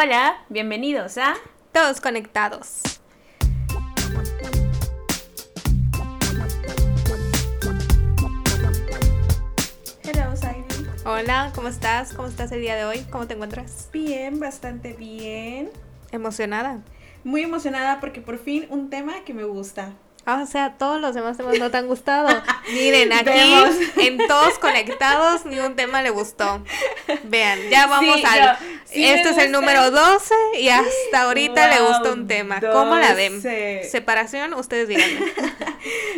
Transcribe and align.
Hola, 0.00 0.44
bienvenidos 0.48 1.18
a 1.18 1.34
Todos 1.72 2.00
conectados. 2.00 2.82
Hello. 10.04 10.34
Hola, 11.04 11.50
¿cómo 11.52 11.66
estás? 11.66 12.12
¿Cómo 12.12 12.28
estás 12.28 12.52
el 12.52 12.60
día 12.60 12.76
de 12.76 12.84
hoy? 12.84 13.04
¿Cómo 13.10 13.26
te 13.26 13.34
encuentras? 13.34 13.88
Bien, 13.92 14.38
bastante 14.38 14.92
bien. 14.92 15.70
¿Emocionada? 16.12 16.80
Muy 17.24 17.42
emocionada 17.42 17.98
porque 17.98 18.20
por 18.20 18.38
fin 18.38 18.68
un 18.70 18.90
tema 18.90 19.24
que 19.24 19.34
me 19.34 19.42
gusta. 19.42 19.94
Ah, 20.30 20.42
o 20.42 20.46
sea, 20.46 20.74
todos 20.76 21.00
los 21.00 21.14
demás 21.14 21.38
temas 21.38 21.58
no 21.58 21.70
te 21.70 21.78
han 21.78 21.86
gustado. 21.86 22.28
Miren, 22.70 23.14
aquí 23.14 23.30
Vemos. 23.30 23.74
en 23.96 24.18
Todos 24.26 24.58
Conectados 24.58 25.46
ni 25.46 25.58
un 25.58 25.74
tema 25.74 26.02
le 26.02 26.10
gustó. 26.10 26.62
Vean, 27.24 27.58
ya 27.70 27.86
vamos 27.86 28.16
Sí, 28.16 28.24
al... 28.26 28.40
no, 28.40 28.56
sí 28.84 29.00
me 29.00 29.14
este 29.14 29.30
es 29.30 29.38
el 29.38 29.52
número 29.52 29.90
12 29.90 30.34
y 30.60 30.68
hasta 30.68 31.22
ahorita 31.22 31.68
le 31.68 31.80
gusta 31.80 32.12
un 32.12 32.28
tema. 32.28 32.60
¿Cómo 32.60 32.96
la 32.96 33.14
ven? 33.14 33.36
12. 33.36 33.84
Separación, 33.90 34.52
ustedes 34.52 34.86
díganme. 34.88 35.18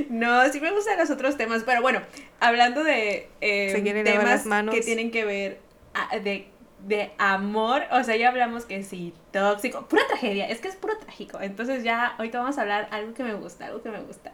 No, 0.08 0.50
sí 0.50 0.58
me 0.60 0.72
gustan 0.72 0.98
los 0.98 1.10
otros 1.10 1.36
temas, 1.36 1.62
pero 1.64 1.80
bueno, 1.80 2.02
hablando 2.40 2.82
de 2.82 3.28
eh, 3.40 4.02
temas 4.04 4.24
las 4.24 4.46
manos. 4.46 4.74
que 4.74 4.80
tienen 4.80 5.12
que 5.12 5.24
ver 5.24 5.60
ah, 5.94 6.18
de, 6.18 6.49
de 6.86 7.12
amor, 7.18 7.82
o 7.92 8.02
sea, 8.02 8.16
ya 8.16 8.28
hablamos 8.28 8.64
que 8.64 8.82
sí, 8.82 9.14
tóxico, 9.32 9.86
pura 9.86 10.02
tragedia, 10.08 10.48
es 10.48 10.60
que 10.60 10.68
es 10.68 10.76
puro 10.76 10.96
trágico. 10.98 11.40
Entonces 11.40 11.84
ya 11.84 12.06
ahorita 12.06 12.40
vamos 12.40 12.58
a 12.58 12.62
hablar 12.62 12.88
algo 12.90 13.14
que 13.14 13.22
me 13.22 13.34
gusta, 13.34 13.66
algo 13.66 13.82
que 13.82 13.90
me 13.90 14.00
gusta. 14.00 14.32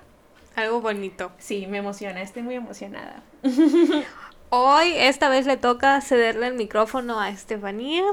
Algo 0.54 0.80
bonito. 0.80 1.32
Sí, 1.38 1.66
me 1.66 1.78
emociona, 1.78 2.22
estoy 2.22 2.42
muy 2.42 2.54
emocionada. 2.54 3.22
Hoy, 4.48 4.92
esta 4.96 5.28
vez 5.28 5.44
le 5.46 5.56
toca 5.56 6.00
cederle 6.00 6.46
el 6.46 6.54
micrófono 6.54 7.20
a 7.20 7.30
Estefanía 7.30 8.04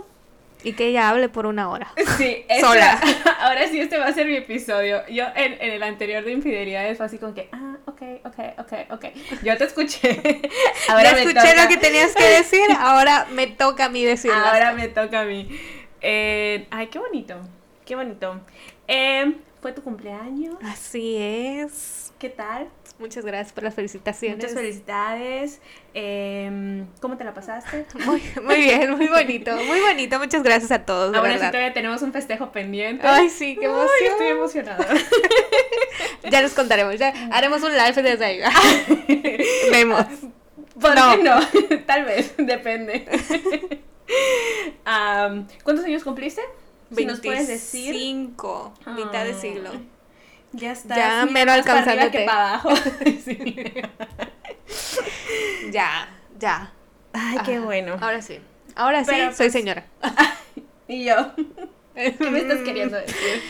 y 0.64 0.74
que 0.74 0.88
ella 0.88 1.10
hable 1.10 1.30
por 1.30 1.46
una 1.46 1.70
hora. 1.70 1.92
Sí, 2.18 2.46
esta- 2.48 2.68
Sola. 2.68 3.00
ahora 3.40 3.68
sí 3.68 3.80
este 3.80 3.98
va 3.98 4.06
a 4.08 4.14
ser 4.14 4.28
mi 4.28 4.36
episodio. 4.36 5.02
Yo 5.08 5.26
en, 5.36 5.54
en 5.54 5.72
el 5.72 5.84
anterior 5.84 6.24
de 6.24 6.32
infidelidades 6.32 6.98
fue 6.98 7.06
así 7.08 7.18
como 7.18 7.34
que, 7.34 7.50
ah, 7.52 7.78
ok, 7.86 8.02
ok, 8.26 8.40
ok, 8.60 8.74
ok. 8.92 9.06
Yo 9.44 9.58
te 9.58 9.66
escuché. 9.66 10.42
Ahora 10.90 11.10
ya 11.10 11.14
me 11.16 11.22
escuché 11.24 11.50
toca. 11.52 11.64
lo 11.64 11.68
que 11.70 11.78
tenías 11.78 12.16
que 12.16 12.24
decir, 12.24 12.62
ahora 12.80 13.28
me 13.32 13.48
toca 13.48 13.86
a 13.86 13.90
mí 13.90 14.04
decirlo. 14.04 14.38
Ahora 14.38 14.74
me 14.74 14.88
toca 14.88 15.22
a 15.22 15.26
mí. 15.26 15.50
Eh, 16.02 16.68
ay, 16.72 16.88
qué 16.88 17.00
bonito, 17.00 17.36
qué 17.86 17.96
bonito. 17.96 18.40
Eh, 18.88 19.36
fue 19.62 19.72
tu 19.74 19.82
cumpleaños. 19.82 20.56
Así 20.64 21.16
es. 21.18 22.14
¿Qué 22.20 22.30
tal? 22.30 22.70
Muchas 23.00 23.26
gracias 23.26 23.52
por 23.54 23.64
las 23.64 23.74
felicitaciones. 23.74 24.38
Muchas 24.38 24.54
felicidades. 24.54 25.60
Eh, 25.94 26.86
¿Cómo 27.02 27.18
te 27.18 27.24
la 27.24 27.34
pasaste? 27.34 27.86
Muy, 28.06 28.22
muy 28.42 28.56
bien, 28.56 28.92
muy 28.96 29.08
bonito, 29.08 29.56
muy 29.56 29.80
bonito. 29.82 30.20
Muchas 30.20 30.44
gracias 30.44 30.72
a 30.72 30.86
todos, 30.86 31.14
Ahora 31.16 31.34
sí 31.34 31.40
todavía 31.48 31.74
tenemos 31.74 32.02
un 32.02 32.14
festejo 32.14 32.52
pendiente. 32.52 33.06
Ay, 33.06 33.30
sí, 33.30 33.58
qué 33.60 33.66
Ay, 33.66 33.72
emoción. 33.72 34.12
estoy 34.12 34.28
emocionada. 34.28 34.88
Ya 36.30 36.42
les 36.42 36.54
contaremos, 36.54 36.98
ya 36.98 37.14
haremos 37.32 37.62
un 37.64 37.74
live 37.74 38.02
desde 38.02 38.26
ahí. 38.26 38.40
Vemos. 39.72 40.06
¿Por 40.80 40.96
No. 40.96 41.12
qué 41.18 41.24
no? 41.24 41.80
Tal 41.86 42.06
vez, 42.06 42.34
depende. 42.38 43.06
¿Cuántos 45.64 45.86
años 45.86 46.04
cumpliste? 46.04 46.42
Si 46.96 47.06
nos 47.06 47.20
puedes 47.22 47.48
decir. 47.48 47.94
25, 47.94 48.74
mitad 48.96 49.24
de 49.26 49.32
Ah. 49.32 49.40
siglo. 49.40 49.70
Ya 50.54 50.72
está. 50.72 50.96
Ya 50.96 51.26
mero 51.26 51.52
alcanzándote. 51.52 52.12
que 52.12 52.26
para 52.26 52.50
abajo. 52.50 52.70
Sí. 53.26 53.74
Ya, 55.72 56.10
ya. 56.40 56.72
Ay, 57.14 57.38
qué 57.46 57.56
Ah, 57.56 57.62
bueno. 57.62 57.98
Ahora 58.02 58.22
sí. 58.22 58.40
Ahora 58.76 59.04
sí, 59.04 59.12
Pero, 59.12 59.28
soy 59.32 59.36
pues, 59.50 59.54
señora. 59.54 59.86
Y 60.88 61.06
yo. 61.06 61.32
¿Qué 61.96 62.16
me 62.30 62.40
estás 62.40 62.60
queriendo 62.60 62.98
decir? 62.98 63.42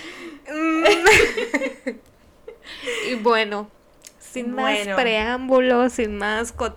y 3.09 3.15
bueno, 3.15 3.69
sin 4.19 4.55
Bueno. 4.55 4.91
más 4.91 5.01
preámbulos, 5.01 5.93
sin 5.93 6.17
más 6.17 6.51
co- 6.51 6.75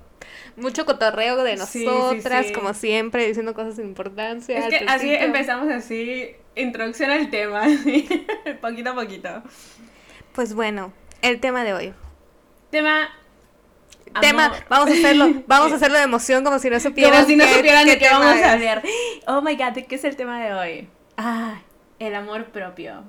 mucho 0.57 0.87
cotorreo 0.87 1.43
de 1.45 1.57
Sí, 1.59 1.81
sí, 1.81 1.85
nosotras, 1.87 2.47
sí. 2.47 2.53
como 2.53 2.73
siempre, 2.75 3.27
diciendo 3.27 3.53
cosas 3.55 3.77
sin 3.77 3.87
importancia. 3.87 4.59
Es 4.59 4.67
que 4.69 4.77
así 4.87 4.99
principio. 5.01 5.27
empezamos 5.27 5.69
así. 5.73 6.37
Introducción 6.56 7.11
al 7.11 7.31
tema. 7.31 7.62
así, 7.65 8.09
poquito 8.61 8.91
a 8.91 8.94
poquito. 8.94 9.43
Pues 10.33 10.55
bueno, 10.55 10.93
el 11.22 11.41
tema 11.41 11.62
de 11.65 11.75
hoy. 11.75 11.94
Tema. 12.71 13.09
Vamos 14.69 14.91
a 14.91 14.93
hacerlo, 14.95 15.27
vamos 15.47 15.72
a 15.72 15.75
hacerlo 15.77 15.99
de 15.99 16.05
emoción 16.05 16.43
como 16.45 16.59
si 16.59 16.71
no 16.71 16.81
supieran. 16.81 17.12
Como 17.12 17.27
si 17.27 17.37
no 17.37 17.45
qué- 17.45 17.55
supieran 17.55 17.87
de 17.87 17.99
qué 17.99 18.09
vamos 18.09 18.43
a 18.43 18.53
hablar. 18.53 18.83
Oh 19.27 19.43
my 19.43 19.56
god, 19.56 19.72
¿de 19.72 19.84
qué 19.84 19.97
es 19.97 20.05
el 20.05 20.16
tema 20.16 20.43
de 20.43 20.55
hoy? 20.55 20.89
Ah, 21.16 21.61
el 21.99 22.15
amor 22.15 22.47
propio. 22.47 23.05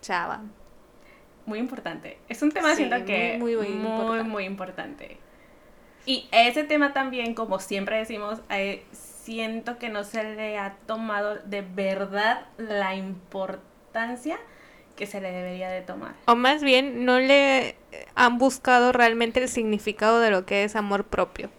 Chava. 0.00 0.42
Muy 1.46 1.58
importante. 1.58 2.18
Es 2.28 2.40
un 2.42 2.52
tema, 2.52 2.70
Sí, 2.70 2.76
siento 2.76 3.04
que 3.04 3.36
muy, 3.38 3.56
muy, 3.56 3.68
muy, 3.68 4.04
muy 4.04 4.22
muy, 4.24 4.44
importante. 4.44 5.18
Y 6.04 6.28
ese 6.32 6.64
tema 6.64 6.92
también, 6.92 7.34
como 7.34 7.58
siempre 7.60 7.98
decimos, 7.98 8.40
eh, 8.50 8.84
siento 8.92 9.78
que 9.78 9.88
no 9.88 10.04
se 10.04 10.24
le 10.24 10.58
ha 10.58 10.76
tomado 10.86 11.36
de 11.44 11.62
verdad 11.62 12.46
la 12.58 12.94
importancia 12.96 14.38
que 14.96 15.06
se 15.06 15.20
le 15.20 15.30
debería 15.30 15.70
de 15.70 15.80
tomar. 15.82 16.14
O 16.26 16.34
más 16.34 16.62
bien, 16.62 17.04
no 17.04 17.18
le 17.18 17.76
han 18.14 18.38
buscado 18.38 18.92
realmente 18.92 19.40
el 19.42 19.48
significado 19.48 20.20
de 20.20 20.30
lo 20.30 20.44
que 20.44 20.64
es 20.64 20.76
amor 20.76 21.04
propio. 21.04 21.50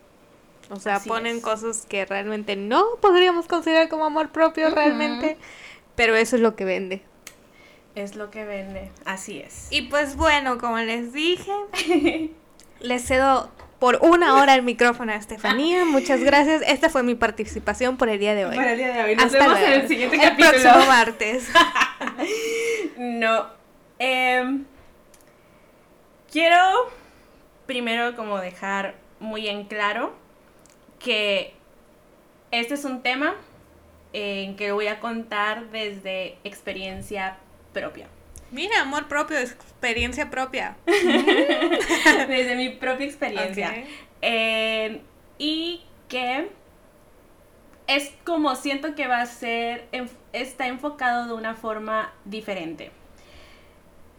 O 0.69 0.77
sea, 0.77 0.95
Así 0.95 1.09
ponen 1.09 1.37
es. 1.37 1.43
cosas 1.43 1.85
que 1.85 2.05
realmente 2.05 2.55
no 2.55 2.83
podríamos 3.01 3.47
considerar 3.47 3.89
como 3.89 4.05
amor 4.05 4.29
propio 4.31 4.69
realmente, 4.69 5.37
pero 5.95 6.15
eso 6.15 6.35
es 6.35 6.41
lo 6.41 6.55
que 6.55 6.65
vende. 6.65 7.01
Es 7.95 8.15
lo 8.15 8.31
que 8.31 8.43
vende. 8.43 8.91
Así 9.05 9.39
es. 9.39 9.67
Y 9.69 9.83
pues 9.83 10.15
bueno, 10.15 10.57
como 10.57 10.77
les 10.77 11.13
dije, 11.13 11.51
les 12.79 13.05
cedo 13.05 13.51
por 13.83 13.99
una 14.01 14.35
hora 14.35 14.55
el 14.55 14.61
micrófono 14.61 15.11
a 15.11 15.15
Estefanía. 15.15 15.83
Muchas 15.83 16.21
gracias. 16.23 16.63
Esta 16.65 16.89
fue 16.89 17.03
mi 17.03 17.15
participación 17.15 17.97
por 17.97 18.07
el 18.07 18.17
día 18.17 18.33
de 18.33 18.45
hoy. 18.45 18.55
Para 18.55 18.71
el 18.71 18.77
día 18.77 18.93
de 18.93 19.03
hoy. 19.03 19.15
Nos 19.17 19.25
Hasta 19.25 19.39
vemos 19.39 19.59
luego. 19.59 19.73
en 19.73 19.81
el 19.81 19.87
siguiente 19.89 20.15
El 20.15 20.21
capítulo. 20.21 20.49
próximo 20.51 20.85
martes. 20.85 21.49
No. 22.97 23.47
Em, 23.99 24.63
quiero 26.31 26.57
primero 27.65 28.15
como 28.15 28.39
dejar 28.39 28.95
muy 29.19 29.49
en 29.49 29.65
claro 29.65 30.13
que 30.99 31.53
este 32.51 32.75
es 32.75 32.85
un 32.85 33.01
tema 33.01 33.35
en 34.13 34.55
que 34.55 34.71
voy 34.71 34.87
a 34.87 35.01
contar 35.01 35.71
desde 35.71 36.37
experiencia 36.45 37.35
propia. 37.73 38.07
Mira, 38.51 38.79
amor 38.81 39.09
propio, 39.09 39.37
experiencia 39.83 40.29
propia. 40.29 40.77
desde 40.85 42.55
mi 42.55 42.69
propia 42.69 43.05
experiencia. 43.05 43.83
Eh, 44.21 45.01
y 45.37 45.83
que 46.07 46.49
es 47.87 48.13
como 48.23 48.55
siento 48.55 48.95
que 48.95 49.07
va 49.07 49.21
a 49.21 49.25
ser, 49.25 49.87
está 50.31 50.67
enfocado 50.67 51.27
de 51.27 51.33
una 51.33 51.55
forma 51.55 52.13
diferente. 52.23 52.91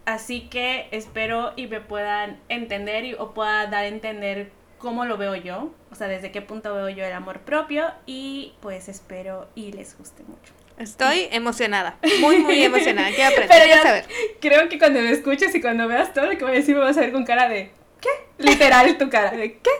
Así 0.04 0.48
que 0.48 0.88
espero 0.90 1.54
y 1.56 1.66
me 1.66 1.80
puedan 1.80 2.38
entender 2.50 3.04
y, 3.04 3.14
o 3.14 3.32
pueda 3.32 3.66
dar 3.66 3.84
a 3.84 3.86
entender 3.86 4.52
cómo 4.76 5.06
lo 5.06 5.16
veo 5.16 5.34
yo, 5.34 5.72
o 5.90 5.94
sea, 5.94 6.08
desde 6.08 6.30
qué 6.30 6.42
punto 6.42 6.74
veo 6.74 6.90
yo 6.90 7.04
el 7.04 7.12
amor 7.14 7.40
propio 7.40 7.90
y 8.04 8.52
pues 8.60 8.90
espero 8.90 9.48
y 9.54 9.72
les 9.72 9.96
guste 9.96 10.24
mucho. 10.24 10.52
Estoy 10.78 11.28
emocionada, 11.32 11.96
muy, 12.20 12.38
muy 12.38 12.62
emocionada. 12.62 13.08
Quiero 13.14 13.30
aprender, 13.30 13.48
Pero 13.58 13.74
ya- 13.74 13.82
saber. 13.82 14.04
Creo 14.40 14.68
que 14.68 14.78
cuando 14.78 15.00
me 15.00 15.10
escuches 15.10 15.54
y 15.54 15.60
cuando 15.60 15.86
veas 15.88 16.12
todo 16.12 16.26
lo 16.26 16.36
que 16.36 16.44
voy 16.44 16.52
a 16.52 16.56
decir 16.56 16.74
me 16.74 16.82
vas 16.82 16.96
a 16.96 17.00
ver 17.00 17.12
con 17.12 17.24
cara 17.24 17.48
de 17.48 17.70
¿qué? 18.00 18.08
Literal 18.38 18.96
tu 18.98 19.08
cara 19.08 19.30
de 19.30 19.58
¿qué? 19.58 19.70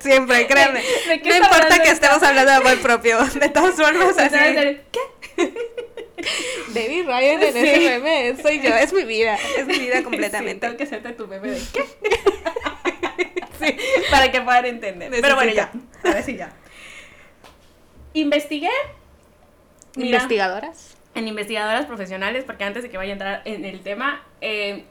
Siempre, 0.00 0.46
créanme. 0.46 0.80
¿De 1.08 1.20
qué 1.20 1.28
No 1.28 1.36
importa 1.36 1.68
que 1.76 1.90
esta? 1.90 1.92
estamos 1.92 2.22
hablando 2.22 2.50
de 2.50 2.56
amor 2.56 2.78
propio. 2.80 3.18
De 3.40 3.48
todas 3.48 3.74
formas, 3.74 4.16
así. 4.18 4.36
¿Qué? 4.92 5.52
David 6.68 7.04
Ryan 7.06 7.42
en 7.42 7.52
Sí. 7.52 7.58
ese 7.58 7.98
meme 8.00 8.36
soy 8.40 8.60
yo. 8.60 8.74
Es 8.74 8.92
mi 8.92 9.04
vida. 9.04 9.36
Es 9.58 9.66
mi 9.66 9.78
vida 9.78 9.98
Sí, 9.98 10.02
completamente. 10.04 10.66
tengo 10.66 10.76
que 10.78 10.84
hacerte 10.84 11.12
tu 11.12 11.26
bebé 11.26 11.50
de 11.52 11.60
¿qué? 11.72 11.84
sí, 13.60 13.76
para 14.10 14.30
que 14.30 14.40
puedan 14.40 14.64
entender. 14.66 15.10
Pero 15.20 15.34
bueno, 15.34 15.52
ya. 15.52 15.70
A 16.04 16.10
ver 16.10 16.22
si 16.22 16.36
ya. 16.36 16.52
Investigué. 18.14 18.70
Mira, 19.96 20.16
Investigadoras. 20.18 20.96
en 21.14 21.28
investigadoras 21.28 21.86
profesionales, 21.86 22.44
porque 22.44 22.64
antes 22.64 22.82
de 22.82 22.90
que 22.90 22.96
vaya 22.96 23.10
a 23.10 23.12
entrar 23.12 23.42
en 23.44 23.64
el 23.64 23.80
tema, 23.80 24.22
eh, 24.40 24.84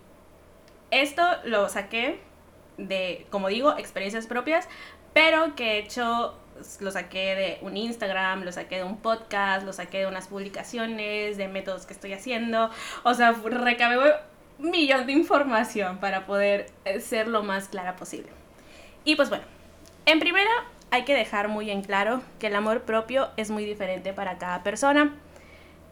esto 0.92 1.24
lo 1.44 1.68
saqué 1.70 2.20
de, 2.78 3.26
como 3.30 3.50
digo, 3.50 3.78
experiencias 3.78 4.28
propias, 4.28 4.68
pero 5.14 5.56
que 5.56 5.74
he 5.74 5.78
hecho, 5.80 6.38
lo 6.80 6.92
saqué 6.92 7.36
de 7.36 7.58
un 7.62 7.76
Instagram, 7.78 8.44
lo 8.44 8.52
saqué 8.52 8.78
de 8.78 8.84
un 8.84 8.98
podcast, 8.98 9.66
lo 9.66 9.74
saqué 9.74 10.00
de 10.00 10.08
unas 10.08 10.28
publicaciones, 10.28 11.38
de 11.38 11.48
métodos 11.48 11.86
que 11.86 11.94
estoy 11.94 12.14
haciendo, 12.14 12.70
o 13.04 13.14
sea, 13.14 13.32
recabé 13.32 13.98
un 14.60 14.70
millón 14.70 15.06
de 15.06 15.14
información 15.14 16.00
para 16.00 16.26
poder 16.26 16.68
eh, 16.86 17.00
ser 17.00 17.28
lo 17.28 17.44
más 17.44 17.68
clara 17.68 17.96
posible. 17.96 18.30
Y 19.04 19.16
pues 19.16 19.30
bueno, 19.30 19.44
en 20.06 20.20
primera 20.20 20.52
hay 20.94 21.06
que 21.06 21.16
dejar 21.16 21.48
muy 21.48 21.72
en 21.72 21.82
claro 21.82 22.22
que 22.38 22.46
el 22.46 22.56
amor 22.56 22.84
propio 22.84 23.30
es 23.36 23.50
muy 23.50 23.66
diferente 23.66 24.14
para 24.14 24.38
cada 24.38 24.62
persona. 24.62 25.12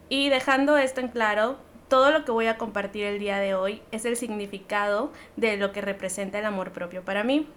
Y 0.09 0.29
dejando 0.29 0.77
esto 0.77 1.01
en 1.01 1.07
claro, 1.07 1.57
todo 1.87 2.11
lo 2.11 2.23
que 2.23 2.31
voy 2.31 2.45
a 2.45 2.59
compartir 2.59 3.05
el 3.05 3.17
día 3.17 3.39
de 3.39 3.55
hoy 3.55 3.81
es 3.91 4.05
el 4.05 4.15
significado 4.15 5.11
de 5.37 5.57
lo 5.57 5.71
que 5.71 5.81
representa 5.81 6.37
el 6.37 6.45
amor 6.45 6.71
propio 6.71 7.03
para 7.03 7.23
mí. 7.23 7.47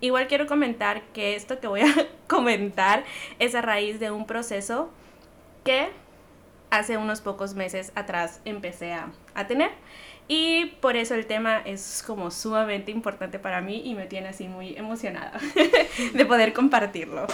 Igual 0.00 0.28
quiero 0.28 0.46
comentar 0.46 1.02
que 1.12 1.34
esto 1.34 1.58
que 1.58 1.66
voy 1.66 1.80
a 1.80 1.92
comentar 2.28 3.02
es 3.40 3.56
a 3.56 3.62
raíz 3.62 3.98
de 3.98 4.12
un 4.12 4.24
proceso 4.24 4.88
que 5.64 5.88
hace 6.70 6.98
unos 6.98 7.20
pocos 7.20 7.54
meses 7.54 7.90
atrás 7.96 8.40
empecé 8.44 8.92
a, 8.92 9.10
a 9.34 9.48
tener. 9.48 9.72
Y 10.34 10.76
por 10.80 10.96
eso 10.96 11.14
el 11.14 11.26
tema 11.26 11.58
es 11.58 12.02
como 12.06 12.30
sumamente 12.30 12.90
importante 12.90 13.38
para 13.38 13.60
mí 13.60 13.82
y 13.84 13.94
me 13.94 14.06
tiene 14.06 14.28
así 14.28 14.48
muy 14.48 14.74
emocionada 14.78 15.38
de 16.14 16.24
poder 16.24 16.54
compartirlo. 16.54 17.26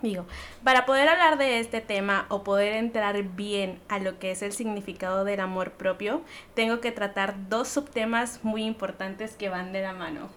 Digo, 0.00 0.24
para 0.64 0.86
poder 0.86 1.10
hablar 1.10 1.36
de 1.36 1.60
este 1.60 1.82
tema 1.82 2.24
o 2.30 2.42
poder 2.42 2.72
entrar 2.72 3.22
bien 3.22 3.78
a 3.90 3.98
lo 3.98 4.18
que 4.18 4.30
es 4.30 4.40
el 4.40 4.52
significado 4.52 5.26
del 5.26 5.40
amor 5.40 5.72
propio, 5.72 6.22
tengo 6.54 6.80
que 6.80 6.90
tratar 6.90 7.50
dos 7.50 7.68
subtemas 7.68 8.42
muy 8.42 8.64
importantes 8.64 9.34
que 9.34 9.50
van 9.50 9.74
de 9.74 9.82
la 9.82 9.92
mano. 9.92 10.30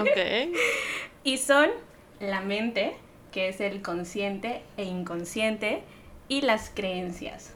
Ok. 0.00 0.52
y 1.24 1.38
son 1.38 1.70
la 2.20 2.42
mente, 2.42 2.94
que 3.32 3.48
es 3.48 3.62
el 3.62 3.80
consciente 3.80 4.60
e 4.76 4.84
inconsciente, 4.84 5.84
y 6.28 6.42
las 6.42 6.68
creencias. 6.68 7.54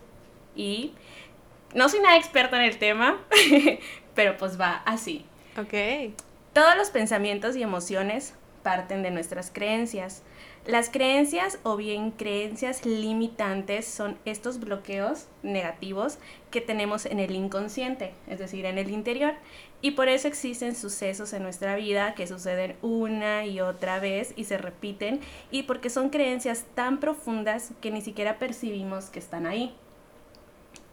Y 0.56 0.94
no 1.74 1.88
soy 1.88 2.00
nada 2.00 2.16
experta 2.16 2.56
en 2.56 2.62
el 2.62 2.78
tema, 2.78 3.20
pero 4.14 4.36
pues 4.36 4.60
va 4.60 4.82
así. 4.84 5.24
Ok. 5.58 6.14
Todos 6.52 6.76
los 6.76 6.90
pensamientos 6.90 7.56
y 7.56 7.62
emociones 7.62 8.34
parten 8.62 9.02
de 9.02 9.10
nuestras 9.10 9.50
creencias. 9.50 10.22
Las 10.66 10.90
creencias 10.90 11.58
o 11.64 11.76
bien 11.76 12.12
creencias 12.12 12.86
limitantes 12.86 13.86
son 13.86 14.16
estos 14.24 14.60
bloqueos 14.60 15.26
negativos 15.42 16.18
que 16.52 16.60
tenemos 16.60 17.04
en 17.04 17.18
el 17.18 17.34
inconsciente, 17.34 18.14
es 18.28 18.38
decir, 18.38 18.64
en 18.66 18.78
el 18.78 18.90
interior. 18.90 19.34
Y 19.80 19.92
por 19.92 20.08
eso 20.08 20.28
existen 20.28 20.76
sucesos 20.76 21.32
en 21.32 21.42
nuestra 21.42 21.74
vida 21.74 22.14
que 22.14 22.28
suceden 22.28 22.76
una 22.82 23.44
y 23.44 23.60
otra 23.60 23.98
vez 23.98 24.32
y 24.36 24.44
se 24.44 24.56
repiten 24.56 25.20
y 25.50 25.64
porque 25.64 25.90
son 25.90 26.10
creencias 26.10 26.64
tan 26.76 27.00
profundas 27.00 27.72
que 27.80 27.90
ni 27.90 28.00
siquiera 28.00 28.38
percibimos 28.38 29.06
que 29.06 29.18
están 29.18 29.46
ahí. 29.46 29.74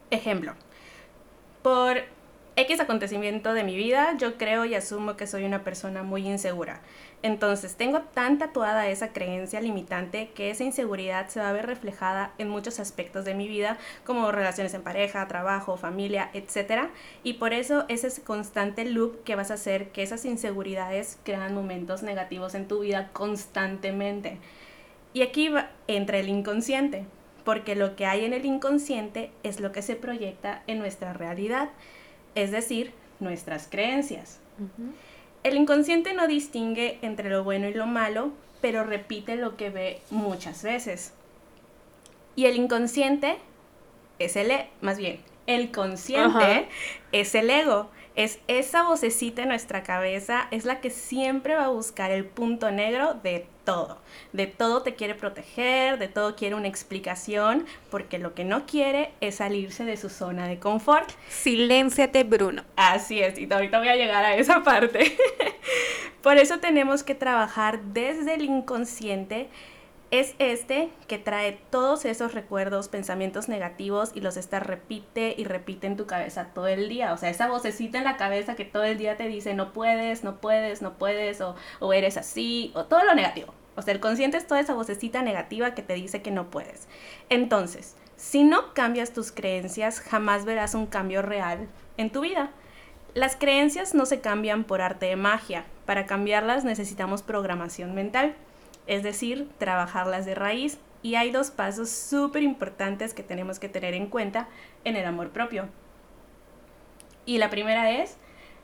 Ejemplo, 0.09 0.55
por 1.69 2.01
X 2.55 2.79
acontecimiento 2.79 3.53
de 3.53 3.63
mi 3.63 3.75
vida, 3.75 4.17
yo 4.17 4.37
creo 4.39 4.65
y 4.65 4.73
asumo 4.73 5.15
que 5.15 5.27
soy 5.27 5.43
una 5.43 5.63
persona 5.63 6.01
muy 6.01 6.27
insegura. 6.27 6.81
Entonces, 7.21 7.75
tengo 7.75 8.01
tan 8.01 8.39
tatuada 8.39 8.87
esa 8.87 9.09
creencia 9.13 9.61
limitante 9.61 10.31
que 10.33 10.49
esa 10.49 10.63
inseguridad 10.63 11.27
se 11.27 11.39
va 11.39 11.49
a 11.49 11.53
ver 11.53 11.67
reflejada 11.67 12.33
en 12.39 12.49
muchos 12.49 12.79
aspectos 12.79 13.23
de 13.23 13.35
mi 13.35 13.47
vida, 13.47 13.77
como 14.03 14.31
relaciones 14.31 14.73
en 14.73 14.81
pareja, 14.81 15.27
trabajo, 15.27 15.77
familia, 15.77 16.31
etc. 16.33 16.89
Y 17.21 17.33
por 17.33 17.53
eso 17.53 17.85
es 17.87 18.03
ese 18.03 18.23
constante 18.23 18.83
loop 18.83 19.23
que 19.23 19.35
vas 19.35 19.51
a 19.51 19.53
hacer 19.53 19.89
que 19.89 20.01
esas 20.01 20.25
inseguridades 20.25 21.19
crean 21.23 21.53
momentos 21.53 22.01
negativos 22.01 22.55
en 22.55 22.67
tu 22.67 22.79
vida 22.79 23.11
constantemente. 23.13 24.39
Y 25.13 25.21
aquí 25.21 25.51
entra 25.85 26.17
el 26.17 26.29
inconsciente, 26.29 27.05
porque 27.43 27.75
lo 27.75 27.95
que 27.95 28.05
hay 28.05 28.25
en 28.25 28.33
el 28.33 28.45
inconsciente 28.45 29.31
es 29.43 29.59
lo 29.59 29.71
que 29.71 29.81
se 29.81 29.95
proyecta 29.95 30.63
en 30.67 30.79
nuestra 30.79 31.13
realidad, 31.13 31.69
es 32.35 32.51
decir, 32.51 32.91
nuestras 33.19 33.67
creencias. 33.69 34.39
El 35.43 35.55
inconsciente 35.55 36.13
no 36.13 36.27
distingue 36.27 36.99
entre 37.01 37.29
lo 37.29 37.43
bueno 37.43 37.67
y 37.67 37.73
lo 37.73 37.85
malo, 37.85 38.31
pero 38.61 38.83
repite 38.83 39.35
lo 39.35 39.55
que 39.55 39.69
ve 39.69 40.01
muchas 40.09 40.63
veces. 40.63 41.13
Y 42.35 42.45
el 42.45 42.55
inconsciente 42.55 43.37
es 44.19 44.35
el, 44.35 44.51
e, 44.51 44.69
más 44.81 44.97
bien, 44.97 45.19
el 45.47 45.71
consciente 45.71 46.67
es 47.11 47.35
el 47.35 47.49
ego, 47.49 47.89
es 48.15 48.39
esa 48.47 48.83
vocecita 48.83 49.43
en 49.43 49.49
nuestra 49.49 49.83
cabeza, 49.83 50.47
es 50.51 50.65
la 50.65 50.81
que 50.81 50.89
siempre 50.89 51.55
va 51.55 51.65
a 51.65 51.69
buscar 51.69 52.11
el 52.11 52.25
punto 52.25 52.71
negro 52.71 53.13
de 53.13 53.45
todo. 53.63 53.99
De 54.33 54.47
todo 54.47 54.81
te 54.81 54.95
quiere 54.95 55.15
proteger, 55.15 55.99
de 55.99 56.07
todo 56.07 56.35
quiere 56.35 56.55
una 56.55 56.67
explicación, 56.67 57.65
porque 57.89 58.17
lo 58.17 58.33
que 58.33 58.43
no 58.43 58.65
quiere 58.65 59.11
es 59.21 59.35
salirse 59.35 59.85
de 59.85 59.95
su 59.95 60.09
zona 60.09 60.47
de 60.47 60.59
confort. 60.59 61.09
Silénciate, 61.29 62.23
Bruno. 62.23 62.63
Así 62.75 63.21
es, 63.21 63.37
y 63.37 63.51
ahorita 63.51 63.79
voy 63.79 63.89
a 63.89 63.95
llegar 63.95 64.25
a 64.25 64.35
esa 64.35 64.63
parte. 64.63 65.15
Por 66.21 66.37
eso 66.37 66.59
tenemos 66.59 67.03
que 67.03 67.15
trabajar 67.15 67.81
desde 67.81 68.33
el 68.33 68.41
inconsciente 68.43 69.47
es 70.11 70.33
este 70.39 70.89
que 71.07 71.19
trae 71.19 71.59
todos 71.69 72.03
esos 72.05 72.33
recuerdos, 72.33 72.87
pensamientos 72.87 73.47
negativos 73.47 74.11
y 74.15 74.21
los 74.21 74.37
está 74.37 74.59
repite 74.59 75.35
y 75.37 75.43
repite 75.43 75.87
en 75.87 75.97
tu 75.97 76.07
cabeza 76.07 76.47
todo 76.53 76.67
el 76.67 76.89
día. 76.89 77.13
O 77.13 77.17
sea, 77.17 77.29
esa 77.29 77.47
vocecita 77.47 77.99
en 77.99 78.03
la 78.05 78.17
cabeza 78.17 78.55
que 78.55 78.65
todo 78.65 78.83
el 78.83 78.97
día 78.97 79.17
te 79.17 79.27
dice 79.27 79.53
no 79.53 79.71
puedes, 79.71 80.23
no 80.23 80.37
puedes, 80.37 80.81
no 80.81 80.93
puedes, 80.97 81.41
o, 81.41 81.55
o 81.79 81.93
eres 81.93 82.17
así, 82.17 82.71
o 82.75 82.85
todo 82.85 83.03
lo 83.03 83.13
negativo. 83.13 83.53
O 83.75 83.81
sea, 83.81 83.93
el 83.93 83.99
consciente 83.99 84.37
es 84.37 84.47
toda 84.47 84.59
esa 84.59 84.73
vocecita 84.73 85.21
negativa 85.21 85.75
que 85.75 85.83
te 85.83 85.93
dice 85.93 86.21
que 86.21 86.31
no 86.31 86.49
puedes. 86.49 86.87
Entonces, 87.29 87.95
si 88.17 88.43
no 88.43 88.73
cambias 88.73 89.13
tus 89.13 89.31
creencias, 89.31 90.01
jamás 90.01 90.43
verás 90.43 90.73
un 90.73 90.87
cambio 90.87 91.21
real 91.21 91.69
en 91.97 92.09
tu 92.09 92.21
vida. 92.21 92.51
Las 93.13 93.35
creencias 93.35 93.93
no 93.93 94.05
se 94.05 94.21
cambian 94.21 94.63
por 94.63 94.81
arte 94.81 95.05
de 95.05 95.15
magia. 95.15 95.65
Para 95.85 96.05
cambiarlas 96.05 96.63
necesitamos 96.63 97.21
programación 97.21 97.95
mental 97.95 98.35
es 98.89 99.03
decir, 99.03 99.47
trabajarlas 99.59 100.25
de 100.25 100.35
raíz. 100.35 100.79
Y 101.01 101.15
hay 101.15 101.31
dos 101.31 101.51
pasos 101.51 101.89
súper 101.89 102.43
importantes 102.43 103.13
que 103.13 103.23
tenemos 103.23 103.59
que 103.59 103.69
tener 103.69 103.93
en 103.93 104.07
cuenta 104.07 104.49
en 104.83 104.97
el 104.97 105.05
amor 105.05 105.29
propio. 105.29 105.69
Y 107.25 107.37
la 107.37 107.49
primera 107.49 107.91
es 107.91 108.17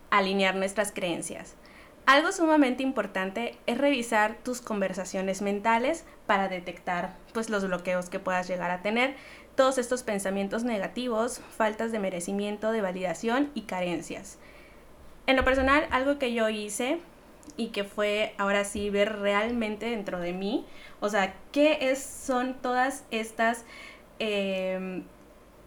alinear 0.10 0.56
nuestras 0.56 0.92
creencias. 0.92 1.56
Algo 2.08 2.32
sumamente 2.32 2.84
importante 2.84 3.58
es 3.68 3.78
revisar 3.78 4.38
tus 4.44 4.62
conversaciones 4.62 5.42
mentales 5.42 6.06
para 6.26 6.50
detectar 6.50 7.16
pues 7.34 7.50
los 7.50 7.66
bloqueos 7.66 8.10
que 8.10 8.20
puedas 8.20 8.48
llegar 8.48 8.72
a 8.72 8.82
tener, 8.82 9.16
todos 9.56 9.78
estos 9.78 10.04
pensamientos 10.04 10.64
negativos, 10.64 11.42
faltas 11.56 11.92
de 11.92 12.00
merecimiento, 12.00 12.72
de 12.72 12.82
validación 12.82 13.52
y 13.54 13.62
carencias. 13.62 14.38
En 15.28 15.36
lo 15.36 15.46
personal, 15.46 15.88
algo 15.92 16.20
que 16.20 16.34
yo 16.34 16.50
hice 16.50 17.00
y 17.58 17.68
que 17.68 17.84
fue 17.84 18.34
ahora 18.38 18.64
sí 18.64 18.90
ver 18.90 19.20
realmente 19.20 19.88
dentro 19.88 20.20
de 20.20 20.34
mí, 20.34 20.66
o 21.00 21.10
sea, 21.10 21.36
qué 21.52 21.90
es, 21.92 22.04
son 22.04 22.56
todas 22.62 23.06
estas 23.12 23.66
em, 24.20 25.04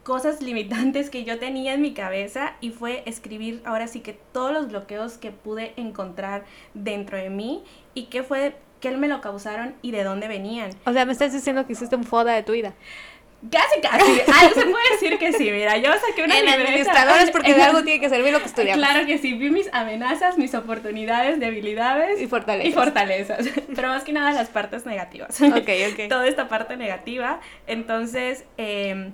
cosas 0.03 0.41
limitantes 0.41 1.11
que 1.11 1.25
yo 1.25 1.39
tenía 1.39 1.75
en 1.75 1.83
mi 1.83 1.93
cabeza 1.93 2.55
y 2.61 2.71
fue 2.71 3.03
escribir 3.07 3.61
ahora 3.65 3.87
sí 3.87 4.01
que 4.01 4.19
todos 4.33 4.53
los 4.53 4.69
bloqueos 4.69 5.19
que 5.19 5.31
pude 5.31 5.75
encontrar 5.77 6.45
dentro 6.75 7.19
de 7.19 7.31
mí 7.31 7.63
y 7.95 8.05
qué 8.05 8.23
fue, 8.23 8.57
qué 8.81 8.97
me 8.97 9.09
lo 9.09 9.21
causaron 9.21 9.75
y 9.83 9.91
de 9.91 10.05
dónde 10.05 10.29
venían. 10.29 10.71
O 10.87 10.93
sea, 10.93 11.05
me 11.05 11.13
estás 11.13 11.33
diciendo 11.33 11.67
que 11.67 11.75
hiciste 11.75 11.95
un 11.95 12.05
foda 12.05 12.35
de 12.35 12.43
tu 12.43 12.53
vida. 12.53 12.75
Casi, 13.51 13.81
casi. 13.81 14.21
Algo 14.41 14.55
se 14.55 14.67
puede 14.67 14.91
decir 14.93 15.19
que 15.19 15.33
sí. 15.33 15.51
Mira, 15.51 15.77
yo 15.77 15.93
saqué 15.93 16.25
una 16.25 16.39
en 16.39 16.45
libreta. 16.47 16.69
administradores 16.69 17.31
porque 17.31 17.55
de 17.55 17.63
algo 17.63 17.85
tiene 17.85 18.01
que 18.01 18.09
servir 18.09 18.33
lo 18.33 18.41
que 18.41 18.47
estudiamos. 18.47 18.85
Claro 18.85 19.07
que 19.07 19.19
sí. 19.19 19.35
Vi 19.35 19.51
mis 19.51 19.73
amenazas, 19.73 20.39
mis 20.39 20.55
oportunidades, 20.55 21.39
debilidades 21.39 22.21
Y 22.21 22.27
fortalezas. 22.27 22.69
y 22.69 22.73
fortalezas. 22.73 23.47
Pero 23.75 23.89
más 23.89 24.03
que 24.03 24.13
nada 24.13 24.33
las 24.33 24.49
partes 24.49 24.87
negativas. 24.87 25.41
Ok, 25.41 25.69
ok. 25.93 26.01
Toda 26.09 26.27
esta 26.27 26.49
parte 26.49 26.77
negativa. 26.77 27.41
Entonces, 27.69 28.45
eh, 28.57 29.13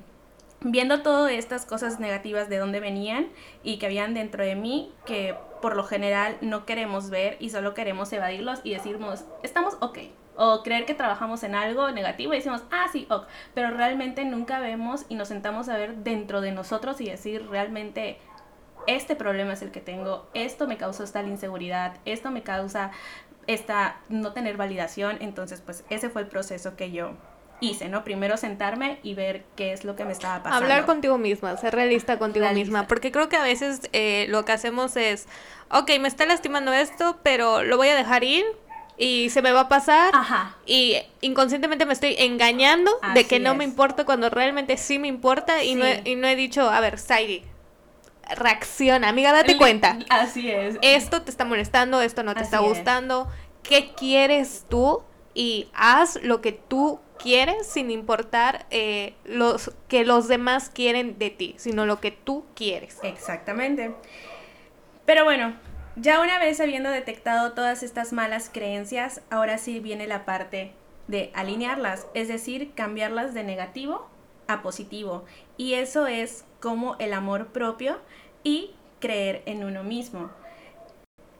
viendo 0.62 1.02
todas 1.02 1.30
estas 1.32 1.66
cosas 1.66 2.00
negativas 2.00 2.48
de 2.48 2.56
dónde 2.56 2.80
venían 2.80 3.28
y 3.62 3.76
que 3.78 3.84
habían 3.84 4.14
dentro 4.14 4.42
de 4.42 4.54
mí, 4.54 4.90
que 5.04 5.34
por 5.60 5.76
lo 5.76 5.84
general 5.84 6.38
no 6.40 6.64
queremos 6.64 7.10
ver 7.10 7.36
y 7.40 7.50
solo 7.50 7.74
queremos 7.74 8.10
evadirlos 8.14 8.60
y 8.64 8.72
decirnos, 8.72 9.24
estamos 9.42 9.76
ok. 9.80 9.98
O 10.36 10.62
creer 10.62 10.84
que 10.84 10.94
trabajamos 10.94 11.42
en 11.44 11.54
algo 11.54 11.90
negativo 11.90 12.32
y 12.32 12.36
decimos, 12.36 12.62
ah, 12.70 12.86
sí, 12.90 13.06
ok. 13.08 13.26
Pero 13.54 13.70
realmente 13.70 14.24
nunca 14.24 14.58
vemos 14.58 15.06
y 15.08 15.14
nos 15.14 15.28
sentamos 15.28 15.68
a 15.68 15.76
ver 15.76 15.96
dentro 15.96 16.40
de 16.40 16.52
nosotros 16.52 17.00
y 17.00 17.08
decir 17.08 17.48
realmente, 17.48 18.18
este 18.86 19.16
problema 19.16 19.52
es 19.52 19.62
el 19.62 19.70
que 19.70 19.80
tengo, 19.80 20.28
esto 20.34 20.66
me 20.66 20.76
causa 20.76 21.04
esta 21.04 21.22
inseguridad, 21.22 21.96
esto 22.04 22.30
me 22.30 22.42
causa 22.42 22.90
esta 23.46 23.96
no 24.08 24.32
tener 24.32 24.56
validación. 24.56 25.18
Entonces, 25.20 25.60
pues 25.60 25.84
ese 25.90 26.10
fue 26.10 26.22
el 26.22 26.28
proceso 26.28 26.76
que 26.76 26.90
yo 26.90 27.12
hice, 27.60 27.88
¿no? 27.88 28.04
Primero 28.04 28.36
sentarme 28.36 28.98
y 29.02 29.14
ver 29.14 29.44
qué 29.56 29.72
es 29.72 29.84
lo 29.84 29.96
que 29.96 30.04
me 30.04 30.12
estaba 30.12 30.42
pasando. 30.42 30.64
Hablar 30.64 30.86
contigo 30.86 31.18
misma, 31.18 31.56
ser 31.56 31.74
realista 31.74 32.18
contigo 32.18 32.44
Realista. 32.44 32.64
misma, 32.64 32.86
porque 32.86 33.12
creo 33.12 33.28
que 33.28 33.36
a 33.36 33.42
veces 33.42 33.88
eh, 33.92 34.26
lo 34.28 34.44
que 34.44 34.52
hacemos 34.52 34.96
es, 34.96 35.26
ok, 35.70 35.90
me 36.00 36.08
está 36.08 36.26
lastimando 36.26 36.72
esto, 36.72 37.18
pero 37.22 37.62
lo 37.62 37.76
voy 37.76 37.88
a 37.88 37.94
dejar 37.94 38.24
ir 38.24 38.44
y 38.96 39.30
se 39.30 39.42
me 39.42 39.52
va 39.52 39.60
a 39.60 39.68
pasar 39.68 40.14
Ajá. 40.14 40.56
y 40.66 40.96
inconscientemente 41.20 41.84
me 41.86 41.92
estoy 41.92 42.14
engañando 42.18 42.92
de 43.14 43.26
que 43.26 43.40
no 43.40 43.54
me 43.54 43.64
importa 43.64 44.04
cuando 44.04 44.30
realmente 44.30 44.76
sí 44.76 44.98
me 44.98 45.08
importa 45.08 45.64
y, 45.64 45.74
no, 45.74 45.84
he, 45.84 46.02
y 46.04 46.16
no 46.16 46.28
he 46.28 46.36
dicho, 46.36 46.68
a 46.70 46.80
ver, 46.80 46.98
Sairi, 46.98 47.44
reacciona, 48.36 49.08
amiga, 49.08 49.32
date 49.32 49.56
cuenta. 49.56 49.98
Así 50.08 50.50
es. 50.50 50.76
Esto 50.82 51.22
te 51.22 51.30
está 51.30 51.44
molestando, 51.44 52.00
esto 52.00 52.22
no 52.22 52.34
te 52.34 52.40
Así 52.40 52.46
está 52.46 52.58
es. 52.58 52.68
gustando, 52.68 53.28
¿qué 53.62 53.92
quieres 53.96 54.64
tú? 54.68 55.02
y 55.34 55.68
haz 55.74 56.22
lo 56.22 56.40
que 56.40 56.52
tú 56.52 57.00
quieres 57.18 57.66
sin 57.66 57.90
importar 57.90 58.66
eh, 58.70 59.14
los 59.24 59.72
que 59.88 60.04
los 60.04 60.28
demás 60.28 60.70
quieren 60.70 61.18
de 61.18 61.30
ti, 61.30 61.54
sino 61.58 61.86
lo 61.86 62.00
que 62.00 62.12
tú 62.12 62.46
quieres. 62.54 62.98
Exactamente. 63.02 63.94
Pero 65.04 65.24
bueno, 65.24 65.54
ya 65.96 66.20
una 66.20 66.38
vez 66.38 66.60
habiendo 66.60 66.90
detectado 66.90 67.52
todas 67.52 67.82
estas 67.82 68.12
malas 68.12 68.50
creencias, 68.52 69.22
ahora 69.30 69.58
sí 69.58 69.80
viene 69.80 70.06
la 70.06 70.24
parte 70.24 70.72
de 71.06 71.30
alinearlas, 71.34 72.06
es 72.14 72.28
decir, 72.28 72.72
cambiarlas 72.74 73.34
de 73.34 73.44
negativo 73.44 74.08
a 74.48 74.62
positivo. 74.62 75.24
Y 75.56 75.74
eso 75.74 76.06
es 76.06 76.44
como 76.60 76.96
el 76.98 77.12
amor 77.12 77.48
propio 77.48 78.00
y 78.42 78.74
creer 79.00 79.42
en 79.46 79.64
uno 79.64 79.84
mismo. 79.84 80.30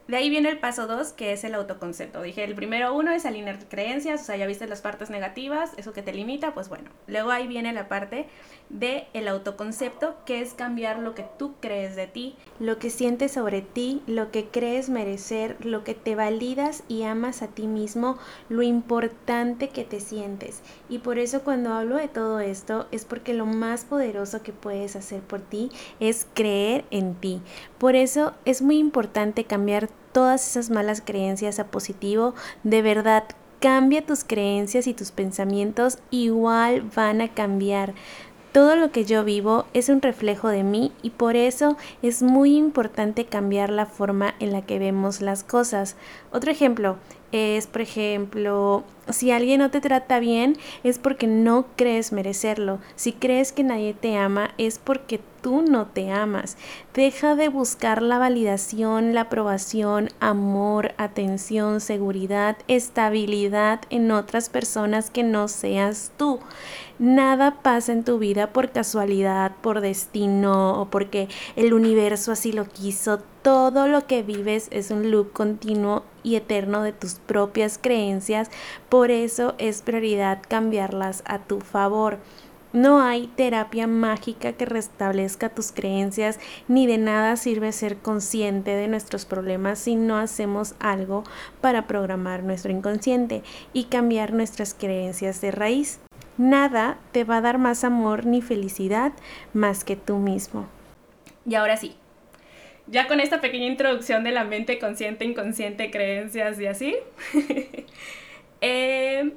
De 0.07 0.17
ahí 0.17 0.29
viene 0.29 0.49
el 0.49 0.59
paso 0.59 0.85
2, 0.85 1.13
que 1.13 1.33
es 1.33 1.43
el 1.43 1.55
autoconcepto. 1.55 2.21
Dije, 2.21 2.43
el 2.43 2.53
primero 2.53 2.93
uno 2.93 3.11
es 3.11 3.25
alinear 3.25 3.57
creencias, 3.67 4.21
o 4.21 4.23
sea, 4.23 4.37
ya 4.37 4.45
viste 4.45 4.67
las 4.67 4.81
partes 4.81 5.09
negativas, 5.09 5.71
eso 5.77 5.93
que 5.93 6.03
te 6.03 6.13
limita, 6.13 6.53
pues 6.53 6.69
bueno. 6.69 6.91
Luego 7.07 7.31
ahí 7.31 7.47
viene 7.47 7.73
la 7.73 7.87
parte 7.87 8.27
de 8.69 9.07
el 9.13 9.27
autoconcepto, 9.27 10.15
que 10.25 10.41
es 10.41 10.53
cambiar 10.53 10.99
lo 10.99 11.15
que 11.15 11.25
tú 11.39 11.55
crees 11.59 11.95
de 11.95 12.05
ti, 12.05 12.35
lo 12.59 12.77
que 12.77 12.91
sientes 12.91 13.31
sobre 13.31 13.63
ti, 13.63 14.03
lo 14.05 14.29
que 14.29 14.45
crees 14.45 14.89
merecer, 14.89 15.57
lo 15.65 15.83
que 15.83 15.95
te 15.95 16.15
validas 16.15 16.83
y 16.87 17.01
amas 17.01 17.41
a 17.41 17.47
ti 17.47 17.65
mismo, 17.65 18.19
lo 18.47 18.61
importante 18.61 19.69
que 19.69 19.85
te 19.85 19.99
sientes. 19.99 20.61
Y 20.87 20.99
por 20.99 21.17
eso 21.17 21.41
cuando 21.41 21.73
hablo 21.73 21.95
de 21.95 22.09
todo 22.09 22.39
esto 22.39 22.87
es 22.91 23.05
porque 23.05 23.33
lo 23.33 23.47
más 23.47 23.85
poderoso 23.85 24.43
que 24.43 24.53
puedes 24.53 24.95
hacer 24.95 25.21
por 25.21 25.41
ti 25.41 25.71
es 25.99 26.27
creer 26.35 26.85
en 26.91 27.15
ti. 27.15 27.41
Por 27.79 27.95
eso 27.95 28.35
es 28.45 28.61
muy 28.61 28.77
importante 28.77 29.45
cambiar 29.45 29.89
todas 30.11 30.47
esas 30.47 30.69
malas 30.69 31.01
creencias 31.01 31.59
a 31.59 31.67
positivo. 31.67 32.35
De 32.63 32.81
verdad, 32.81 33.25
cambia 33.59 34.05
tus 34.05 34.23
creencias 34.23 34.87
y 34.87 34.93
tus 34.93 35.11
pensamientos, 35.11 35.97
igual 36.11 36.83
van 36.95 37.21
a 37.21 37.33
cambiar. 37.33 37.93
Todo 38.51 38.77
lo 38.77 38.91
que 38.91 39.03
yo 39.03 39.25
vivo 39.25 39.65
es 39.73 39.89
un 39.89 40.01
reflejo 40.01 40.47
de 40.47 40.63
mí 40.63 40.93
y 41.01 41.09
por 41.09 41.35
eso 41.35 41.75
es 42.01 42.23
muy 42.23 42.55
importante 42.55 43.25
cambiar 43.25 43.69
la 43.69 43.85
forma 43.85 44.35
en 44.39 44.53
la 44.53 44.61
que 44.61 44.79
vemos 44.79 45.19
las 45.19 45.43
cosas. 45.43 45.97
Otro 46.31 46.51
ejemplo 46.51 46.95
es, 47.35 47.67
por 47.67 47.81
ejemplo, 47.81 48.83
si 49.09 49.31
alguien 49.31 49.59
no 49.59 49.69
te 49.69 49.81
trata 49.81 50.19
bien 50.19 50.57
es 50.83 50.99
porque 50.99 51.27
no 51.27 51.67
crees 51.75 52.11
merecerlo. 52.11 52.79
Si 52.95 53.13
crees 53.13 53.51
que 53.51 53.63
nadie 53.63 53.93
te 53.93 54.17
ama 54.17 54.51
es 54.57 54.79
porque 54.79 55.19
tú 55.41 55.61
no 55.61 55.85
te 55.85 56.11
amas. 56.11 56.57
Deja 56.93 57.35
de 57.35 57.49
buscar 57.49 58.01
la 58.01 58.17
validación, 58.17 59.13
la 59.13 59.21
aprobación, 59.21 60.09
amor, 60.19 60.93
atención, 60.97 61.81
seguridad, 61.81 62.57
estabilidad 62.67 63.81
en 63.89 64.11
otras 64.11 64.49
personas 64.49 65.11
que 65.11 65.23
no 65.23 65.47
seas 65.47 66.11
tú. 66.17 66.39
Nada 66.97 67.61
pasa 67.61 67.91
en 67.91 68.05
tu 68.05 68.19
vida 68.19 68.53
por 68.53 68.71
casualidad, 68.71 69.51
por 69.61 69.81
destino 69.81 70.81
o 70.81 70.85
porque 70.89 71.27
el 71.57 71.73
universo 71.73 72.31
así 72.31 72.53
lo 72.53 72.65
quiso. 72.65 73.19
Todo 73.41 73.87
lo 73.87 74.07
que 74.07 74.23
vives 74.23 74.69
es 74.71 74.91
un 74.91 75.11
loop 75.11 75.33
continuo 75.33 76.03
y 76.23 76.35
eterno 76.35 76.83
de 76.83 76.93
tus 76.93 77.15
propias 77.15 77.77
creencias. 77.77 78.49
Por 78.87 79.11
eso 79.11 79.55
es 79.57 79.81
prioridad 79.81 80.41
cambiarlas 80.47 81.21
a 81.25 81.39
tu 81.39 81.59
favor. 81.59 82.19
No 82.71 83.01
hay 83.01 83.27
terapia 83.27 83.87
mágica 83.87 84.53
que 84.53 84.65
restablezca 84.65 85.49
tus 85.49 85.71
creencias, 85.71 86.39
ni 86.67 86.87
de 86.87 86.97
nada 86.97 87.37
sirve 87.37 87.71
ser 87.71 87.97
consciente 87.97 88.71
de 88.71 88.87
nuestros 88.89 89.25
problemas 89.25 89.79
si 89.79 89.95
no 89.95 90.17
hacemos 90.17 90.75
algo 90.79 91.23
para 91.61 91.87
programar 91.87 92.43
nuestro 92.43 92.71
inconsciente 92.71 93.43
y 93.71 93.85
cambiar 93.85 94.33
nuestras 94.33 94.73
creencias 94.73 95.39
de 95.39 95.51
raíz. 95.51 95.99
Nada 96.37 96.97
te 97.11 97.23
va 97.23 97.37
a 97.37 97.41
dar 97.41 97.57
más 97.57 97.83
amor 97.83 98.25
ni 98.25 98.41
felicidad 98.41 99.13
más 99.53 99.83
que 99.83 99.95
tú 99.95 100.17
mismo. 100.17 100.67
Y 101.47 101.55
ahora 101.55 101.77
sí, 101.77 101.95
ya 102.87 103.07
con 103.07 103.19
esta 103.19 103.41
pequeña 103.41 103.67
introducción 103.67 104.23
de 104.23 104.31
la 104.31 104.43
mente 104.43 104.79
consciente, 104.79 105.25
inconsciente, 105.25 105.89
creencias 105.91 106.59
y 106.59 106.67
así, 106.67 106.95
eh, 108.61 109.31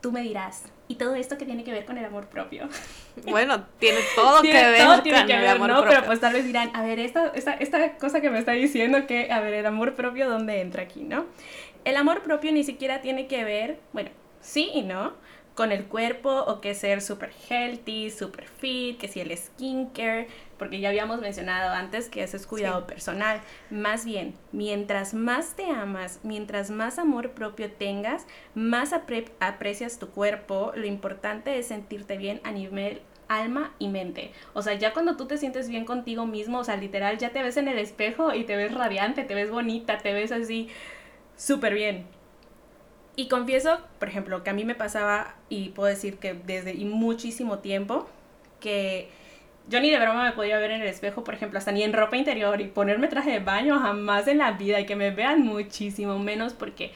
tú 0.00 0.12
me 0.12 0.22
dirás, 0.22 0.64
¿y 0.88 0.96
todo 0.96 1.14
esto 1.14 1.38
que 1.38 1.44
tiene 1.44 1.64
que 1.64 1.72
ver 1.72 1.84
con 1.84 1.98
el 1.98 2.04
amor 2.04 2.26
propio? 2.28 2.68
Bueno, 3.26 3.66
tiene 3.78 3.98
todo 4.16 4.40
que 4.40 4.52
ver 4.54 4.78
todo 4.78 5.02
tiene 5.02 5.26
que 5.26 5.36
ver, 5.36 5.60
¿no? 5.60 5.84
Pero 5.84 6.02
pues 6.06 6.18
tal 6.18 6.32
vez 6.32 6.46
dirán, 6.46 6.70
a 6.74 6.82
ver, 6.82 6.98
esta, 6.98 7.26
esta, 7.34 7.52
esta 7.52 7.98
cosa 7.98 8.22
que 8.22 8.30
me 8.30 8.38
está 8.38 8.52
diciendo 8.52 9.06
que, 9.06 9.30
a 9.30 9.40
ver, 9.40 9.52
el 9.52 9.66
amor 9.66 9.94
propio, 9.94 10.30
¿dónde 10.30 10.62
entra 10.62 10.84
aquí, 10.84 11.04
no? 11.04 11.26
El 11.84 11.96
amor 11.96 12.22
propio 12.22 12.52
ni 12.52 12.64
siquiera 12.64 13.02
tiene 13.02 13.26
que 13.26 13.44
ver, 13.44 13.80
bueno, 13.92 14.08
sí 14.40 14.70
y 14.72 14.80
no, 14.80 15.12
con 15.54 15.70
el 15.70 15.84
cuerpo 15.84 16.30
o 16.30 16.60
que 16.60 16.74
ser 16.74 17.02
super 17.02 17.30
healthy, 17.48 18.10
super 18.10 18.46
fit, 18.46 18.98
que 18.98 19.08
si 19.08 19.20
el 19.20 19.36
skincare, 19.36 20.28
porque 20.58 20.80
ya 20.80 20.88
habíamos 20.88 21.20
mencionado 21.20 21.72
antes 21.72 22.08
que 22.08 22.22
eso 22.22 22.36
es 22.36 22.46
cuidado 22.46 22.86
personal. 22.86 23.40
Más 23.70 24.04
bien, 24.04 24.34
mientras 24.52 25.12
más 25.12 25.54
te 25.54 25.66
amas, 25.66 26.20
mientras 26.22 26.70
más 26.70 26.98
amor 26.98 27.32
propio 27.32 27.70
tengas, 27.70 28.26
más 28.54 28.92
aprecias 28.92 29.98
tu 29.98 30.08
cuerpo. 30.08 30.72
Lo 30.74 30.86
importante 30.86 31.58
es 31.58 31.66
sentirte 31.66 32.16
bien 32.16 32.40
a 32.44 32.52
nivel 32.52 33.02
alma 33.28 33.74
y 33.78 33.88
mente. 33.88 34.32
O 34.54 34.62
sea, 34.62 34.74
ya 34.74 34.92
cuando 34.92 35.16
tú 35.16 35.26
te 35.26 35.38
sientes 35.38 35.68
bien 35.68 35.84
contigo 35.84 36.26
mismo, 36.26 36.58
o 36.58 36.64
sea, 36.64 36.76
literal, 36.76 37.18
ya 37.18 37.30
te 37.30 37.42
ves 37.42 37.56
en 37.56 37.68
el 37.68 37.78
espejo 37.78 38.34
y 38.34 38.44
te 38.44 38.56
ves 38.56 38.72
radiante, 38.74 39.24
te 39.24 39.34
ves 39.34 39.50
bonita, 39.50 39.98
te 39.98 40.12
ves 40.12 40.32
así 40.32 40.68
súper 41.36 41.74
bien. 41.74 42.06
Y 43.14 43.28
confieso, 43.28 43.78
por 43.98 44.08
ejemplo, 44.08 44.42
que 44.42 44.50
a 44.50 44.54
mí 44.54 44.64
me 44.64 44.74
pasaba, 44.74 45.34
y 45.48 45.70
puedo 45.70 45.88
decir 45.88 46.18
que 46.18 46.34
desde 46.34 46.72
y 46.72 46.84
muchísimo 46.84 47.58
tiempo, 47.58 48.08
que 48.60 49.10
yo 49.68 49.80
ni 49.80 49.90
de 49.90 49.98
broma 49.98 50.24
me 50.24 50.32
podía 50.32 50.58
ver 50.58 50.70
en 50.70 50.82
el 50.82 50.88
espejo, 50.88 51.22
por 51.22 51.34
ejemplo, 51.34 51.58
hasta 51.58 51.72
ni 51.72 51.82
en 51.82 51.92
ropa 51.92 52.16
interior 52.16 52.60
y 52.60 52.68
ponerme 52.68 53.08
traje 53.08 53.30
de 53.30 53.38
baño 53.40 53.78
jamás 53.78 54.26
en 54.28 54.38
la 54.38 54.52
vida 54.52 54.80
y 54.80 54.86
que 54.86 54.96
me 54.96 55.10
vean 55.10 55.42
muchísimo 55.42 56.18
menos 56.18 56.52
porque 56.54 56.92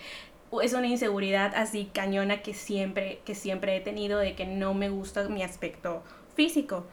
es 0.62 0.72
una 0.72 0.86
inseguridad 0.86 1.52
así 1.54 1.90
cañona 1.92 2.42
que 2.42 2.54
siempre, 2.54 3.20
que 3.24 3.34
siempre 3.34 3.76
he 3.76 3.80
tenido 3.80 4.18
de 4.18 4.34
que 4.34 4.46
no 4.46 4.74
me 4.74 4.88
gusta 4.88 5.28
mi 5.28 5.42
aspecto 5.42 6.02
físico. 6.34 6.86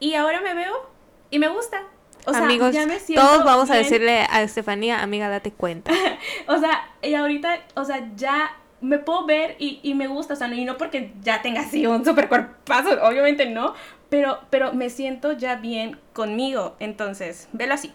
Y 0.00 0.14
ahora 0.14 0.40
me 0.40 0.54
veo 0.54 0.90
y 1.30 1.38
me 1.38 1.48
gusta. 1.48 1.84
O 2.24 2.32
sea, 2.32 2.44
Amigos, 2.44 2.72
ya 2.72 2.86
me 2.86 3.00
siento 3.00 3.24
todos 3.24 3.44
vamos 3.44 3.70
a 3.70 3.74
decirle 3.74 4.26
a 4.30 4.42
Estefanía, 4.42 5.02
amiga, 5.02 5.28
date 5.28 5.50
cuenta. 5.52 5.92
o 6.46 6.58
sea, 6.58 6.88
y 7.02 7.14
ahorita, 7.14 7.60
o 7.74 7.84
sea, 7.84 8.10
ya 8.14 8.56
me 8.82 8.98
puedo 8.98 9.24
ver 9.24 9.56
y, 9.58 9.80
y, 9.82 9.94
me 9.94 10.08
gusta, 10.08 10.34
o 10.34 10.36
sea, 10.36 10.52
y 10.52 10.64
no 10.64 10.76
porque 10.76 11.12
ya 11.22 11.40
tenga 11.40 11.62
así 11.62 11.86
un 11.86 12.04
super 12.04 12.28
cuerpazo, 12.28 12.90
obviamente 13.02 13.46
no, 13.46 13.74
pero, 14.08 14.40
pero 14.50 14.74
me 14.74 14.90
siento 14.90 15.32
ya 15.32 15.56
bien 15.56 15.98
conmigo, 16.12 16.76
entonces, 16.80 17.48
velo 17.52 17.74
así. 17.74 17.92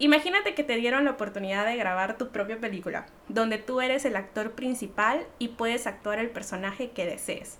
Imagínate 0.00 0.54
que 0.54 0.62
te 0.64 0.76
dieron 0.76 1.04
la 1.04 1.12
oportunidad 1.12 1.66
de 1.66 1.76
grabar 1.76 2.18
tu 2.18 2.28
propia 2.28 2.58
película, 2.58 3.06
donde 3.28 3.58
tú 3.58 3.80
eres 3.80 4.04
el 4.04 4.16
actor 4.16 4.52
principal 4.52 5.26
y 5.38 5.48
puedes 5.48 5.86
actuar 5.86 6.20
el 6.20 6.30
personaje 6.30 6.90
que 6.90 7.04
desees. 7.04 7.58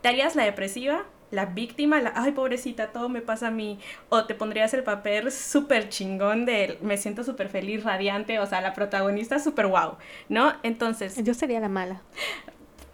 ¿Te 0.00 0.08
harías 0.08 0.36
la 0.36 0.44
depresiva? 0.44 1.06
La 1.30 1.46
víctima, 1.46 2.00
la, 2.00 2.12
ay, 2.16 2.32
pobrecita, 2.32 2.88
todo 2.88 3.08
me 3.08 3.20
pasa 3.20 3.48
a 3.48 3.50
mí, 3.50 3.78
o 4.08 4.24
te 4.24 4.34
pondrías 4.34 4.74
el 4.74 4.82
papel 4.82 5.30
súper 5.30 5.88
chingón 5.88 6.44
de 6.44 6.78
me 6.82 6.96
siento 6.96 7.24
súper 7.24 7.48
feliz, 7.48 7.84
radiante, 7.84 8.38
o 8.38 8.46
sea, 8.46 8.60
la 8.60 8.74
protagonista 8.74 9.38
súper 9.38 9.66
wow, 9.66 9.96
¿no? 10.28 10.54
Entonces... 10.62 11.22
Yo 11.22 11.34
sería 11.34 11.60
la 11.60 11.68
mala. 11.68 12.02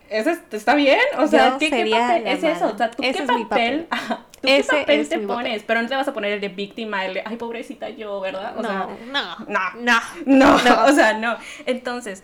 ¿Eso 0.09 0.31
está 0.53 0.75
bien? 0.75 1.01
O 1.19 1.27
sea, 1.27 1.57
¿qué, 1.59 1.69
papel 1.69 2.27
es 2.27 2.45
eso? 2.45 2.67
O 2.73 2.77
sea, 2.77 2.91
¿tú 2.91 3.03
qué 3.03 3.13
papel, 3.13 3.89
¿tú 4.41 4.47
qué 4.47 4.65
papel 4.65 5.09
te 5.09 5.19
pones? 5.19 5.63
Pero 5.65 5.83
no 5.83 5.89
te 5.89 5.97
vas 5.97 6.07
a 6.07 6.13
poner 6.13 6.33
el 6.33 6.41
de 6.41 6.49
víctima, 6.49 7.05
el 7.07 7.15
de, 7.15 7.23
ay, 7.25 7.37
pobrecita 7.37 7.89
yo, 7.89 8.21
¿verdad? 8.21 8.57
O 8.57 8.63
no, 8.63 8.69
sea, 8.69 8.89
no, 9.07 9.37
no, 9.49 10.01
no, 10.27 10.59
no, 10.63 10.85
o 10.87 10.93
sea, 10.93 11.15
no. 11.15 11.37
Entonces, 11.67 12.23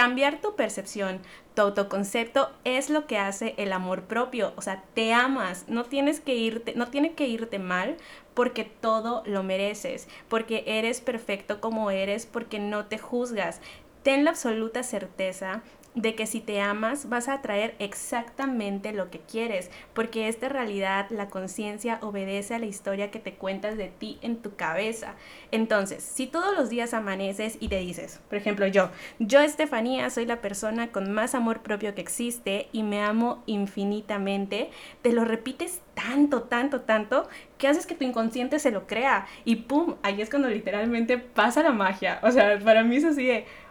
cambiar 0.00 0.40
tu 0.40 0.56
percepción, 0.56 1.20
tu 1.54 1.60
autoconcepto 1.60 2.50
es 2.64 2.88
lo 2.88 3.06
que 3.06 3.18
hace 3.18 3.52
el 3.58 3.70
amor 3.70 4.04
propio. 4.04 4.54
O 4.56 4.62
sea, 4.62 4.82
te 4.94 5.12
amas, 5.12 5.66
no 5.68 5.84
tienes 5.84 6.20
que 6.20 6.34
irte, 6.34 6.72
no 6.74 6.86
tiene 6.86 7.12
que 7.12 7.28
irte 7.28 7.58
mal 7.58 7.98
porque 8.32 8.64
todo 8.64 9.22
lo 9.26 9.42
mereces, 9.42 10.08
porque 10.30 10.64
eres 10.66 11.02
perfecto 11.02 11.60
como 11.60 11.90
eres, 11.90 12.24
porque 12.24 12.58
no 12.58 12.86
te 12.86 12.96
juzgas. 12.96 13.60
Ten 14.02 14.24
la 14.24 14.30
absoluta 14.30 14.82
certeza 14.82 15.62
de 15.94 16.14
que 16.14 16.26
si 16.26 16.40
te 16.40 16.60
amas 16.60 17.08
vas 17.08 17.28
a 17.28 17.34
atraer 17.34 17.74
exactamente 17.78 18.92
lo 18.92 19.10
que 19.10 19.20
quieres, 19.20 19.70
porque 19.92 20.28
esta 20.28 20.48
realidad, 20.48 21.06
la 21.10 21.28
conciencia, 21.28 21.98
obedece 22.02 22.54
a 22.54 22.58
la 22.58 22.66
historia 22.66 23.10
que 23.10 23.18
te 23.18 23.34
cuentas 23.34 23.76
de 23.76 23.88
ti 23.88 24.18
en 24.22 24.36
tu 24.36 24.54
cabeza. 24.54 25.14
Entonces, 25.50 26.02
si 26.02 26.26
todos 26.26 26.56
los 26.56 26.70
días 26.70 26.94
amaneces 26.94 27.56
y 27.60 27.68
te 27.68 27.78
dices, 27.78 28.20
por 28.28 28.38
ejemplo, 28.38 28.66
yo, 28.66 28.90
yo 29.18 29.40
Estefanía 29.40 30.10
soy 30.10 30.26
la 30.26 30.40
persona 30.40 30.92
con 30.92 31.12
más 31.12 31.34
amor 31.34 31.62
propio 31.62 31.94
que 31.94 32.00
existe 32.00 32.68
y 32.72 32.82
me 32.82 33.02
amo 33.02 33.42
infinitamente, 33.46 34.70
te 35.02 35.12
lo 35.12 35.24
repites 35.24 35.80
tanto, 35.94 36.42
tanto, 36.44 36.82
tanto, 36.82 37.28
que 37.58 37.68
haces 37.68 37.86
que 37.86 37.94
tu 37.94 38.04
inconsciente 38.04 38.58
se 38.58 38.70
lo 38.70 38.86
crea 38.86 39.26
y 39.44 39.56
¡pum! 39.56 39.96
Ahí 40.02 40.22
es 40.22 40.30
cuando 40.30 40.48
literalmente 40.48 41.18
pasa 41.18 41.62
la 41.62 41.72
magia. 41.72 42.20
O 42.22 42.30
sea, 42.30 42.58
para 42.58 42.84
mí 42.84 42.96
es 42.96 43.04
así 43.04 43.30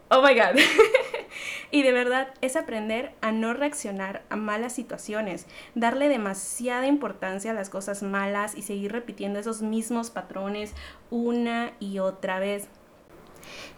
oh 0.10 0.22
my 0.22 0.34
god. 0.34 0.60
y 1.72 1.84
de 1.84 1.92
verdad 1.92 2.34
es 2.42 2.56
aprender 2.56 3.12
a 3.22 3.32
no 3.32 3.54
reaccionar 3.54 4.24
a 4.30 4.36
malas 4.36 4.74
situaciones, 4.74 5.46
darle 5.76 6.10
demasiada 6.10 6.88
importancia 6.88 7.52
a 7.52 7.54
las 7.54 7.70
cosas 7.70 8.04
malas 8.04 8.56
y 8.56 8.64
seguir 8.64 8.92
repitiendo 8.92 9.40
esos 9.40 9.62
mismos 9.62 10.10
patrones 10.10 10.74
una 11.10 11.72
y 11.80 12.00
otra 12.00 12.40
vez. 12.40 12.68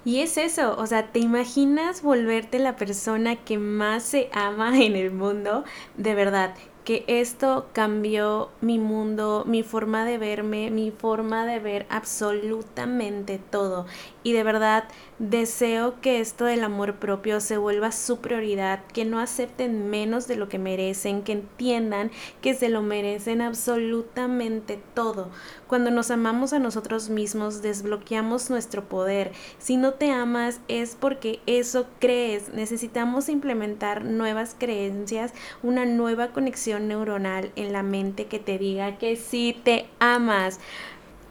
Y 0.03 0.21
es 0.21 0.37
eso, 0.37 0.75
o 0.77 0.87
sea, 0.87 1.11
¿te 1.11 1.19
imaginas 1.19 2.01
volverte 2.01 2.57
la 2.59 2.75
persona 2.75 3.35
que 3.35 3.59
más 3.59 4.03
se 4.03 4.29
ama 4.33 4.79
en 4.79 4.95
el 4.95 5.11
mundo? 5.11 5.63
De 5.95 6.15
verdad, 6.15 6.55
que 6.83 7.03
esto 7.07 7.67
cambió 7.73 8.49
mi 8.61 8.79
mundo, 8.79 9.43
mi 9.47 9.63
forma 9.63 10.05
de 10.05 10.17
verme, 10.17 10.71
mi 10.71 10.91
forma 10.91 11.45
de 11.45 11.59
ver 11.59 11.85
absolutamente 11.89 13.39
todo. 13.39 13.85
Y 14.23 14.33
de 14.33 14.43
verdad 14.43 14.85
deseo 15.19 16.01
que 16.01 16.19
esto 16.19 16.45
del 16.45 16.63
amor 16.63 16.95
propio 16.95 17.39
se 17.39 17.57
vuelva 17.57 17.91
su 17.91 18.19
prioridad, 18.19 18.83
que 18.93 19.05
no 19.05 19.19
acepten 19.19 19.89
menos 19.89 20.27
de 20.27 20.35
lo 20.35 20.49
que 20.49 20.57
merecen, 20.59 21.23
que 21.23 21.33
entiendan 21.33 22.11
que 22.41 22.53
se 22.53 22.69
lo 22.69 22.81
merecen 22.81 23.41
absolutamente 23.41 24.79
todo. 24.95 25.29
Cuando 25.67 25.91
nos 25.91 26.11
amamos 26.11 26.53
a 26.53 26.59
nosotros 26.59 27.09
mismos, 27.09 27.61
desbloqueamos 27.61 28.49
nuestro 28.49 28.85
poder. 28.85 29.31
Si 29.59 29.77
no 29.77 29.93
te 29.93 30.11
amas 30.11 30.59
es 30.67 30.95
porque 30.99 31.39
eso 31.45 31.85
crees. 31.99 32.53
Necesitamos 32.53 33.29
implementar 33.29 34.03
nuevas 34.03 34.55
creencias, 34.57 35.33
una 35.63 35.85
nueva 35.85 36.29
conexión 36.29 36.70
neuronal 36.79 37.51
en 37.55 37.73
la 37.73 37.83
mente 37.83 38.25
que 38.25 38.39
te 38.39 38.57
diga 38.57 38.97
que 38.97 39.15
sí 39.15 39.55
te 39.63 39.87
amas. 39.99 40.59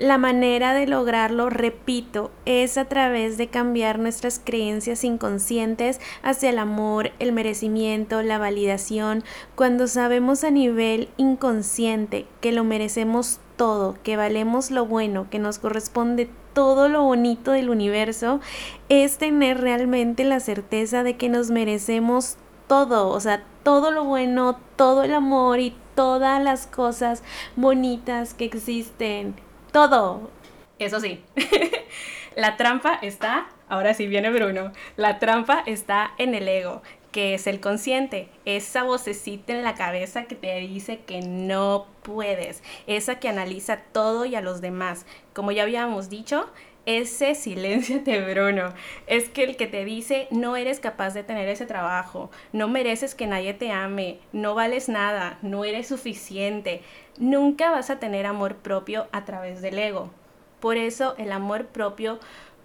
La 0.00 0.16
manera 0.16 0.72
de 0.72 0.86
lograrlo, 0.86 1.50
repito, 1.50 2.30
es 2.46 2.78
a 2.78 2.86
través 2.86 3.36
de 3.36 3.48
cambiar 3.48 3.98
nuestras 3.98 4.40
creencias 4.42 5.04
inconscientes 5.04 6.00
hacia 6.22 6.48
el 6.48 6.58
amor, 6.58 7.10
el 7.18 7.32
merecimiento, 7.32 8.22
la 8.22 8.38
validación, 8.38 9.24
cuando 9.54 9.86
sabemos 9.88 10.42
a 10.42 10.50
nivel 10.50 11.10
inconsciente 11.18 12.24
que 12.40 12.50
lo 12.50 12.64
merecemos 12.64 13.40
todo, 13.56 13.98
que 14.02 14.16
valemos 14.16 14.70
lo 14.70 14.86
bueno, 14.86 15.28
que 15.28 15.38
nos 15.38 15.58
corresponde 15.58 16.30
todo 16.54 16.88
lo 16.88 17.02
bonito 17.02 17.52
del 17.52 17.68
universo, 17.68 18.40
es 18.88 19.18
tener 19.18 19.60
realmente 19.60 20.24
la 20.24 20.40
certeza 20.40 21.02
de 21.02 21.18
que 21.18 21.28
nos 21.28 21.50
merecemos 21.50 22.38
todo, 22.70 23.08
o 23.08 23.18
sea, 23.18 23.42
todo 23.64 23.90
lo 23.90 24.04
bueno, 24.04 24.60
todo 24.76 25.02
el 25.02 25.12
amor 25.12 25.58
y 25.58 25.74
todas 25.96 26.40
las 26.40 26.68
cosas 26.68 27.24
bonitas 27.56 28.32
que 28.32 28.44
existen 28.44 29.34
todo. 29.72 30.30
Eso 30.78 31.00
sí, 31.00 31.20
la 32.36 32.56
trampa 32.56 32.96
está, 33.02 33.48
ahora 33.68 33.92
sí 33.92 34.06
viene 34.06 34.30
Bruno, 34.30 34.70
la 34.96 35.18
trampa 35.18 35.64
está 35.66 36.12
en 36.16 36.36
el 36.36 36.46
ego, 36.46 36.80
que 37.10 37.34
es 37.34 37.48
el 37.48 37.58
consciente, 37.58 38.28
esa 38.44 38.84
vocecita 38.84 39.52
en 39.52 39.64
la 39.64 39.74
cabeza 39.74 40.26
que 40.26 40.36
te 40.36 40.54
dice 40.60 41.00
que 41.00 41.22
no 41.22 41.88
puedes, 42.02 42.62
esa 42.86 43.18
que 43.18 43.28
analiza 43.28 43.78
todo 43.78 44.26
y 44.26 44.36
a 44.36 44.40
los 44.42 44.60
demás. 44.60 45.06
Como 45.34 45.50
ya 45.50 45.64
habíamos 45.64 46.08
dicho, 46.08 46.48
ese 46.86 47.34
silencio 47.34 48.00
de 48.04 48.20
Bruno 48.32 48.72
es 49.06 49.28
que 49.28 49.44
el 49.44 49.56
que 49.56 49.66
te 49.66 49.84
dice 49.84 50.28
no 50.30 50.56
eres 50.56 50.80
capaz 50.80 51.14
de 51.14 51.22
tener 51.22 51.48
ese 51.48 51.66
trabajo, 51.66 52.30
no 52.52 52.68
mereces 52.68 53.14
que 53.14 53.26
nadie 53.26 53.54
te 53.54 53.70
ame, 53.72 54.18
no 54.32 54.54
vales 54.54 54.88
nada, 54.88 55.38
no 55.42 55.64
eres 55.64 55.88
suficiente, 55.88 56.82
nunca 57.18 57.70
vas 57.70 57.90
a 57.90 57.98
tener 57.98 58.26
amor 58.26 58.56
propio 58.56 59.08
a 59.12 59.24
través 59.24 59.62
del 59.62 59.78
ego. 59.78 60.10
Por 60.60 60.76
eso 60.76 61.14
el 61.16 61.32
amor 61.32 61.66
propio 61.66 62.20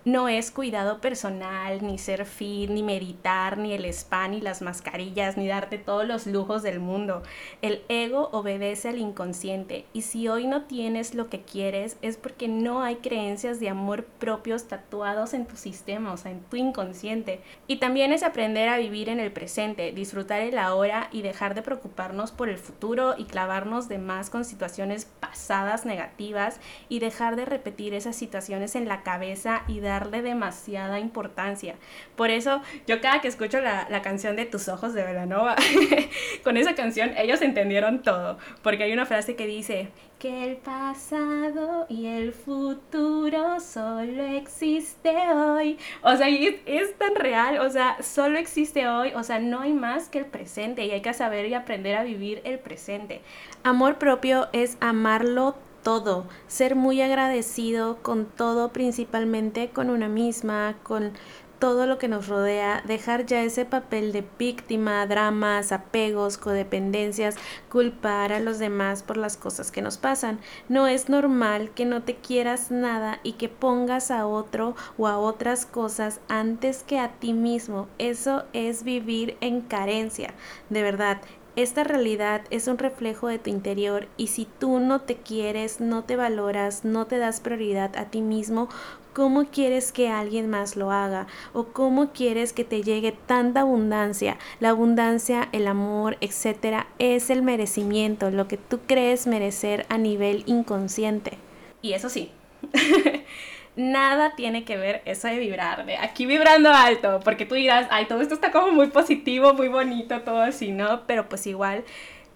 no 0.05 0.29
es 0.29 0.51
cuidado 0.51 1.01
personal, 1.01 1.83
ni 1.83 1.97
ser 1.97 2.25
fit, 2.27 2.69
ni 2.69 2.83
meditar, 2.83 3.57
ni 3.57 3.73
el 3.73 3.85
spa, 3.85 4.27
ni 4.27 4.39
las 4.39 4.61
mascarillas, 4.61 5.35
ni 5.35 5.47
darte 5.47 5.79
todos 5.79 6.05
los 6.05 6.27
lujos 6.27 6.61
del 6.61 6.79
mundo. 6.79 7.23
El 7.63 7.81
ego 7.89 8.29
obedece 8.31 8.89
al 8.89 8.99
inconsciente 8.99 9.85
y 9.93 10.03
si 10.03 10.27
hoy 10.27 10.45
no 10.45 10.65
tienes 10.65 11.15
lo 11.15 11.27
que 11.27 11.41
quieres 11.41 11.97
es 12.03 12.17
porque 12.17 12.47
no 12.47 12.83
hay 12.83 12.97
creencias 12.97 13.59
de 13.59 13.69
amor 13.69 14.05
propios 14.05 14.67
tatuados 14.67 15.33
en 15.33 15.47
tu 15.47 15.57
sistema, 15.57 16.13
o 16.13 16.17
sea, 16.17 16.31
en 16.31 16.41
tu 16.41 16.55
inconsciente. 16.55 17.41
Y 17.65 17.77
también 17.77 18.13
es 18.13 18.21
aprender 18.21 18.69
a 18.69 18.77
vivir 18.77 19.09
en 19.09 19.19
el 19.19 19.31
presente, 19.31 19.91
disfrutar 19.91 20.41
el 20.41 20.59
ahora 20.59 21.09
y 21.11 21.23
dejar 21.23 21.55
de 21.55 21.63
preocuparnos 21.63 22.31
por 22.31 22.49
el 22.49 22.59
futuro 22.59 23.15
y 23.17 23.25
clavarnos 23.25 23.89
de 23.89 23.97
más 23.97 24.29
con 24.29 24.45
situaciones 24.45 25.05
pasadas 25.19 25.83
negativas 25.83 26.59
y 26.89 26.99
dejar 26.99 27.35
de 27.35 27.45
repetir 27.45 27.95
esas 27.95 28.15
situaciones 28.15 28.75
en 28.75 28.87
la 28.87 29.01
cabeza 29.01 29.63
y 29.67 29.79
dar 29.79 29.94
darle 29.99 30.21
demasiada 30.21 30.99
importancia. 30.99 31.75
Por 32.15 32.29
eso 32.29 32.61
yo 32.85 32.99
cada 32.99 33.21
que 33.21 33.29
escucho 33.29 33.59
la, 33.61 34.01
canción 34.01 34.35
de 34.35 34.45
Tus 34.45 34.67
ojos 34.67 34.93
de 34.93 35.03
Velanova, 35.03 35.55
con 36.43 36.57
esa 36.57 36.75
canción 36.75 37.13
ellos 37.17 37.41
entendieron 37.41 38.03
todo, 38.03 38.37
porque 38.61 38.83
hay 38.83 38.93
una 38.93 39.05
frase 39.05 39.35
que 39.35 39.47
dice 39.47 39.89
que 40.19 40.43
el 40.43 40.57
pasado 40.57 41.85
y 41.89 42.07
el 42.07 42.33
futuro 42.33 43.59
solo 43.59 44.23
existe 44.23 45.15
hoy. 45.33 45.77
O 46.03 46.15
sea, 46.15 46.29
es, 46.29 46.55
es 46.65 46.97
tan 46.97 47.15
real, 47.15 47.59
o 47.59 47.69
sea, 47.69 47.97
solo 48.01 48.37
existe 48.37 48.87
hoy, 48.87 49.11
o 49.15 49.23
sea, 49.23 49.39
no 49.39 49.61
hay 49.61 49.73
más 49.73 50.09
que 50.09 50.19
el 50.19 50.25
presente 50.25 50.85
y 50.85 50.91
hay 50.91 51.01
que 51.01 51.13
saber 51.13 51.47
y 51.47 51.53
aprender 51.53 51.95
a 51.95 52.03
vivir 52.03 52.41
el 52.43 52.59
presente. 52.59 53.21
Amor 53.63 53.97
propio 53.97 54.47
es 54.53 54.77
amarlo 54.79 55.55
todo, 55.85 56.25
ser 56.47 56.75
muy 56.75 56.99
agradecido 57.03 57.99
con 58.01 58.25
todo, 58.25 58.69
principalmente 58.69 59.69
con 59.69 59.91
una 59.91 60.07
misma, 60.07 60.77
con 60.81 61.11
todo 61.59 61.85
lo 61.85 61.99
que 61.99 62.07
nos 62.07 62.27
rodea, 62.27 62.81
dejar 62.87 63.27
ya 63.27 63.43
ese 63.43 63.65
papel 63.65 64.11
de 64.11 64.25
víctima, 64.39 65.05
dramas, 65.05 65.71
apegos, 65.71 66.39
codependencias, 66.39 67.35
culpar 67.69 68.33
a 68.33 68.39
los 68.39 68.57
demás 68.57 69.03
por 69.03 69.17
las 69.17 69.37
cosas 69.37 69.71
que 69.71 69.83
nos 69.83 69.97
pasan. 69.97 70.39
No 70.69 70.87
es 70.87 71.07
normal 71.07 71.69
que 71.75 71.85
no 71.85 72.01
te 72.01 72.15
quieras 72.15 72.71
nada 72.71 73.19
y 73.21 73.33
que 73.33 73.47
pongas 73.47 74.09
a 74.09 74.25
otro 74.25 74.75
o 74.97 75.07
a 75.07 75.19
otras 75.19 75.67
cosas 75.67 76.19
antes 76.29 76.81
que 76.81 76.97
a 76.97 77.11
ti 77.19 77.33
mismo. 77.33 77.87
Eso 77.99 78.45
es 78.53 78.83
vivir 78.83 79.37
en 79.39 79.61
carencia. 79.61 80.33
De 80.71 80.81
verdad, 80.81 81.21
esta 81.55 81.83
realidad 81.83 82.41
es 82.49 82.67
un 82.67 82.77
reflejo 82.77 83.27
de 83.27 83.39
tu 83.39 83.49
interior 83.49 84.07
y 84.17 84.27
si 84.27 84.45
tú 84.59 84.79
no 84.79 85.01
te 85.01 85.15
quieres, 85.15 85.79
no 85.79 86.03
te 86.03 86.15
valoras, 86.15 86.83
no 86.83 87.05
te 87.05 87.17
das 87.17 87.39
prioridad 87.39 87.95
a 87.97 88.05
ti 88.05 88.21
mismo, 88.21 88.69
¿cómo 89.13 89.45
quieres 89.45 89.93
que 89.93 90.09
alguien 90.09 90.49
más 90.49 90.75
lo 90.75 90.91
haga? 90.91 91.27
¿O 91.53 91.67
cómo 91.67 92.11
quieres 92.11 92.51
que 92.51 92.65
te 92.65 92.83
llegue 92.83 93.13
tanta 93.13 93.61
abundancia? 93.61 94.37
La 94.59 94.69
abundancia, 94.69 95.47
el 95.53 95.67
amor, 95.67 96.17
etcétera, 96.19 96.87
es 96.99 97.29
el 97.29 97.41
merecimiento, 97.41 98.29
lo 98.31 98.47
que 98.47 98.57
tú 98.57 98.79
crees 98.85 99.25
merecer 99.25 99.85
a 99.87 99.97
nivel 99.97 100.43
inconsciente. 100.47 101.37
Y 101.81 101.93
eso 101.93 102.09
sí. 102.09 102.31
nada 103.75 104.35
tiene 104.35 104.63
que 104.63 104.77
ver 104.77 105.01
eso 105.05 105.27
de 105.27 105.39
vibrar, 105.39 105.85
de 105.85 105.97
aquí 105.97 106.25
vibrando 106.25 106.71
alto, 106.71 107.19
porque 107.23 107.45
tú 107.45 107.55
dirás, 107.55 107.87
ay, 107.91 108.05
todo 108.05 108.21
esto 108.21 108.35
está 108.35 108.51
como 108.51 108.71
muy 108.71 108.87
positivo, 108.87 109.53
muy 109.53 109.67
bonito, 109.67 110.21
todo 110.21 110.41
así, 110.41 110.71
¿no? 110.71 111.05
Pero 111.05 111.27
pues 111.27 111.45
igual, 111.47 111.83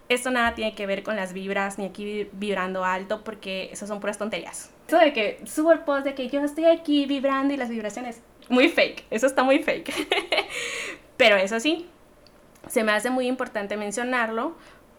esto 0.08 0.30
nada 0.30 0.54
tiene 0.54 0.74
que 0.74 0.86
ver 0.86 1.02
con 1.02 1.16
las 1.16 1.32
vibras, 1.32 1.78
ni 1.78 1.86
aquí 1.86 2.28
vibrando 2.32 2.84
alto, 2.84 3.22
porque 3.24 3.70
eso 3.72 3.86
son 3.86 4.00
puras 4.00 4.18
tonterías. 4.18 4.70
Eso 4.88 4.98
de 4.98 5.12
que 5.12 5.40
subo 5.46 5.72
el 5.72 5.80
post 5.80 6.04
de 6.04 6.14
que 6.14 6.28
yo 6.28 6.42
estoy 6.42 6.64
aquí 6.64 7.06
vibrando 7.06 7.54
y 7.54 7.56
las 7.56 7.68
vibraciones, 7.68 8.20
muy 8.48 8.68
fake, 8.68 9.04
eso 9.10 9.26
está 9.26 9.42
muy 9.42 9.62
fake. 9.62 9.92
Pero 11.16 11.36
eso 11.36 11.60
sí, 11.60 11.86
se 12.68 12.84
me 12.84 12.92
hace 12.92 13.10
muy 13.10 13.26
importante 13.26 13.76
mencionarlo 13.76 14.56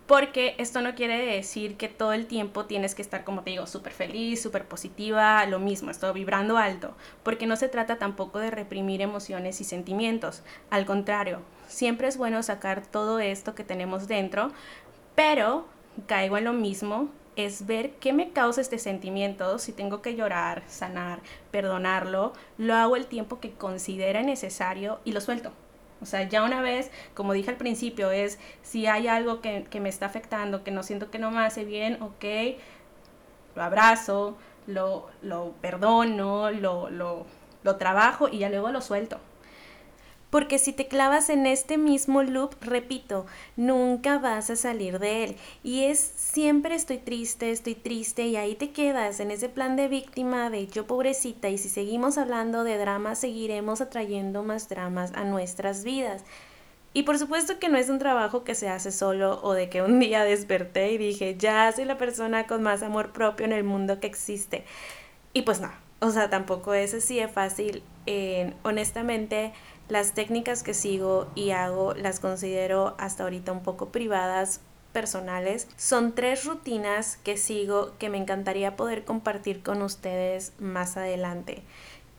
porque 0.08 0.56
esto 0.58 0.82
no 0.82 0.96
quiere 0.96 1.26
decir 1.26 1.78
que 1.78 1.88
todo 1.88 2.14
el 2.14 2.28
tiempo 2.28 2.66
tienes 2.66 2.96
que 2.96 3.02
estar, 3.02 3.24
como 3.24 3.44
te 3.44 3.52
digo, 3.52 3.68
súper 3.68 3.94
feliz, 3.94 4.42
súper 4.42 4.68
positiva, 4.68 5.46
lo 5.46 5.60
mismo, 5.60 5.92
estoy 5.92 6.14
vibrando 6.14 6.58
alto, 6.58 6.96
porque 7.24 7.48
no 7.48 7.56
se 7.56 7.70
trata 7.70 7.98
tampoco 7.98 8.40
de 8.40 8.52
reprimir 8.52 9.02
emociones 9.02 9.62
y 9.62 9.64
sentimientos, 9.64 10.44
al 10.70 10.86
contrario, 10.86 11.42
siempre 11.68 12.08
es 12.08 12.18
bueno 12.18 12.44
sacar 12.44 12.86
todo 12.86 13.20
esto 13.20 13.56
que 13.56 13.64
tenemos 13.64 14.08
dentro, 14.08 14.52
pero 15.16 15.66
caigo 16.08 16.38
en 16.38 16.46
lo 16.46 16.54
mismo, 16.54 17.10
es 17.36 17.66
ver 17.66 17.92
qué 17.96 18.14
me 18.14 18.32
causa 18.32 18.62
este 18.62 18.80
sentimiento, 18.80 19.58
si 19.60 19.72
tengo 19.72 20.02
que 20.02 20.16
llorar, 20.16 20.64
sanar, 20.68 21.22
perdonarlo, 21.52 22.34
lo 22.58 22.76
hago 22.76 22.96
el 22.96 23.08
tiempo 23.08 23.40
que 23.40 23.52
considera 23.52 24.22
necesario 24.22 25.00
y 25.06 25.14
lo 25.14 25.22
suelto. 25.22 25.52
O 26.02 26.06
sea, 26.06 26.24
ya 26.24 26.44
una 26.44 26.62
vez, 26.62 26.92
como 27.14 27.34
dije 27.34 27.52
al 27.52 27.58
principio, 27.58 28.12
es 28.12 28.40
si 28.64 28.88
hay 28.88 29.08
algo 29.08 29.42
que, 29.42 29.68
me 29.80 29.90
está 29.90 30.08
afectando, 30.08 30.64
que 30.64 30.72
no 30.72 30.84
siento 30.84 31.12
que 31.12 31.20
no 31.20 31.32
me 31.32 31.40
hace 31.46 31.64
bien, 31.66 32.02
ok, 32.02 32.26
lo 33.56 33.64
abrazo, 33.64 34.38
lo, 34.68 35.08
lo 35.22 35.54
perdono, 35.62 36.52
lo, 36.52 36.90
lo, 36.90 37.26
lo 37.64 37.76
trabajo 37.78 38.28
y 38.30 38.40
ya 38.40 38.50
luego 38.50 38.72
lo 38.72 38.82
suelto. 38.82 39.20
Porque 40.32 40.58
si 40.58 40.72
te 40.74 40.88
clavas 40.88 41.30
en 41.30 41.46
este 41.46 41.78
mismo 41.78 42.24
loop, 42.24 42.56
repito, 42.62 43.28
nunca 43.58 44.18
vas 44.18 44.50
a 44.50 44.56
salir 44.56 44.98
de 44.98 45.26
él. 45.26 45.36
Y 45.62 45.84
es 45.84 46.00
siempre 46.00 46.74
estoy 46.74 46.98
triste, 46.98 47.52
estoy 47.52 47.76
triste 47.76 48.24
y 48.24 48.38
ahí 48.38 48.56
te 48.56 48.72
quedas 48.72 49.20
en 49.20 49.30
ese 49.30 49.50
plan 49.50 49.76
de 49.76 49.90
víctima 49.90 50.50
de 50.50 50.68
yo 50.68 50.88
pobrecita 50.88 51.50
y 51.50 51.58
si 51.58 51.68
seguimos 51.68 52.18
hablando 52.18 52.64
de 52.64 52.78
drama, 52.78 53.16
seguiremos 53.16 53.82
atrayendo 53.82 54.42
más 54.42 54.70
dramas 54.70 55.12
a 55.14 55.26
nuestras 55.26 55.84
vidas. 55.84 56.24
Y 56.94 57.04
por 57.04 57.20
supuesto 57.20 57.60
que 57.60 57.70
no 57.70 57.78
es 57.78 57.90
un 57.90 58.00
trabajo 58.00 58.44
que 58.44 58.56
se 58.56 58.70
hace 58.70 58.92
solo 58.92 59.42
o 59.44 59.54
de 59.54 59.70
que 59.70 59.82
un 59.82 60.00
día 60.00 60.24
desperté 60.24 60.94
y 60.94 60.98
dije, 60.98 61.36
ya 61.38 61.72
soy 61.74 61.86
la 61.86 61.98
persona 61.98 62.48
con 62.48 62.64
más 62.64 62.84
amor 62.84 63.12
propio 63.12 63.46
en 63.46 63.54
el 63.54 63.66
mundo 63.66 64.00
que 64.00 64.08
existe. 64.08 64.64
Y 65.34 65.44
pues 65.44 65.62
no, 65.62 65.72
o 66.00 66.10
sea, 66.10 66.30
tampoco 66.30 66.74
es 66.74 66.94
así 66.94 67.20
de 67.20 67.28
fácil. 67.28 67.84
honestamente, 68.64 69.54
las 69.92 70.14
técnicas 70.14 70.64
que 70.64 70.74
sigo 70.74 71.28
y 71.36 71.52
hago 71.52 71.94
las 71.96 72.22
considero 72.22 72.96
hasta 72.98 73.24
ahorita 73.24 73.52
un 73.52 73.62
poco 73.62 73.90
privadas, 73.90 74.62
personales. 74.94 75.68
Son 75.76 76.14
tres 76.14 76.46
rutinas 76.46 77.18
que 77.26 77.36
sigo 77.36 77.92
que 78.00 78.10
me 78.10 78.18
encantaría 78.18 78.78
poder 78.78 79.04
compartir 79.04 79.62
con 79.64 79.82
ustedes 79.82 80.54
más 80.60 80.96
adelante. 80.96 81.62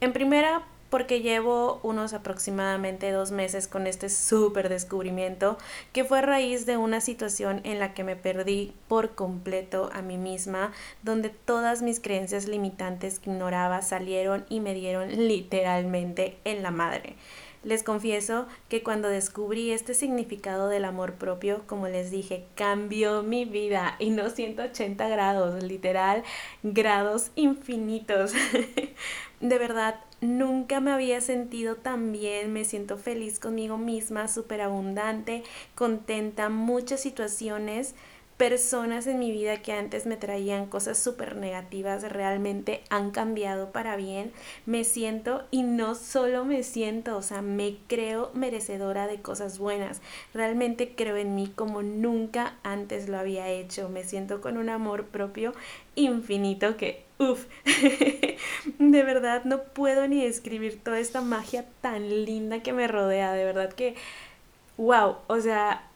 En 0.02 0.12
primera, 0.12 0.66
porque 0.90 1.22
llevo 1.22 1.80
unos 1.82 2.12
aproximadamente 2.12 3.10
dos 3.10 3.30
meses 3.30 3.68
con 3.68 3.86
este 3.86 4.10
súper 4.10 4.68
descubrimiento 4.68 5.56
que 5.94 6.04
fue 6.04 6.18
a 6.18 6.22
raíz 6.22 6.66
de 6.66 6.76
una 6.76 7.00
situación 7.00 7.62
en 7.64 7.78
la 7.78 7.94
que 7.94 8.04
me 8.04 8.16
perdí 8.16 8.74
por 8.86 9.14
completo 9.14 9.88
a 9.94 10.02
mí 10.02 10.18
misma, 10.18 10.72
donde 11.02 11.30
todas 11.30 11.80
mis 11.80 12.00
creencias 12.00 12.46
limitantes 12.46 13.18
que 13.18 13.30
ignoraba 13.30 13.80
salieron 13.80 14.44
y 14.50 14.60
me 14.60 14.74
dieron 14.74 15.08
literalmente 15.26 16.36
en 16.44 16.62
la 16.62 16.70
madre. 16.70 17.16
Les 17.64 17.84
confieso 17.84 18.46
que 18.68 18.82
cuando 18.82 19.08
descubrí 19.08 19.70
este 19.70 19.94
significado 19.94 20.68
del 20.68 20.84
amor 20.84 21.14
propio, 21.14 21.62
como 21.66 21.86
les 21.86 22.10
dije, 22.10 22.44
cambió 22.56 23.22
mi 23.22 23.44
vida 23.44 23.94
y 24.00 24.10
no 24.10 24.30
180 24.30 25.08
grados, 25.08 25.62
literal, 25.62 26.24
grados 26.64 27.30
infinitos. 27.36 28.32
de 29.40 29.58
verdad, 29.58 30.00
nunca 30.20 30.80
me 30.80 30.92
había 30.92 31.20
sentido 31.20 31.76
tan 31.76 32.10
bien, 32.10 32.52
me 32.52 32.64
siento 32.64 32.96
feliz 32.98 33.38
conmigo 33.38 33.78
misma, 33.78 34.26
súper 34.26 34.60
abundante, 34.60 35.44
contenta, 35.76 36.48
muchas 36.48 37.00
situaciones 37.00 37.94
personas 38.42 39.06
en 39.06 39.20
mi 39.20 39.30
vida 39.30 39.62
que 39.62 39.72
antes 39.72 40.04
me 40.04 40.16
traían 40.16 40.66
cosas 40.66 40.98
súper 40.98 41.36
negativas 41.36 42.02
realmente 42.02 42.82
han 42.90 43.12
cambiado 43.12 43.70
para 43.70 43.94
bien. 43.94 44.32
Me 44.66 44.82
siento 44.82 45.44
y 45.52 45.62
no 45.62 45.94
solo 45.94 46.44
me 46.44 46.64
siento, 46.64 47.16
o 47.16 47.22
sea, 47.22 47.40
me 47.40 47.76
creo 47.86 48.32
merecedora 48.34 49.06
de 49.06 49.22
cosas 49.22 49.60
buenas. 49.60 50.02
Realmente 50.34 50.92
creo 50.96 51.16
en 51.18 51.36
mí 51.36 51.52
como 51.54 51.84
nunca 51.84 52.56
antes 52.64 53.08
lo 53.08 53.16
había 53.16 53.48
hecho. 53.48 53.88
Me 53.88 54.02
siento 54.02 54.40
con 54.40 54.56
un 54.56 54.70
amor 54.70 55.04
propio 55.04 55.52
infinito 55.94 56.76
que, 56.76 57.04
uff, 57.18 57.46
de 58.80 59.02
verdad 59.04 59.44
no 59.44 59.62
puedo 59.62 60.08
ni 60.08 60.24
describir 60.24 60.80
toda 60.82 60.98
esta 60.98 61.20
magia 61.20 61.64
tan 61.80 62.24
linda 62.24 62.60
que 62.60 62.72
me 62.72 62.88
rodea. 62.88 63.34
De 63.34 63.44
verdad 63.44 63.72
que, 63.72 63.94
wow, 64.78 65.18
o 65.28 65.38
sea, 65.38 65.91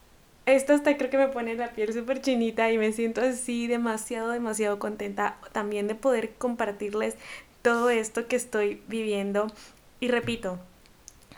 esto 0.47 0.73
hasta 0.73 0.97
creo 0.97 1.11
que 1.11 1.19
me 1.19 1.29
pone 1.29 1.57
la 1.57 1.73
piel 1.73 1.93
súper 1.93 2.23
chinita 2.23 2.71
y 2.71 2.79
me 2.79 2.93
siento 2.93 3.21
así 3.21 3.67
demasiado, 3.67 4.31
demasiado 4.31 4.79
contenta 4.79 5.39
también 5.53 5.89
de 5.89 5.97
poder 5.97 6.35
compartirles 6.35 7.17
todo 7.63 7.91
esto 7.91 8.29
que 8.29 8.37
estoy 8.37 8.81
viviendo. 8.87 9.49
Y 9.99 10.09
repito, 10.09 10.61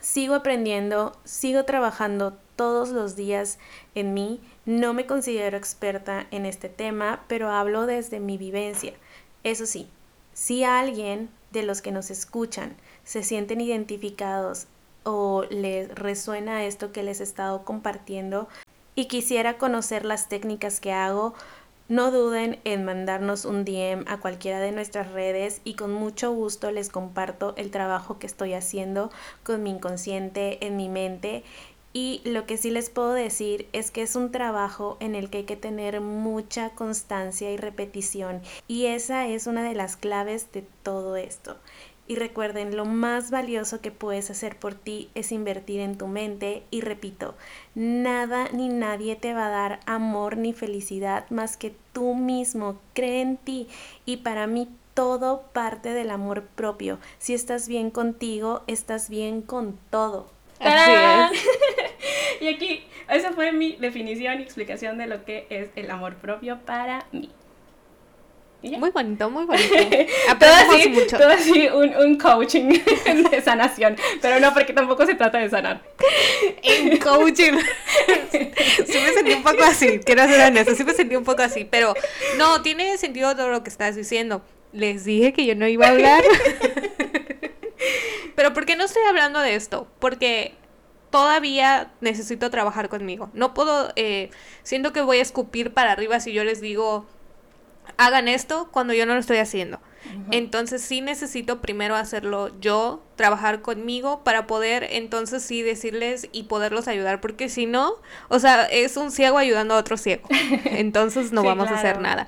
sigo 0.01 0.35
aprendiendo, 0.35 1.17
sigo 1.25 1.65
trabajando 1.65 2.37
todos 2.55 2.91
los 2.91 3.17
días 3.17 3.59
en 3.95 4.13
mí. 4.13 4.41
No 4.67 4.93
me 4.93 5.07
considero 5.07 5.57
experta 5.57 6.27
en 6.31 6.45
este 6.45 6.69
tema, 6.69 7.25
pero 7.29 7.51
hablo 7.51 7.87
desde 7.87 8.21
mi 8.21 8.37
vivencia. 8.37 8.93
Eso 9.43 9.65
sí, 9.65 9.89
si 10.35 10.65
alguien 10.65 11.31
de 11.51 11.63
los 11.63 11.81
que 11.81 11.93
nos 11.93 12.11
escuchan 12.11 12.77
se 13.05 13.23
sienten 13.23 13.63
identificados 13.63 14.67
o 15.05 15.45
les 15.49 15.89
resuena 15.95 16.67
esto 16.67 16.93
que 16.93 17.03
les 17.03 17.21
he 17.21 17.23
estado 17.23 17.65
compartiendo, 17.65 18.49
y 18.99 19.05
quisiera 19.05 19.59
conocer 19.59 20.05
las 20.05 20.29
técnicas 20.29 20.81
que 20.81 20.91
hago, 20.91 21.33
no 21.89 22.11
duden 22.11 22.59
en 22.65 22.85
mandarnos 22.85 23.45
un 23.45 23.65
DM 23.65 24.05
a 24.09 24.19
cualquiera 24.19 24.59
de 24.59 24.73
nuestras 24.73 25.13
redes 25.13 25.61
y 25.63 25.75
con 25.75 25.93
mucho 25.93 26.33
gusto 26.33 26.73
les 26.73 26.89
comparto 26.89 27.55
el 27.57 27.71
trabajo 27.71 28.19
que 28.19 28.27
estoy 28.27 28.55
haciendo 28.55 29.13
con 29.45 29.63
mi 29.63 29.71
inconsciente 29.71 30.67
en 30.67 30.77
mi 30.77 30.89
mente. 30.89 31.45
Y 31.93 32.23
lo 32.25 32.45
que 32.45 32.57
sí 32.57 32.73
les 32.73 32.91
puedo 32.91 33.13
decir 33.13 33.69
es 33.73 33.93
que 33.93 34.03
es 34.03 34.17
un 34.17 34.33
trabajo 34.33 34.97
en 34.99 35.15
el 35.15 35.31
que 35.31 35.39
hay 35.39 35.45
que 35.45 35.57
tener 35.57 36.01
mucha 36.01 36.71
constancia 36.71 37.53
y 37.53 37.57
repetición. 37.57 38.43
Y 38.67 38.87
esa 38.87 39.29
es 39.29 39.47
una 39.47 39.63
de 39.63 39.77
las 39.77 39.97
claves 39.97 40.51
de 40.51 40.65
todo 40.83 41.15
esto. 41.15 41.57
Y 42.09 42.17
recuerden, 42.17 42.75
lo 42.75 42.87
más 42.87 43.31
valioso 43.31 43.83
que 43.83 43.91
puedes 43.91 44.31
hacer 44.31 44.57
por 44.57 44.75
ti 44.75 45.11
es 45.15 45.31
invertir 45.31 45.81
en 45.81 45.99
tu 45.99 46.07
mente. 46.07 46.63
Y 46.71 46.81
repito, 46.81 47.35
nada 47.75 48.49
ni 48.51 48.71
nadie 48.71 49.15
te 49.15 49.35
va 49.35 49.49
a 49.49 49.51
dar 49.51 49.81
amor 49.85 50.39
ni 50.39 50.55
felicidad 50.55 51.29
más 51.29 51.59
que 51.59 51.75
tú 51.93 52.15
mismo. 52.15 52.81
Cree 52.95 53.21
en 53.21 53.37
ti. 53.37 53.69
Y 54.07 54.19
para 54.19 54.47
mí 54.47 54.69
todo 54.95 55.43
parte 55.53 55.91
del 55.91 56.11
amor 56.11 56.45
propio. 56.45 56.99
Si 57.19 57.35
estás 57.35 57.69
bien 57.69 57.91
contigo, 57.91 58.63
estás 58.67 59.11
bien 59.11 59.43
con 59.43 59.79
todo. 59.91 60.31
Así 60.61 60.91
es. 60.91 62.41
y 62.41 62.49
aquí, 62.49 62.85
esa 63.11 63.33
fue 63.33 63.53
mi 63.53 63.77
definición 63.77 64.41
y 64.41 64.45
explicación 64.45 64.97
de 64.97 65.07
lo 65.07 65.27
que 65.27 65.47
es 65.51 65.69
el 65.77 65.91
amor 65.91 66.17
propio 66.17 66.59
para 66.65 67.07
mí. 67.13 67.31
Muy 68.61 68.91
bonito, 68.91 69.31
muy 69.31 69.45
bonito. 69.47 69.77
todo 70.39 70.51
así, 70.51 70.89
mucho. 70.89 71.17
Todo 71.17 71.29
así 71.29 71.69
un, 71.69 71.95
un, 71.95 72.19
coaching 72.19 72.69
de 73.31 73.41
sanación, 73.41 73.97
pero 74.21 74.41
no 74.41 74.53
porque 74.53 74.73
tampoco 74.73 75.07
se 75.07 75.15
trata 75.15 75.39
de 75.39 75.49
sanar. 75.49 75.81
En 76.63 76.99
coaching. 76.99 77.53
sí 78.33 78.99
me 79.01 79.13
sentí 79.13 79.33
un 79.33 79.43
poco 79.45 79.63
así, 79.63 80.01
quiero 80.01 80.27
ser 80.27 80.49
honesta, 80.49 80.75
sí 80.75 80.83
me 80.83 80.93
sentí 80.93 81.15
un 81.15 81.25
poco 81.25 81.43
así, 81.43 81.65
pero 81.65 81.95
no, 82.37 82.63
tiene 82.63 82.99
sentido 82.99 83.35
todo 83.37 83.49
lo 83.49 83.63
que 83.63 83.71
estás 83.71 83.95
diciendo. 83.95 84.43
Les 84.73 85.05
dije 85.05 85.33
que 85.33 85.47
yo 85.47 85.55
no 85.55 85.67
iba 85.69 85.87
a 85.87 85.91
hablar. 85.91 86.25
pero 88.35 88.53
¿por 88.53 88.67
qué 88.67 88.77
no 88.77 88.85
estoy 88.85 89.03
hablando 89.09 89.39
de 89.39 89.55
esto? 89.55 89.87
Porque 90.01 90.55
todavía 91.11 91.91
necesito 92.01 92.51
trabajar 92.51 92.89
conmigo. 92.89 93.31
No 93.33 93.55
puedo, 93.55 93.93
eh, 93.97 94.31
siento 94.63 94.93
que 94.93 95.01
voy 95.01 95.19
a 95.19 95.23
escupir 95.23 95.73
para 95.73 95.93
arriba 95.93 96.21
si 96.21 96.33
yo 96.33 96.45
les 96.45 96.61
digo 96.61 97.07
hagan 97.99 98.29
esto 98.29 98.71
cuando 98.73 98.95
yo 98.95 99.05
no 99.05 99.15
lo 99.15 99.21
estoy 99.21 99.37
haciendo. 99.37 99.81
Entonces 100.31 100.81
sí 100.81 101.03
necesito 101.03 101.61
primero 101.61 101.95
hacerlo 101.95 102.59
yo, 102.61 103.03
trabajar 103.17 103.61
conmigo 103.61 104.25
para 104.25 104.47
poder 104.47 104.87
entonces 104.91 105.43
sí 105.43 105.61
decirles 105.61 106.29
y 106.33 106.45
poderlos 106.45 106.89
ayudar, 106.89 107.21
porque 107.21 107.51
si 107.51 107.67
no, 107.67 107.93
o 108.29 108.39
sea, 108.39 108.65
es 108.65 108.97
un 108.97 109.11
ciego 109.11 109.37
ayudando 109.37 109.75
a 109.75 109.77
otro 109.77 109.99
ciego. 109.99 110.27
Entonces 110.65 111.33
no 111.33 111.43
vamos 111.43 111.69
a 111.69 111.75
hacer 111.75 112.01
nada. 112.01 112.27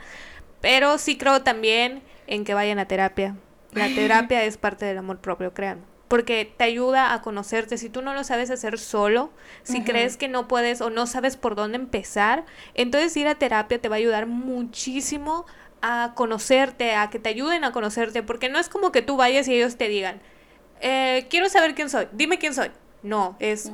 Pero 0.60 0.98
sí 0.98 1.16
creo 1.16 1.42
también 1.42 2.02
en 2.26 2.44
que 2.44 2.52
vayan 2.52 2.78
a 2.78 2.86
terapia. 2.86 3.36
La 3.72 3.86
terapia 3.86 4.44
es 4.44 4.58
parte 4.58 4.84
del 4.84 4.98
amor 4.98 5.20
propio, 5.20 5.54
créanme 5.54 5.89
porque 6.10 6.52
te 6.56 6.64
ayuda 6.64 7.14
a 7.14 7.22
conocerte. 7.22 7.78
Si 7.78 7.88
tú 7.88 8.02
no 8.02 8.14
lo 8.14 8.24
sabes 8.24 8.50
hacer 8.50 8.80
solo, 8.80 9.30
si 9.62 9.84
crees 9.84 10.16
que 10.16 10.26
no 10.26 10.48
puedes 10.48 10.80
o 10.80 10.90
no 10.90 11.06
sabes 11.06 11.36
por 11.36 11.54
dónde 11.54 11.76
empezar, 11.76 12.44
entonces 12.74 13.16
ir 13.16 13.28
a 13.28 13.36
terapia 13.36 13.80
te 13.80 13.88
va 13.88 13.94
a 13.94 13.98
ayudar 13.98 14.26
muchísimo 14.26 15.46
a 15.82 16.14
conocerte, 16.16 16.96
a 16.96 17.10
que 17.10 17.20
te 17.20 17.28
ayuden 17.28 17.62
a 17.62 17.70
conocerte, 17.70 18.24
porque 18.24 18.48
no 18.48 18.58
es 18.58 18.68
como 18.68 18.90
que 18.90 19.02
tú 19.02 19.16
vayas 19.16 19.46
y 19.46 19.54
ellos 19.54 19.76
te 19.76 19.86
digan, 19.86 20.20
eh, 20.80 21.28
quiero 21.30 21.48
saber 21.48 21.76
quién 21.76 21.88
soy, 21.88 22.08
dime 22.10 22.38
quién 22.40 22.54
soy. 22.54 22.72
No, 23.04 23.36
es, 23.38 23.70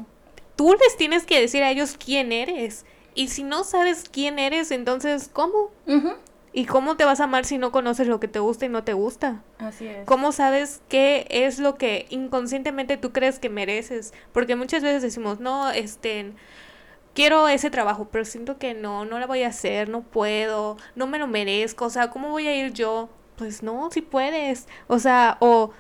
tú 0.57 0.77
les 0.79 0.95
tienes 0.99 1.25
que 1.25 1.41
decir 1.41 1.63
a 1.63 1.71
ellos 1.71 1.97
quién 1.99 2.33
eres. 2.33 2.85
Y 3.15 3.29
si 3.29 3.45
no 3.45 3.65
sabes 3.65 4.05
quién 4.13 4.39
eres, 4.39 4.73
entonces, 4.73 5.31
¿cómo? 5.33 5.71
¿Y 6.57 6.65
cómo 6.65 6.97
te 6.97 7.05
vas 7.05 7.21
a 7.21 7.25
amar 7.25 7.45
si 7.45 7.59
no 7.59 7.71
conoces 7.71 8.09
lo 8.09 8.19
que 8.19 8.29
te 8.29 8.39
gusta 8.39 8.65
y 8.65 8.71
no 8.71 8.83
te 8.83 8.95
gusta? 8.95 9.43
Así 9.59 9.87
es. 9.87 10.07
¿Cómo 10.07 10.33
sabes 10.33 10.81
qué 10.89 11.27
es 11.29 11.59
lo 11.59 11.75
que 11.75 12.07
inconscientemente 12.09 12.97
tú 12.97 13.13
crees 13.13 13.39
que 13.39 13.51
mereces? 13.51 14.15
Porque 14.33 14.57
muchas 14.57 14.83
veces 14.83 15.03
decimos, 15.03 15.39
no, 15.39 15.71
este, 15.71 16.33
quiero 17.13 17.47
ese 17.49 17.69
trabajo, 17.69 18.09
pero 18.11 18.25
siento 18.25 18.57
que 18.57 18.73
no, 18.73 19.05
no 19.05 19.19
la 19.19 19.27
voy 19.27 19.43
a 19.43 19.49
hacer, 19.49 19.91
no 19.91 20.01
puedo, 20.01 20.79
no 20.95 21.07
me 21.07 21.19
lo 21.19 21.27
merezco, 21.27 21.85
o 21.85 21.91
sea, 21.91 22.09
¿cómo 22.09 22.31
voy 22.31 22.47
a 22.47 22.57
ir 22.57 22.73
yo? 22.73 23.11
Pues 23.37 23.63
no, 23.63 23.91
si 23.91 24.01
puedes, 24.01 24.67
o 24.87 24.99
sea, 24.99 25.37
o 25.41 25.73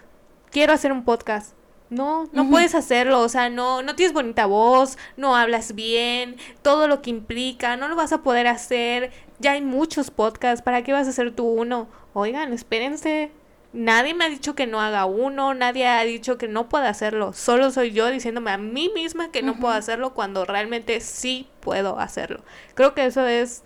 quiero 0.50 0.74
hacer 0.74 0.92
un 0.92 1.06
podcast, 1.06 1.54
no, 1.90 2.29
no 2.33 2.51
puedes 2.51 2.75
hacerlo, 2.75 3.20
o 3.20 3.29
sea, 3.29 3.49
no, 3.49 3.83
no 3.83 3.94
tienes 3.94 4.12
bonita 4.12 4.46
voz, 4.46 4.99
no 5.16 5.37
hablas 5.37 5.75
bien, 5.75 6.37
todo 6.62 6.88
lo 6.88 7.03
que 7.03 7.11
implica, 7.11 7.77
no 7.77 7.88
lo 7.88 7.96
vas 7.96 8.12
a 8.12 8.22
poder 8.22 8.46
hacer, 8.46 9.12
ya 9.38 9.53
hay 9.53 9.62
muchos 9.62 10.11
podcasts, 10.11 10.62
¿para 10.62 10.83
qué 10.83 10.92
vas 10.92 11.07
a 11.07 11.11
hacer 11.11 11.31
tú 11.33 11.44
uno? 11.44 11.88
Oigan, 12.12 12.53
espérense, 12.53 13.31
Nadie 13.77 14.14
me 14.14 14.25
ha 14.25 14.29
dicho 14.31 14.55
que 14.55 14.66
no 14.66 14.81
haga 14.81 15.05
uno, 15.05 15.53
nadie 15.53 15.87
ha 15.87 16.03
dicho 16.03 16.38
que 16.38 16.49
no 16.49 16.66
pueda 16.66 16.88
hacerlo. 16.88 17.35
Solo 17.35 17.70
soy 17.70 17.90
yo 17.90 18.11
diciéndome 18.11 18.51
a 18.51 18.57
mí 18.57 18.90
misma 18.94 19.31
que 19.31 19.42
no 19.42 19.59
puedo 19.59 19.75
hacerlo 19.75 20.14
cuando 20.14 20.46
realmente 20.46 20.99
sí 21.01 21.46
puedo 21.61 21.99
hacerlo. 21.99 22.40
Creo 22.75 22.94
que 22.94 23.05
eso 23.05 23.27
es, 23.27 23.64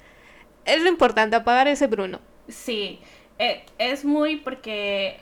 es 0.65 0.83
lo 0.83 0.89
importante, 0.89 1.37
apagar 1.37 1.69
ese 1.69 1.87
Bruno. 1.87 2.19
Sí, 2.49 2.99
eh, 3.39 3.65
es 3.79 4.05
muy 4.05 4.35
porque 4.35 5.21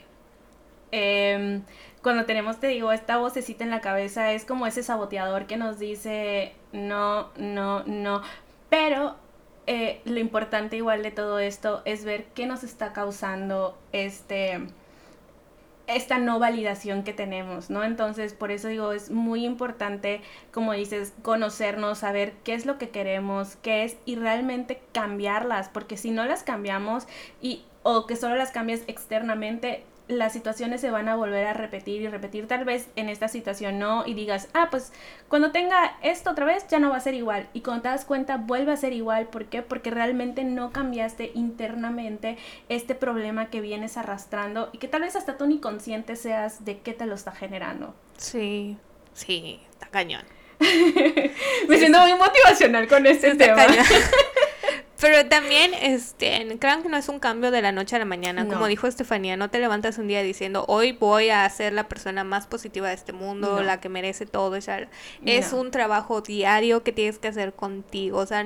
em, 0.91 1.61
cuando 2.01 2.25
tenemos, 2.25 2.59
te 2.59 2.67
digo, 2.67 2.91
esta 2.91 3.17
vocecita 3.17 3.63
en 3.63 3.69
la 3.69 3.81
cabeza 3.81 4.31
es 4.31 4.45
como 4.45 4.67
ese 4.67 4.83
saboteador 4.83 5.47
que 5.47 5.57
nos 5.57 5.79
dice 5.79 6.53
no, 6.71 7.29
no, 7.37 7.83
no. 7.83 8.21
Pero 8.69 9.15
eh, 9.67 10.01
lo 10.05 10.19
importante 10.19 10.77
igual 10.77 11.03
de 11.03 11.11
todo 11.11 11.39
esto 11.39 11.81
es 11.85 12.05
ver 12.05 12.25
qué 12.33 12.45
nos 12.45 12.63
está 12.63 12.93
causando 12.93 13.77
este 13.91 14.61
esta 15.89 16.19
no 16.19 16.37
validación 16.39 17.03
que 17.03 17.13
tenemos, 17.13 17.69
¿no? 17.69 17.83
Entonces, 17.83 18.33
por 18.33 18.51
eso 18.51 18.67
digo, 18.67 18.91
es 18.91 19.09
muy 19.09 19.43
importante, 19.43 20.21
como 20.51 20.73
dices, 20.73 21.13
conocernos, 21.23 21.99
saber 21.99 22.33
qué 22.43 22.53
es 22.53 22.65
lo 22.67 22.77
que 22.77 22.89
queremos, 22.89 23.55
qué 23.63 23.83
es 23.83 23.97
y 24.05 24.15
realmente 24.15 24.81
cambiarlas, 24.93 25.69
porque 25.69 25.97
si 25.97 26.11
no 26.11 26.25
las 26.25 26.43
cambiamos 26.43 27.07
y 27.41 27.63
o 27.81 28.05
que 28.05 28.15
solo 28.15 28.35
las 28.35 28.51
cambias 28.51 28.81
externamente, 28.87 29.83
las 30.09 30.33
situaciones 30.33 30.81
se 30.81 30.89
van 30.89 31.07
a 31.07 31.15
volver 31.15 31.45
a 31.45 31.53
repetir 31.53 32.01
y 32.01 32.07
repetir. 32.07 32.47
Tal 32.47 32.65
vez 32.65 32.89
en 32.95 33.09
esta 33.09 33.27
situación 33.27 33.77
no 33.77 34.05
y 34.05 34.15
digas, 34.15 34.49
ah, 34.53 34.67
pues 34.71 34.91
cuando 35.27 35.51
tenga 35.51 35.97
esto 36.01 36.31
otra 36.31 36.45
vez 36.45 36.67
ya 36.67 36.79
no 36.79 36.89
va 36.89 36.97
a 36.97 36.99
ser 36.99 37.13
igual. 37.13 37.47
Y 37.53 37.61
cuando 37.61 37.83
te 37.83 37.89
das 37.89 38.05
cuenta 38.05 38.37
vuelve 38.37 38.71
a 38.71 38.77
ser 38.77 38.91
igual. 38.91 39.27
¿Por 39.27 39.45
qué? 39.45 39.61
Porque 39.61 39.91
realmente 39.91 40.43
no 40.43 40.71
cambiaste 40.71 41.31
internamente 41.35 42.37
este 42.69 42.95
problema 42.95 43.51
que 43.51 43.61
vienes 43.61 43.97
arrastrando 43.97 44.69
y 44.73 44.79
que 44.79 44.87
tal 44.87 45.03
vez 45.03 45.15
hasta 45.15 45.37
tú 45.37 45.45
ni 45.45 45.59
consciente 45.59 46.15
seas 46.15 46.65
de 46.65 46.79
qué 46.79 46.93
te 46.93 47.05
lo 47.05 47.13
está 47.13 47.31
generando. 47.31 47.93
Sí, 48.17 48.77
sí, 49.13 49.61
está 49.71 49.87
cañón. 49.87 50.23
Me 51.69 51.77
siento 51.77 51.99
muy 51.99 52.15
motivacional 52.15 52.87
con 52.87 53.05
este 53.05 53.35
tema. 53.35 53.65
Pero 54.99 55.27
también, 55.29 55.73
este, 55.73 56.57
crean 56.59 56.83
que 56.83 56.89
no 56.89 56.97
es 56.97 57.07
un 57.07 57.19
cambio 57.19 57.51
de 57.51 57.61
la 57.61 57.71
noche 57.71 57.95
a 57.95 57.99
la 57.99 58.05
mañana. 58.05 58.45
Como 58.47 58.67
dijo 58.67 58.87
Estefanía, 58.87 59.37
no 59.37 59.49
te 59.49 59.59
levantas 59.59 59.97
un 59.97 60.07
día 60.07 60.21
diciendo, 60.23 60.65
hoy 60.67 60.91
voy 60.91 61.29
a 61.29 61.49
ser 61.49 61.73
la 61.73 61.87
persona 61.87 62.23
más 62.23 62.47
positiva 62.47 62.89
de 62.89 62.95
este 62.95 63.13
mundo, 63.13 63.61
la 63.61 63.79
que 63.79 63.89
merece 63.89 64.25
todo. 64.25 64.57
Es 65.25 65.53
un 65.53 65.71
trabajo 65.71 66.21
diario 66.21 66.83
que 66.83 66.91
tienes 66.91 67.17
que 67.17 67.29
hacer 67.29 67.53
contigo. 67.53 68.19
O 68.19 68.25
sea, 68.25 68.45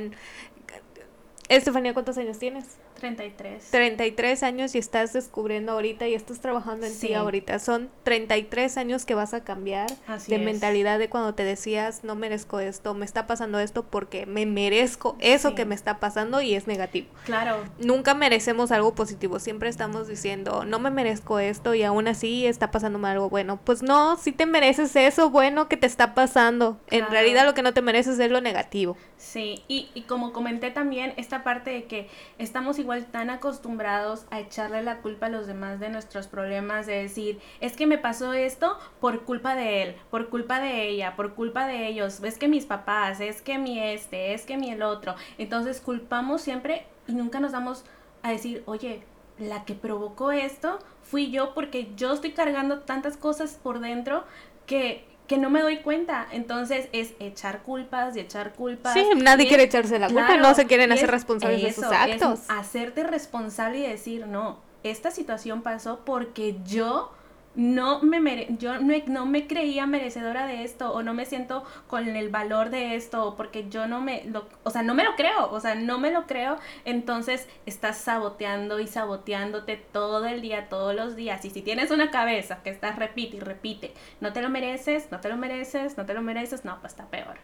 Estefanía, 1.49 1.93
¿cuántos 1.93 2.17
años 2.17 2.37
tienes? 2.39 2.65
33. 2.93 3.69
33 3.71 4.43
años 4.43 4.75
y 4.75 4.77
estás 4.77 5.13
descubriendo 5.13 5.73
ahorita 5.73 6.07
y 6.07 6.13
estás 6.13 6.39
trabajando 6.39 6.85
en 6.85 6.97
ti 6.97 7.13
ahorita. 7.13 7.59
Son 7.59 7.89
33 8.03 8.77
años 8.77 9.05
que 9.05 9.15
vas 9.15 9.33
a 9.33 9.43
cambiar 9.43 9.89
de 10.27 10.37
mentalidad 10.39 10.99
de 10.99 11.09
cuando 11.09 11.33
te 11.33 11.43
decías, 11.43 12.03
no 12.03 12.15
merezco 12.15 12.59
esto, 12.59 12.93
me 12.93 13.05
está 13.05 13.27
pasando 13.27 13.59
esto 13.59 13.83
porque 13.83 14.25
me 14.25 14.45
merezco 14.45 15.15
eso 15.19 15.55
que 15.55 15.65
me 15.65 15.75
está 15.75 15.99
pasando 15.99 16.41
y 16.41 16.55
es 16.55 16.67
negativo. 16.67 17.07
Claro. 17.25 17.57
Nunca 17.79 18.13
merecemos 18.13 18.71
algo 18.71 18.95
positivo, 18.95 19.39
siempre 19.39 19.69
estamos 19.69 20.07
diciendo, 20.07 20.65
no 20.65 20.79
me 20.79 20.91
merezco 20.91 21.39
esto 21.39 21.73
y 21.73 21.83
aún 21.83 22.07
así 22.07 22.45
está 22.45 22.71
pasándome 22.71 23.09
algo 23.09 23.29
bueno. 23.29 23.59
Pues 23.63 23.83
no, 23.83 24.17
si 24.17 24.31
te 24.31 24.45
mereces 24.45 24.95
eso 24.95 25.29
bueno 25.29 25.67
que 25.67 25.77
te 25.77 25.87
está 25.87 26.13
pasando. 26.13 26.79
En 26.89 27.07
realidad 27.07 27.45
lo 27.45 27.53
que 27.53 27.63
no 27.63 27.73
te 27.73 27.81
mereces 27.81 28.19
es 28.19 28.31
lo 28.31 28.41
negativo. 28.41 28.97
Sí, 29.17 29.63
y, 29.67 29.89
y 29.93 30.03
como 30.03 30.33
comenté 30.33 30.71
también, 30.71 31.13
esta 31.17 31.43
parte 31.43 31.71
de 31.71 31.85
que 31.85 32.09
estamos 32.37 32.77
igual 32.79 32.92
tan 33.01 33.29
acostumbrados 33.29 34.25
a 34.29 34.39
echarle 34.39 34.83
la 34.83 34.97
culpa 34.97 35.25
a 35.25 35.29
los 35.29 35.47
demás 35.47 35.79
de 35.79 35.89
nuestros 35.89 36.27
problemas, 36.27 36.85
de 36.85 37.01
decir, 37.01 37.39
es 37.59 37.75
que 37.75 37.87
me 37.87 37.97
pasó 37.97 38.33
esto 38.33 38.77
por 38.99 39.23
culpa 39.23 39.55
de 39.55 39.83
él, 39.83 39.95
por 40.09 40.29
culpa 40.29 40.59
de 40.59 40.87
ella, 40.87 41.15
por 41.15 41.33
culpa 41.33 41.67
de 41.67 41.87
ellos, 41.87 42.21
es 42.23 42.37
que 42.37 42.47
mis 42.47 42.65
papás, 42.65 43.19
es 43.19 43.41
que 43.41 43.57
mi 43.57 43.79
este, 43.79 44.33
es 44.33 44.45
que 44.45 44.57
mi 44.57 44.71
el 44.71 44.83
otro. 44.83 45.15
Entonces 45.37 45.81
culpamos 45.81 46.41
siempre 46.41 46.85
y 47.07 47.13
nunca 47.13 47.39
nos 47.39 47.51
damos 47.51 47.83
a 48.21 48.31
decir, 48.31 48.63
oye, 48.65 49.03
la 49.39 49.65
que 49.65 49.73
provocó 49.73 50.31
esto 50.31 50.79
fui 51.01 51.31
yo 51.31 51.53
porque 51.53 51.91
yo 51.95 52.13
estoy 52.13 52.31
cargando 52.31 52.79
tantas 52.79 53.17
cosas 53.17 53.59
por 53.61 53.79
dentro 53.79 54.23
que 54.65 55.05
que 55.27 55.37
no 55.37 55.49
me 55.49 55.61
doy 55.61 55.77
cuenta. 55.77 56.27
Entonces 56.31 56.89
es 56.91 57.13
echar 57.19 57.61
culpas 57.63 58.15
y 58.15 58.19
echar 58.19 58.53
culpas. 58.53 58.93
Sí, 58.93 59.05
nadie 59.15 59.47
quiere 59.47 59.63
echarse 59.63 59.99
la 59.99 60.07
culpa, 60.07 60.37
no 60.37 60.53
se 60.53 60.65
quieren 60.65 60.91
hacer 60.91 61.09
responsables 61.09 61.61
de 61.61 61.73
sus 61.73 61.85
actos. 61.85 62.41
hacerte 62.49 63.03
responsable 63.03 63.79
y 63.79 63.87
decir, 63.87 64.27
no, 64.27 64.59
esta 64.83 65.11
situación 65.11 65.61
pasó 65.61 66.01
porque 66.05 66.57
yo 66.65 67.11
no 67.55 68.01
me 68.01 68.19
mere 68.19 68.47
yo 68.57 68.79
no, 68.79 69.25
me 69.25 69.47
creía 69.47 69.85
merecedora 69.85 70.47
de 70.47 70.63
esto 70.63 70.91
o 70.91 71.03
no 71.03 71.13
me 71.13 71.25
siento 71.25 71.63
con 71.87 72.07
el 72.07 72.29
valor 72.29 72.69
de 72.71 72.95
esto 72.95 73.35
porque 73.37 73.69
yo 73.69 73.87
no 73.87 74.01
me 74.01 74.23
lo, 74.25 74.47
o 74.63 74.71
sea, 74.71 74.81
no 74.81 74.95
me 74.95 75.03
lo 75.03 75.15
creo, 75.15 75.51
o 75.51 75.59
sea, 75.59 75.75
no 75.75 75.99
me 75.99 76.11
lo 76.11 76.25
creo, 76.25 76.57
entonces 76.85 77.47
estás 77.65 77.97
saboteando 77.97 78.79
y 78.79 78.87
saboteándote 78.87 79.77
todo 79.77 80.25
el 80.25 80.41
día, 80.41 80.67
todos 80.69 80.95
los 80.95 81.15
días. 81.15 81.45
Y 81.45 81.51
si 81.51 81.61
tienes 81.61 81.91
una 81.91 82.09
cabeza 82.09 82.63
que 82.63 82.69
estás 82.71 82.95
repite 82.97 83.37
y 83.37 83.39
repite, 83.39 83.93
no 84.19 84.33
te 84.33 84.41
lo 84.41 84.49
mereces, 84.49 85.11
no 85.11 85.19
te 85.19 85.29
lo 85.29 85.37
mereces, 85.37 85.97
no 85.97 86.05
te 86.05 86.13
lo 86.13 86.21
mereces, 86.21 86.65
no, 86.65 86.79
pues 86.79 86.93
está 86.93 87.05
peor. 87.05 87.37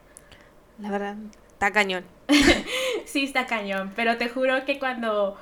La 0.80 0.89
verdad, 0.89 1.15
está 1.50 1.72
cañón. 1.72 2.06
sí, 3.06 3.26
está 3.26 3.45
cañón, 3.45 3.93
pero 3.95 4.17
te 4.17 4.30
juro 4.30 4.65
que 4.65 4.80
cuando 4.80 5.38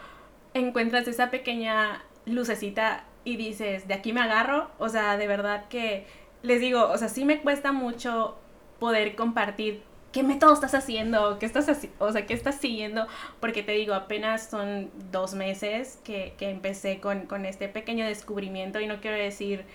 encuentras 0.54 1.08
esa 1.08 1.30
pequeña 1.30 2.04
lucecita 2.26 3.06
y 3.28 3.36
dices, 3.36 3.90
de 3.90 3.94
aquí 3.94 4.13
me 4.13 4.22
agarro, 4.22 4.72
o 4.80 4.88
sea, 4.88 5.18
de 5.18 5.28
verdad 5.28 5.68
que 5.68 6.06
les 6.44 6.62
digo, 6.62 6.90
o 6.90 6.98
sea, 6.98 7.10
sí 7.10 7.26
me 7.26 7.42
cuesta 7.42 7.74
mucho 7.74 8.38
poder 8.80 9.18
compartir 9.18 9.84
qué 10.13 10.24
método 10.24 10.54
estás 10.54 10.74
haciendo, 10.74 11.38
qué 11.38 11.46
estás 11.46 11.68
o 12.00 12.12
sea, 12.13 12.26
qué 12.26 12.34
estás 12.34 12.56
siguiendo, 12.56 13.06
porque 13.42 13.63
te 13.63 13.74
digo, 13.74 13.94
apenas 13.96 14.50
son 14.50 14.90
dos 15.12 15.34
meses 15.34 16.00
que, 16.06 16.36
que 16.38 16.50
empecé 16.50 17.02
con, 17.02 17.26
con 17.26 17.46
este 17.46 17.68
pequeño 17.68 18.06
descubrimiento 18.06 18.80
y 18.80 18.88
no 18.88 19.02
quiero 19.02 19.18
decir 19.18 19.66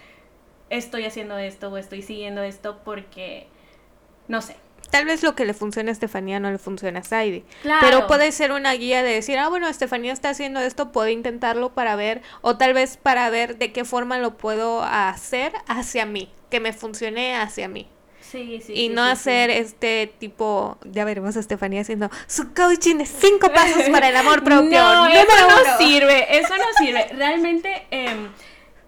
estoy 0.71 1.05
haciendo 1.05 1.37
esto 1.37 1.69
o 1.69 1.77
estoy 1.77 2.01
siguiendo 2.01 2.43
esto 2.43 2.81
porque, 2.85 3.49
no 4.29 4.41
sé, 4.41 4.57
Tal 4.93 5.07
vez 5.07 5.23
lo 5.23 5.35
que 5.35 5.47
le 5.47 5.55
funciona 5.55 5.89
a 5.89 5.93
Estefanía 5.93 6.39
no 6.39 6.51
le 6.51 6.59
funciona 6.59 7.01
a 7.01 7.03
Saidi. 7.03 7.45
Pero 7.81 8.07
puede 8.07 8.31
ser 8.31 8.53
una 8.53 8.75
guía 8.75 9.03
de 9.03 9.15
decir, 9.15 9.39
ah, 9.39 9.49
bueno, 9.49 9.67
Estefanía 9.67 10.13
está 10.13 10.29
haciendo 10.29 10.61
esto, 10.61 10.93
puedo 10.93 11.09
intentarlo 11.09 11.73
para 11.73 11.97
ver, 11.97 12.21
o 12.43 12.59
tal 12.59 12.75
vez 12.75 12.99
para 12.99 13.31
ver 13.31 13.57
de 13.57 13.73
qué 13.73 13.87
forma 13.87 14.19
lo 14.19 14.37
puedo 14.37 14.83
hacer 14.83 15.55
hacia 15.67 16.05
mí, 16.05 16.31
que 16.51 16.61
me 16.61 16.75
funcione 16.75 17.35
hacia 17.35 17.69
mí. 17.69 17.89
Sí, 18.21 18.61
sí, 18.61 18.75
y 18.75 18.89
no 18.91 19.03
hacer 19.03 19.49
este 19.49 20.13
tipo, 20.19 20.77
ya 20.85 21.07
veremos 21.07 21.39
a 21.39 21.41
Estefanía 21.41 21.81
haciendo 21.81 22.11
su 22.27 22.53
coaching 22.53 22.97
de 22.97 23.07
cinco 23.07 23.51
pasos 23.51 23.89
para 23.91 24.11
el 24.11 24.17
amor 24.17 24.45
propio. 24.45 24.79
No, 24.79 25.07
eso 25.07 25.25
no 25.49 25.79
sirve, 25.79 26.39
eso 26.39 26.55
no 26.55 26.65
sirve. 26.77 27.07
Realmente, 27.17 27.87
em, 27.91 28.29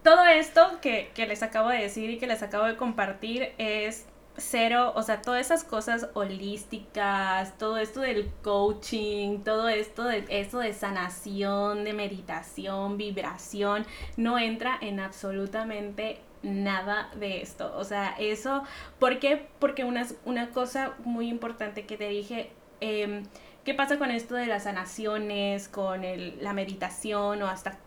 todo 0.02 0.26
esto 0.26 0.80
que, 0.82 1.10
que 1.14 1.26
les 1.26 1.42
acabo 1.42 1.70
de 1.70 1.78
decir 1.78 2.10
y 2.10 2.18
que 2.18 2.26
les 2.26 2.42
acabo 2.42 2.66
de 2.66 2.76
compartir 2.76 3.54
es 3.56 4.04
cero, 4.36 4.92
o 4.96 5.02
sea, 5.02 5.22
todas 5.22 5.40
esas 5.40 5.64
cosas 5.64 6.08
holísticas, 6.14 7.56
todo 7.58 7.76
esto 7.78 8.00
del 8.00 8.30
coaching, 8.42 9.40
todo 9.40 9.68
esto 9.68 10.04
de 10.04 10.24
eso 10.28 10.58
de 10.58 10.72
sanación, 10.72 11.84
de 11.84 11.92
meditación, 11.92 12.96
vibración, 12.96 13.86
no 14.16 14.38
entra 14.38 14.78
en 14.80 15.00
absolutamente 15.00 16.20
nada 16.42 17.10
de 17.16 17.42
esto. 17.42 17.72
O 17.76 17.84
sea, 17.84 18.14
eso, 18.18 18.64
¿por 18.98 19.18
qué? 19.18 19.46
Porque 19.58 19.84
una, 19.84 20.06
una 20.24 20.50
cosa 20.50 20.94
muy 21.04 21.28
importante 21.28 21.86
que 21.86 21.96
te 21.96 22.08
dije, 22.08 22.50
eh, 22.80 23.22
¿qué 23.64 23.74
pasa 23.74 23.98
con 23.98 24.10
esto 24.10 24.34
de 24.34 24.46
las 24.46 24.64
sanaciones, 24.64 25.68
con 25.68 26.04
el, 26.04 26.42
la 26.42 26.52
meditación 26.52 27.42
o 27.42 27.48
hasta, 27.48 27.78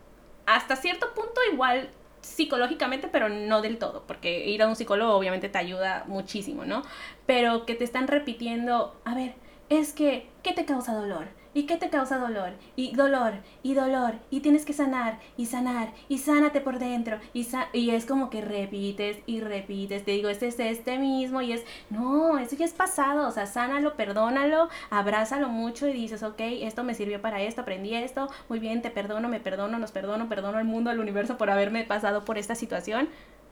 hasta 0.46 0.76
cierto 0.76 1.12
punto 1.14 1.40
igual 1.52 1.90
psicológicamente, 2.28 3.08
pero 3.08 3.28
no 3.28 3.62
del 3.62 3.78
todo, 3.78 4.04
porque 4.06 4.46
ir 4.48 4.62
a 4.62 4.68
un 4.68 4.76
psicólogo 4.76 5.14
obviamente 5.14 5.48
te 5.48 5.58
ayuda 5.58 6.04
muchísimo, 6.06 6.64
¿no? 6.64 6.82
Pero 7.26 7.66
que 7.66 7.74
te 7.74 7.84
están 7.84 8.06
repitiendo, 8.08 9.00
a 9.04 9.14
ver, 9.14 9.34
es 9.68 9.92
que, 9.92 10.28
¿qué 10.42 10.52
te 10.52 10.64
causa 10.64 10.94
dolor? 10.94 11.28
¿Y 11.58 11.64
qué 11.64 11.76
te 11.76 11.90
causa 11.90 12.18
dolor? 12.18 12.52
Y 12.76 12.94
dolor, 12.94 13.32
y 13.64 13.74
dolor, 13.74 14.14
y 14.30 14.38
tienes 14.38 14.64
que 14.64 14.72
sanar, 14.72 15.18
y 15.36 15.46
sanar, 15.46 15.92
y 16.08 16.18
sánate 16.18 16.60
por 16.60 16.78
dentro, 16.78 17.18
y, 17.34 17.48
y 17.72 17.90
es 17.90 18.06
como 18.06 18.30
que 18.30 18.42
repites 18.42 19.16
y 19.26 19.40
repites, 19.40 20.04
te 20.04 20.12
digo, 20.12 20.28
este 20.28 20.46
es 20.46 20.60
este 20.60 21.00
mismo, 21.00 21.42
y 21.42 21.50
es, 21.50 21.64
no, 21.90 22.38
eso 22.38 22.54
ya 22.54 22.64
es 22.64 22.74
pasado, 22.74 23.26
o 23.26 23.32
sea, 23.32 23.46
sánalo, 23.46 23.96
perdónalo, 23.96 24.68
abrázalo 24.88 25.48
mucho 25.48 25.88
y 25.88 25.92
dices, 25.94 26.22
ok, 26.22 26.38
esto 26.38 26.84
me 26.84 26.94
sirvió 26.94 27.20
para 27.20 27.42
esto, 27.42 27.62
aprendí 27.62 27.92
esto, 27.92 28.28
muy 28.48 28.60
bien, 28.60 28.80
te 28.80 28.90
perdono, 28.90 29.28
me 29.28 29.40
perdono, 29.40 29.80
nos 29.80 29.90
perdono, 29.90 30.28
perdono 30.28 30.58
al 30.58 30.64
mundo, 30.64 30.90
al 30.90 31.00
universo 31.00 31.38
por 31.38 31.50
haberme 31.50 31.82
pasado 31.82 32.24
por 32.24 32.38
esta 32.38 32.54
situación, 32.54 33.08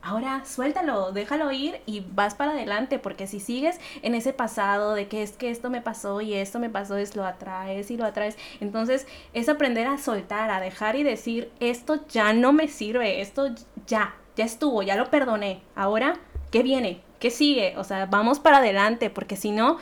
ahora 0.07 0.45
suéltalo, 0.45 1.11
déjalo 1.11 1.51
ir 1.51 1.81
y 1.85 2.05
vas 2.13 2.35
para 2.35 2.53
adelante, 2.53 3.01
porque 3.01 3.27
si 3.27 3.41
sigues 3.41 3.81
en 4.03 4.15
ese 4.15 4.33
pasado 4.33 4.95
de 4.95 5.09
que 5.09 5.23
es 5.23 5.33
que 5.33 5.51
esto 5.51 5.69
me 5.69 5.81
pasó 5.81 6.21
y 6.21 6.35
esto 6.35 6.61
me 6.61 6.71
pasó, 6.71 6.97
es 6.97 7.17
lo 7.17 7.25
atraes 7.25 7.91
y 7.91 7.97
lo 7.97 8.05
atraes. 8.05 8.39
Entonces 8.61 9.07
es 9.35 9.49
aprender 9.49 9.89
a 9.89 9.99
soltar, 9.99 10.51
a 10.51 10.61
dejar 10.61 10.95
y 10.95 11.03
decir, 11.03 11.51
esto 11.59 12.07
ya 12.09 12.33
no 12.33 12.53
me 12.53 12.69
sirve, 12.69 13.21
esto 13.21 13.49
ya, 13.89 14.15
ya 14.37 14.45
estuvo, 14.45 14.83
ya 14.85 14.95
lo 14.95 15.11
perdoné. 15.11 15.61
Ahora, 15.75 16.15
¿qué 16.53 16.63
viene? 16.63 17.01
¿Qué 17.19 17.31
sigue? 17.31 17.75
O 17.77 17.83
sea, 17.83 18.07
vamos 18.07 18.39
para 18.39 18.59
adelante, 18.59 19.11
porque 19.11 19.35
si 19.37 19.51
no, 19.51 19.79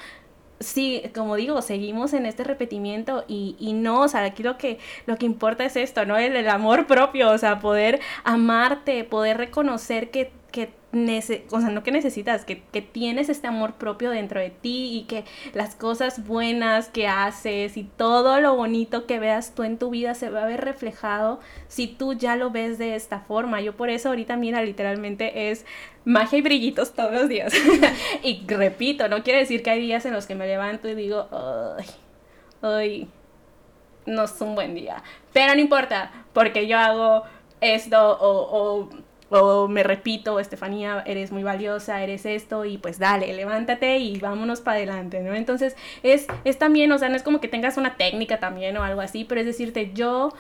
sí, 0.61 1.03
como 1.15 1.37
digo, 1.37 1.63
seguimos 1.63 2.13
en 2.13 2.27
este 2.27 2.45
repetimiento 2.45 3.25
y, 3.29 3.57
y, 3.59 3.73
no, 3.73 4.03
o 4.03 4.09
sea, 4.09 4.25
aquí 4.25 4.43
lo 4.43 4.59
que, 4.59 4.79
lo 5.07 5.17
que 5.17 5.27
importa 5.27 5.65
es 5.65 5.77
esto, 5.77 6.07
¿no? 6.07 6.17
El, 6.17 6.37
el 6.37 6.49
amor 6.49 6.87
propio, 6.87 7.31
o 7.31 7.39
sea, 7.39 7.61
poder 7.61 8.01
amarte, 8.25 9.05
poder 9.05 9.37
reconocer 9.39 10.11
que, 10.11 10.33
que 10.55 10.71
o 11.51 11.61
sea, 11.61 11.71
no 11.71 11.83
que 11.83 11.91
necesitas, 11.91 12.45
que, 12.45 12.63
que, 12.63 12.81
tienes 12.81 13.29
este 13.29 13.49
amor 13.49 13.75
propio 13.75 14.11
dentro 14.11 14.39
de 14.39 14.51
ti 14.51 14.97
y 14.97 15.03
que 15.09 15.25
las 15.53 15.75
cosas 15.75 16.25
buenas 16.25 16.89
que 16.89 17.09
haces 17.09 17.77
y 17.77 17.83
todo 17.83 18.41
lo 18.41 18.55
bonito 18.55 19.05
que 19.05 19.19
veas 19.19 19.57
tú 19.57 19.65
en 19.65 19.77
tu 19.77 19.91
vida 19.91 20.15
se 20.15 20.31
va 20.31 20.45
a 20.45 20.47
ver 20.47 20.65
reflejado 20.65 21.41
si 21.67 21.89
tú 21.89 22.13
ya 22.13 22.37
lo 22.37 22.53
ves 22.53 22.79
de 22.79 22.95
esta 22.95 23.19
forma. 23.19 23.61
Yo 23.61 23.77
por 23.77 23.91
eso 23.91 24.11
ahorita, 24.11 24.37
mira, 24.37 24.63
literalmente 24.63 25.51
es 25.51 25.67
magia 26.05 26.39
y 26.39 26.43
brillitos 26.43 26.93
todos 26.93 27.11
los 27.11 27.29
días. 27.29 27.53
y 28.23 28.47
repito, 28.47 29.09
no 29.09 29.25
quiere 29.25 29.41
decir 29.41 29.65
que 29.65 29.71
hay 29.71 29.81
días 29.81 30.07
en 30.07 30.13
los 30.13 30.27
que 30.27 30.37
me 30.37 30.47
levanto 30.47 30.89
y 30.89 30.95
digo, 30.95 31.27
ay, 31.77 31.87
ay, 32.63 33.09
no 34.07 34.23
es 34.23 34.41
un 34.41 34.55
buen 34.55 34.77
día. 34.77 35.03
Pero 35.33 35.57
no 35.57 35.61
importa, 35.61 36.13
porque 36.33 36.69
yo 36.69 36.79
hago 36.79 37.25
esto 37.61 38.17
o, 38.21 38.85
o 38.85 38.89
o 39.41 39.69
me 39.69 39.83
repito, 39.83 40.39
Estefanía, 40.39 41.03
eres 41.07 41.33
muy 41.33 41.43
valiosa, 41.43 42.03
eres 42.03 42.25
esto, 42.27 42.65
y 42.65 42.79
pues 42.79 42.99
dale, 42.99 43.33
levántate 43.33 43.99
y 43.99 44.19
vámonos 44.19 44.61
para 44.61 44.77
adelante, 44.77 45.21
¿no? 45.21 45.35
Entonces, 45.35 45.77
es, 46.03 46.27
es 46.45 46.59
también, 46.59 46.93
o 46.93 46.99
sea, 46.99 47.09
no 47.09 47.17
es 47.17 47.23
como 47.23 47.41
que 47.41 47.49
tengas 47.49 47.77
una 47.77 47.97
técnica 47.97 48.39
también 48.39 48.77
o 48.77 48.83
algo 48.83 49.01
así, 49.01 49.25
pero 49.25 49.41
es 49.41 49.47
decirte, 49.47 49.93
yo 49.95 50.33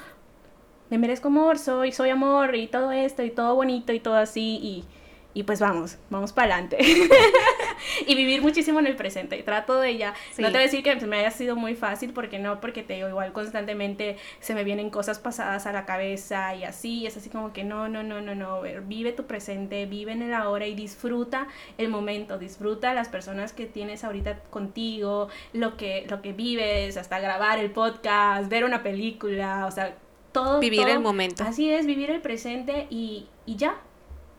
me 0.91 0.99
merezco 0.99 1.29
amor, 1.29 1.59
soy, 1.59 1.93
soy 1.93 2.11
amor 2.11 2.55
y 2.55 2.69
todo 2.69 2.93
esto 2.93 3.23
y 3.23 3.31
todo 3.31 3.55
bonito 3.55 3.93
y 3.93 4.01
todo 4.01 4.17
así, 4.17 4.59
y 4.63 4.85
y 5.35 5.43
pues 5.43 5.59
vamos, 5.59 5.99
vamos 6.11 6.33
para 6.33 6.55
adelante. 6.55 6.79
y 8.07 8.15
vivir 8.15 8.41
muchísimo 8.41 8.79
en 8.79 8.87
el 8.87 8.95
presente. 8.95 9.43
Trato 9.43 9.81
de 9.81 9.99
ya, 9.99 10.15
no 10.39 10.47
te 10.47 10.53
voy 10.53 10.61
a 10.61 10.63
decir 10.63 10.85
que 10.85 10.95
me 11.07 11.19
haya 11.19 11.33
sido 11.33 11.57
muy 11.57 11.75
fácil, 11.75 12.13
porque 12.13 12.39
no, 12.39 12.61
porque 12.61 12.85
te 12.85 12.95
digo, 12.95 13.09
igual 13.09 13.33
constantemente 13.33 14.17
se 14.39 14.55
me 14.55 14.63
vienen 14.63 14.91
cosas 14.91 15.19
pasadas 15.19 15.67
a 15.67 15.73
la 15.73 15.85
cabeza 15.87 16.55
y 16.55 16.63
así, 16.63 17.01
y 17.01 17.07
es 17.07 17.17
así 17.17 17.31
como 17.31 17.53
que 17.53 17.65
no, 17.65 17.89
no, 17.89 18.05
no, 18.05 18.21
no, 18.21 18.37
no, 18.37 18.63
vive 18.87 19.13
tu 19.13 19.25
presente, 19.25 19.87
vive 19.87 20.13
en 20.13 20.23
el 20.23 20.35
ahora 20.35 20.69
y 20.69 20.77
disfruta 20.77 21.49
el 21.79 21.89
momento, 21.89 22.39
disfruta 22.39 22.95
las 22.95 23.09
personas 23.09 23.53
que 23.53 23.67
tienes 23.67 24.05
ahorita 24.05 24.39
contigo, 24.51 25.29
lo 25.53 25.77
que, 25.77 26.07
lo 26.09 26.23
que 26.23 26.33
vives, 26.33 26.97
hasta 26.97 27.19
grabar 27.19 27.59
el 27.59 27.73
podcast, 27.73 28.49
ver 28.49 28.65
una 28.65 28.85
película, 28.85 29.67
o 29.67 29.71
sea, 29.73 29.97
todo. 30.31 30.61
Vivir 30.61 30.89
el 30.89 31.01
momento. 31.01 31.43
Así 31.43 31.71
es, 31.71 31.87
vivir 31.87 32.11
el 32.11 32.21
presente 32.21 32.87
y, 32.91 33.27
y 33.47 33.57
ya, 33.57 33.77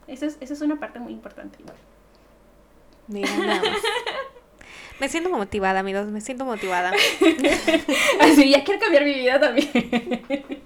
esa 0.08 0.26
es, 0.26 0.38
esa 0.40 0.54
es 0.54 0.62
una 0.62 0.80
parte 0.80 1.00
muy 1.00 1.14
importante 1.14 1.58
igual. 1.60 1.78
Mira, 3.08 3.30
nada 3.38 3.62
Me 5.00 5.10
siento 5.10 5.30
motivada, 5.30 5.82
amigos, 5.82 6.08
me 6.08 6.22
siento 6.22 6.46
motivada. 6.46 6.94
Así, 8.22 8.50
ya 8.50 8.64
quiero 8.64 8.80
cambiar 8.80 9.04
mi 9.04 9.14
vida 9.14 9.40
también. 9.40 9.70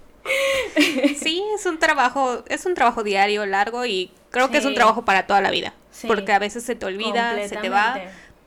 sí, 1.19 1.43
es 1.55 1.65
un 1.65 1.79
trabajo, 1.79 2.43
es 2.47 2.65
un 2.67 2.75
trabajo 2.75 3.03
diario, 3.03 3.47
largo 3.47 3.87
y 3.87 4.11
creo 4.29 4.51
que 4.51 4.59
es 4.59 4.65
un 4.65 4.75
trabajo 4.75 5.03
para 5.03 5.25
toda 5.25 5.41
la 5.41 5.49
vida. 5.49 5.73
Porque 6.05 6.31
a 6.31 6.37
veces 6.37 6.63
se 6.63 6.75
te 6.75 6.85
olvida, 6.85 7.35
se 7.47 7.57
te 7.57 7.69
va 7.69 7.99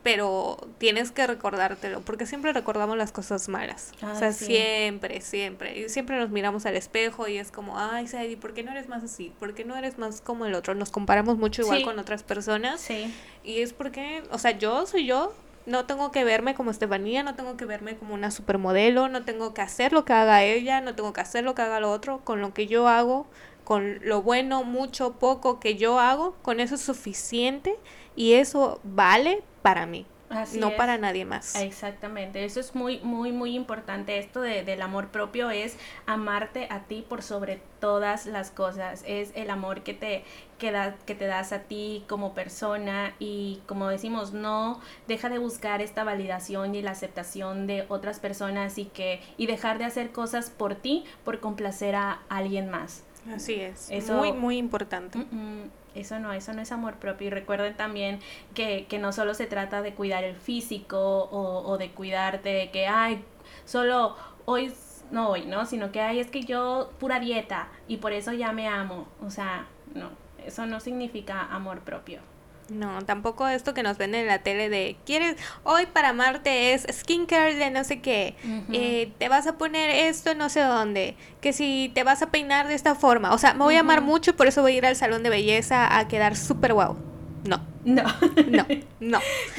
pero 0.03 0.57
tienes 0.79 1.13
que 1.13 1.27
recordártelo, 1.27 2.01
porque 2.01 2.27
siempre 2.27 2.53
recordamos 2.53 2.97
las 2.97 3.13
cosas 3.13 3.49
malas. 3.49 3.93
o 4.03 4.19
sea, 4.19 4.33
siempre, 4.33 5.21
siempre. 5.21 5.79
Y 5.79 5.89
siempre 5.89 6.19
nos 6.19 6.31
miramos 6.31 6.67
al 6.67 6.75
espejo 6.75 7.29
y 7.29 7.39
es 7.39 7.53
como, 7.53 7.79
ay, 7.79 8.09
Sadie, 8.09 8.37
¿por 8.37 8.53
qué 8.53 8.65
no 8.65 8.73
eres 8.73 8.89
más 8.89 9.05
así? 9.05 9.33
¿Por 9.39 9.55
qué 9.55 9.65
no 9.65 9.77
eres 9.77 9.99
más 9.99 10.21
como 10.21 10.47
el 10.47 10.55
otro? 10.55 10.75
Nos 10.75 10.91
comparamos 10.91 11.39
mucho 11.39 11.63
igual 11.63 11.85
con 11.85 11.99
otras 11.99 12.25
personas. 12.25 12.81
Sí. 12.81 13.15
Y 13.45 13.61
es 13.61 13.73
porque, 13.73 14.25
o 14.31 14.39
sea, 14.39 14.53
yo 14.59 14.87
soy 14.87 15.07
yo, 15.07 15.33
no 15.67 15.85
tengo 15.85 16.11
que 16.11 16.25
verme 16.25 16.55
como 16.55 16.73
Estefanía, 16.73 17.23
no 17.23 17.37
tengo 17.37 17.57
que 17.57 17.65
verme 17.65 17.97
como 17.97 18.15
una 18.15 18.33
supermodelo, 18.33 19.09
no 19.09 19.25
tengo 19.25 19.55
que 19.55 19.61
hacer 19.61 19.93
lo 19.93 20.05
que 20.05 20.13
haga 20.13 20.43
ella, 20.43 20.81
no 20.81 20.97
tengo 20.97 21.13
que 21.13 21.21
hacer 21.21 21.45
lo 21.45 21.55
que 21.55 21.63
haga 21.63 21.79
lo 21.79 21.93
otro, 21.93 22.23
con 22.25 22.41
lo 22.41 22.53
que 22.53 22.67
yo 22.67 22.89
hago, 22.89 23.27
con 23.63 24.01
lo 24.03 24.23
bueno, 24.23 24.65
mucho, 24.65 25.13
poco 25.21 25.61
que 25.61 25.77
yo 25.77 26.01
hago, 26.01 26.35
con 26.43 26.59
eso 26.59 26.75
es 26.75 26.81
suficiente 26.81 27.77
y 28.17 28.35
eso 28.35 28.81
vale 28.85 29.43
para 29.63 29.87
mí. 29.87 30.07
no 30.55 30.75
para 30.77 30.97
nadie 30.97 31.27
más. 31.27 31.55
Exactamente, 31.57 32.43
eso 32.45 32.59
es 32.59 32.75
muy, 32.75 33.01
muy, 33.01 33.33
muy 33.33 33.55
importante. 33.55 34.19
Esto 34.19 34.41
de, 34.41 34.65
del 34.65 34.81
amor 34.81 35.09
propio 35.09 35.51
es 35.51 35.77
amarte 36.07 36.69
a 36.71 36.85
ti 36.85 37.05
por 37.07 37.23
sobre 37.23 37.61
todas 37.81 38.25
las 38.25 38.51
cosas. 38.51 39.05
Es 39.07 39.31
el 39.35 39.51
amor 39.51 39.83
que 39.83 39.93
te, 39.93 40.25
que, 40.59 40.73
que 41.05 41.15
te 41.15 41.27
das 41.27 41.53
a 41.53 41.59
ti 41.65 42.05
como 42.09 42.33
persona 42.33 43.15
y 43.19 43.61
como 43.67 43.89
decimos, 43.89 44.33
no 44.33 44.81
deja 45.07 45.29
de 45.29 45.39
buscar 45.39 45.83
esta 45.83 46.03
validación 46.03 46.75
y 46.75 46.81
la 46.81 46.93
aceptación 46.93 47.67
de 47.67 47.85
otras 47.89 48.19
personas 48.19 48.79
y, 48.79 48.87
que, 48.87 49.21
y 49.37 49.47
dejar 49.47 49.77
de 49.77 49.85
hacer 49.85 50.13
cosas 50.13 50.49
por 50.49 50.77
ti 50.77 51.05
por 51.25 51.41
complacer 51.41 51.95
a 51.95 52.23
alguien 52.31 52.71
más. 52.71 53.05
Así 53.35 53.55
es, 53.55 53.89
eso, 53.91 54.15
muy, 54.15 54.33
muy 54.33 54.57
importante. 54.57 55.19
Mm, 55.19 55.23
mm, 55.31 55.71
eso 55.95 56.19
no, 56.19 56.33
eso 56.33 56.53
no 56.53 56.63
es 56.63 56.73
amor 56.73 56.97
propio. 56.97 57.29
Y 57.29 57.31
recuerden 57.31 57.77
también 57.77 58.21
que, 58.55 58.87
que 58.87 58.99
no 58.99 59.13
solo 59.13 59.35
se 59.35 59.47
trata 59.47 59.83
de 59.83 59.95
cuidar 59.95 60.25
el 60.25 60.37
físico 60.37 60.99
o, 61.25 61.63
o 61.69 61.79
de 61.79 61.91
cuidarte 61.91 62.49
de 62.51 62.71
que, 62.71 62.87
ay, 62.87 63.25
solo 63.65 64.17
hoy, 64.45 64.73
no 65.11 65.29
hoy, 65.31 65.45
¿no? 65.47 65.67
Sino 65.67 65.93
que, 65.93 66.01
ay, 66.01 66.21
es 66.21 66.31
que 66.31 66.43
yo 66.43 66.93
pura 66.99 67.21
dieta 67.21 67.69
y 67.89 67.99
por 67.99 68.13
eso 68.13 68.33
ya 68.33 68.53
me 68.53 68.69
amo. 68.69 69.07
O 69.25 69.31
sea, 69.31 69.67
no, 69.95 70.11
eso 70.45 70.67
no 70.67 70.81
significa 70.81 71.43
amor 71.53 71.81
propio. 71.81 72.21
No, 72.69 73.05
tampoco 73.05 73.49
esto 73.49 73.75
que 73.75 73.83
nos 73.83 73.99
ven 73.99 74.15
en 74.15 74.27
la 74.27 74.39
tele 74.39 74.69
de, 74.69 74.97
¿quieres? 75.05 75.37
Hoy 75.63 75.87
para 75.87 76.11
amarte 76.11 76.73
es 76.73 76.87
skincare 76.91 77.57
de 77.57 77.71
no 77.71 77.85
sé 77.85 78.01
qué. 78.01 78.35
Eh, 78.73 79.13
te 79.19 79.29
vas 79.29 79.47
a 79.47 79.59
poner 79.59 79.91
esto 79.91 80.35
no 80.35 80.49
sé 80.49 80.61
dónde. 80.61 81.17
Que 81.41 81.53
si 81.53 81.91
te 81.95 82.05
vas 82.05 82.23
a 82.23 82.31
peinar 82.31 82.69
de 82.69 82.75
esta 82.75 82.95
forma. 82.95 83.35
O 83.35 83.39
sea, 83.39 83.55
me 83.55 83.65
voy 83.65 83.77
a 83.77 83.81
amar 83.81 84.01
mucho 84.01 84.31
y 84.31 84.35
por 84.35 84.47
eso 84.47 84.63
voy 84.63 84.75
a 84.75 84.77
ir 84.79 84.87
al 84.87 84.97
salón 84.97 85.23
de 85.23 85.31
belleza 85.31 85.99
a 85.99 86.09
quedar 86.09 86.37
súper 86.37 86.73
guau. 86.73 87.12
No. 87.45 87.61
No. 87.85 88.03
No, 88.53 88.67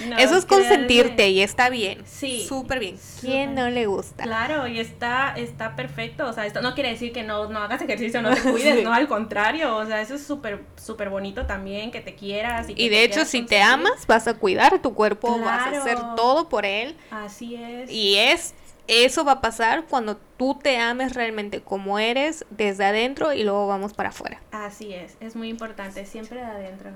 no. 0.07 0.17
Eso 0.17 0.37
es 0.37 0.45
consentirte 0.45 1.29
y 1.29 1.41
está 1.41 1.69
bien. 1.69 2.03
Sí. 2.05 2.45
Súper 2.47 2.79
bien. 2.79 2.97
¿Quién 3.19 3.55
no 3.55 3.69
le 3.69 3.87
gusta? 3.87 4.23
Claro, 4.23 4.67
y 4.67 4.79
está, 4.79 5.33
está 5.35 5.75
perfecto. 5.75 6.27
O 6.27 6.33
sea, 6.33 6.45
esto 6.45 6.61
no 6.61 6.75
quiere 6.75 6.89
decir 6.89 7.11
que 7.11 7.23
no, 7.23 7.49
no 7.49 7.59
hagas 7.59 7.81
ejercicio, 7.81 8.21
no 8.21 8.33
te 8.33 8.41
cuides, 8.51 8.83
no, 8.83 8.93
al 8.93 9.07
contrario. 9.07 9.75
O 9.75 9.85
sea, 9.85 10.01
eso 10.01 10.15
es 10.15 10.25
súper, 10.25 10.63
súper 10.81 11.09
bonito 11.09 11.45
también, 11.45 11.91
que 11.91 12.01
te 12.01 12.15
quieras. 12.15 12.67
Y, 12.69 12.89
de 12.89 13.03
hecho, 13.03 13.25
si 13.25 13.41
te 13.41 13.61
amas, 13.61 14.07
vas 14.07 14.27
a 14.27 14.35
cuidar 14.35 14.79
tu 14.81 14.93
cuerpo, 14.93 15.39
vas 15.39 15.67
a 15.67 15.81
hacer 15.81 15.97
todo 16.15 16.47
por 16.49 16.65
él. 16.65 16.95
Así 17.11 17.55
es. 17.55 17.91
Y 17.91 18.15
es 18.15 18.53
eso 18.87 19.23
va 19.23 19.33
a 19.33 19.41
pasar 19.41 19.85
cuando 19.85 20.17
tú 20.37 20.59
te 20.61 20.77
ames 20.77 21.13
realmente 21.13 21.61
como 21.61 21.99
eres 21.99 22.45
desde 22.49 22.83
adentro 22.83 23.31
y 23.31 23.43
luego 23.43 23.65
vamos 23.65 23.93
para 23.93 24.09
afuera. 24.09 24.41
Así 24.51 24.93
es, 24.93 25.15
es 25.21 25.37
muy 25.37 25.47
importante, 25.47 26.05
siempre 26.05 26.41
de 26.41 26.45
adentro 26.45 26.91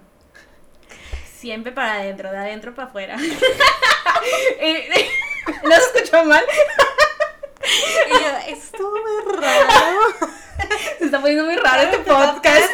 siempre 1.48 1.72
para 1.72 1.94
adentro, 1.94 2.30
de 2.30 2.38
adentro 2.38 2.76
para 2.76 2.90
afuera. 2.90 3.16
¿No 3.16 3.24
se 5.76 5.82
escuchó 5.96 6.26
mal? 6.26 6.44
y 8.08 8.12
yo, 8.12 8.38
estuvo 8.50 8.92
muy 8.92 9.34
raro. 9.34 9.70
Se 11.00 11.06
está 11.06 11.22
poniendo 11.22 11.46
muy 11.46 11.56
raro 11.56 11.84
este 11.84 12.00
podcast. 12.00 12.70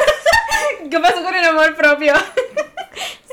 ¿Qué 0.90 1.00
pasó 1.00 1.22
con 1.22 1.36
el 1.36 1.46
amor 1.46 1.76
propio? 1.76 2.16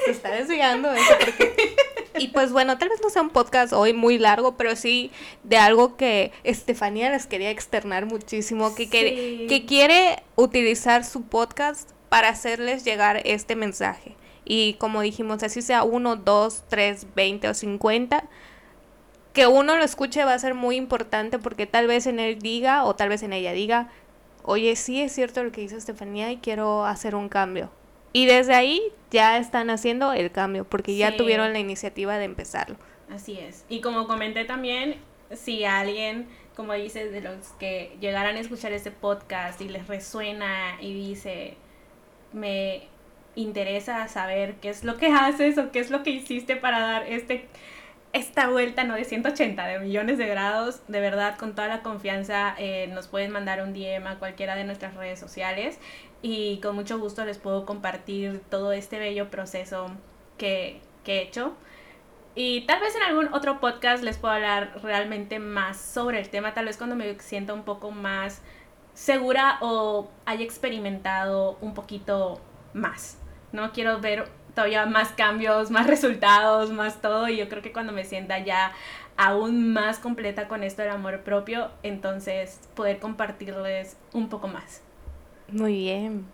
Se 0.05 0.11
está 0.11 0.31
desviando 0.31 0.93
eso 0.93 1.15
porque... 1.19 1.75
Y 2.19 2.29
pues 2.29 2.53
bueno, 2.53 2.77
tal 2.77 2.91
vez 2.91 3.01
no 3.01 3.09
sea 3.09 3.23
un 3.23 3.31
podcast 3.31 3.73
hoy 3.73 3.95
muy 3.95 4.19
largo, 4.19 4.59
pero 4.59 4.77
sí 4.77 5.11
de 5.43 5.57
algo 5.57 5.97
que 5.97 6.33
Estefanía 6.45 7.09
les 7.09 7.27
quería 7.27 7.49
externar 7.49 8.05
muchísimo, 8.05 8.75
que, 8.75 8.91
que 8.91 9.65
quiere 9.67 10.23
utilizar 10.37 11.07
su 11.07 11.23
podcast 11.23 11.93
para 12.11 12.29
hacerles 12.29 12.85
llegar 12.85 13.23
este 13.25 13.57
mensaje. 13.57 14.17
Y 14.53 14.75
como 14.81 15.01
dijimos, 15.01 15.45
así 15.45 15.63
sea 15.63 15.85
uno, 15.85 16.17
dos, 16.17 16.65
tres, 16.67 17.07
veinte 17.15 17.49
o 17.49 17.55
cincuenta, 17.55 18.25
que 19.33 19.47
uno 19.47 19.77
lo 19.77 19.85
escuche 19.85 20.25
va 20.25 20.35
a 20.35 20.39
ser 20.41 20.55
muy 20.55 20.75
importante 20.75 21.39
porque 21.39 21.67
tal 21.67 21.87
vez 21.87 22.09
en 22.09 22.19
él 22.19 22.41
diga 22.41 22.83
o 22.83 22.97
tal 22.97 23.11
vez 23.11 23.23
en 23.23 23.33
ella 23.33 23.53
diga, 23.53 23.93
oye, 24.43 24.75
sí 24.75 25.01
es 25.01 25.13
cierto 25.13 25.45
lo 25.45 25.53
que 25.53 25.61
dice 25.61 25.77
Estefanía 25.77 26.33
y 26.33 26.39
quiero 26.39 26.85
hacer 26.85 27.15
un 27.15 27.29
cambio. 27.29 27.71
Y 28.13 28.27
desde 28.27 28.57
ahí 28.57 28.83
ya 29.13 29.39
están 29.39 29.71
haciendo 29.71 30.13
el 30.13 30.33
cambio 30.33 30.65
porque 30.65 30.97
ya 30.97 31.17
tuvieron 31.17 31.53
la 31.53 31.61
iniciativa 31.61 32.19
de 32.19 32.25
empezarlo. 32.25 32.75
Así 33.09 33.39
es. 33.39 33.65
Y 33.69 33.81
como 33.81 34.09
comenté 34.09 34.47
también, 34.47 34.97
si 35.33 35.65
alguien, 35.65 36.27
como 36.57 36.73
dices, 36.73 37.13
de 37.13 37.21
los 37.21 37.51
que 37.61 37.97
llegaran 38.01 38.35
a 38.35 38.41
escuchar 38.41 38.73
este 38.73 38.91
podcast 38.91 39.61
y 39.61 39.69
les 39.69 39.87
resuena 39.87 40.77
y 40.81 40.93
dice, 40.93 41.57
me, 42.33 42.90
interesa 43.35 44.09
saber 44.09 44.55
qué 44.57 44.71
es 44.71 44.85
lo 44.85 44.97
que 44.97 45.09
haces 45.09 45.59
o 45.59 45.71
qué 45.71 45.81
es 45.81 45.91
lo 45.91 46.03
que 46.03 46.11
hiciste 46.11 46.57
para 46.57 46.81
dar 46.81 47.03
este 47.09 47.49
esta 48.13 48.49
vuelta 48.49 48.83
no 48.85 48.95
de 48.95 49.05
180 49.05 49.67
de 49.67 49.79
millones 49.79 50.19
de 50.19 50.27
grados, 50.27 50.81
de 50.89 51.01
verdad 51.01 51.39
con 51.39 51.55
toda 51.55 51.69
la 51.69 51.83
confianza 51.83 52.55
eh, 52.59 52.89
nos 52.89 53.07
pueden 53.07 53.31
mandar 53.31 53.63
un 53.63 53.73
DM 53.73 54.07
a 54.07 54.19
cualquiera 54.19 54.57
de 54.57 54.65
nuestras 54.65 54.95
redes 54.95 55.21
sociales 55.21 55.79
y 56.23 56.59
con 56.61 56.75
mucho 56.75 56.99
gusto 56.99 57.25
les 57.25 57.39
puedo 57.39 57.65
compartir 57.65 58.43
todo 58.51 58.73
este 58.73 58.99
bello 58.99 59.31
proceso 59.31 59.93
que, 60.39 60.81
que 61.05 61.19
he 61.19 61.23
hecho. 61.23 61.55
Y 62.35 62.63
tal 62.63 62.81
vez 62.81 62.95
en 62.97 63.03
algún 63.03 63.33
otro 63.33 63.61
podcast 63.61 64.03
les 64.03 64.19
puedo 64.19 64.35
hablar 64.35 64.81
realmente 64.83 65.39
más 65.39 65.81
sobre 65.81 66.21
el 66.21 66.31
tema, 66.31 66.55
tal 66.55 66.67
vez 66.67 66.77
cuando 66.77 66.97
me 66.97 67.19
sienta 67.21 67.55
un 67.55 67.65
poco 67.65 67.91
más 67.91 68.43
segura 68.95 69.59
o 69.61 70.11
haya 70.27 70.45
experimentado 70.45 71.59
un 71.61 71.75
poquito 71.75 72.41
más. 72.73 73.20
No 73.53 73.73
quiero 73.73 74.01
ver 74.01 74.29
todavía 74.55 74.87
más 74.87 75.11
cambios, 75.13 75.71
más 75.71 75.87
resultados, 75.87 76.71
más 76.71 77.01
todo. 77.01 77.29
Y 77.29 77.37
yo 77.37 77.49
creo 77.49 77.63
que 77.63 77.73
cuando 77.73 77.93
me 77.93 78.05
sienta 78.05 78.39
ya 78.39 78.73
aún 79.17 79.73
más 79.73 79.99
completa 79.99 80.49
con 80.49 80.63
esto 80.63 80.83
del 80.83 80.93
amor 80.93 81.21
propio, 81.21 81.71
entonces 81.83 82.61
poder 82.75 82.99
compartirles 82.99 83.97
un 84.13 84.29
poco 84.29 84.49
más. 84.49 84.83
Muy 85.49 85.75
bien. 85.75 86.27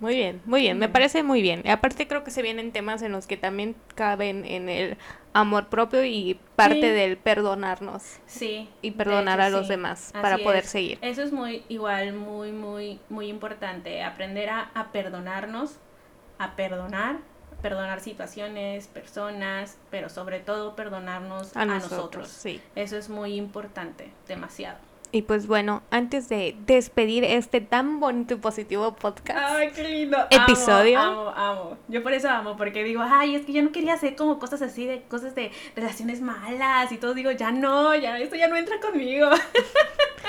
Muy 0.00 0.16
bien, 0.16 0.42
muy 0.44 0.60
bien, 0.60 0.78
me 0.78 0.88
parece 0.88 1.22
muy 1.22 1.40
bien. 1.40 1.62
Y 1.64 1.70
aparte 1.70 2.08
creo 2.08 2.24
que 2.24 2.30
se 2.30 2.42
vienen 2.42 2.72
temas 2.72 3.00
en 3.02 3.12
los 3.12 3.26
que 3.26 3.36
también 3.36 3.76
caben 3.94 4.44
en 4.44 4.68
el 4.68 4.96
amor 5.32 5.68
propio 5.68 6.04
y 6.04 6.38
parte 6.56 6.92
del 6.92 7.16
perdonarnos. 7.16 8.18
Sí. 8.26 8.68
Y 8.82 8.90
perdonar 8.90 9.40
a 9.40 9.50
los 9.50 9.68
demás 9.68 10.12
para 10.20 10.38
poder 10.38 10.64
seguir. 10.64 10.98
Eso 11.00 11.22
es 11.22 11.32
muy 11.32 11.62
igual, 11.68 12.12
muy, 12.12 12.50
muy, 12.52 12.98
muy 13.08 13.28
importante. 13.28 14.02
Aprender 14.02 14.50
a, 14.50 14.70
a 14.74 14.90
perdonarnos, 14.90 15.78
a 16.38 16.56
perdonar 16.56 17.18
perdonar 17.64 18.00
situaciones, 18.00 18.88
personas, 18.88 19.78
pero 19.90 20.10
sobre 20.10 20.38
todo 20.38 20.76
perdonarnos 20.76 21.56
a, 21.56 21.64
nosotros. 21.64 22.28
Sí. 22.28 22.60
Eso 22.76 22.98
es 22.98 23.08
muy 23.08 23.36
importante, 23.36 24.10
demasiado. 24.28 24.76
Y 25.12 25.22
pues 25.22 25.46
bueno, 25.46 25.82
antes 25.90 26.28
de 26.28 26.56
despedir 26.66 27.24
este 27.24 27.62
tan 27.62 28.00
bonito 28.00 28.34
y 28.34 28.36
positivo 28.36 28.94
podcast. 28.96 29.38
Ay, 29.42 29.70
qué 29.74 29.82
lindo. 29.82 30.18
Episodio. 30.28 31.00
Amo, 31.00 31.30
amo, 31.30 31.78
Yo 31.88 32.02
por 32.02 32.12
eso 32.12 32.28
amo, 32.28 32.54
porque 32.58 32.84
digo, 32.84 33.00
ay, 33.02 33.34
es 33.34 33.46
que 33.46 33.54
yo 33.54 33.62
no 33.62 33.72
quería 33.72 33.94
hacer 33.94 34.14
como 34.14 34.38
cosas 34.38 34.60
así 34.60 34.84
de 34.84 35.00
cosas 35.04 35.34
de 35.34 35.50
relaciones 35.74 36.20
malas 36.20 36.92
y 36.92 36.98
todo. 36.98 37.14
Digo, 37.14 37.30
ya 37.30 37.50
no, 37.50 37.94
ya 37.94 38.18
esto 38.18 38.36
ya 38.36 38.48
no 38.48 38.56
entra 38.56 38.78
conmigo. 38.78 39.30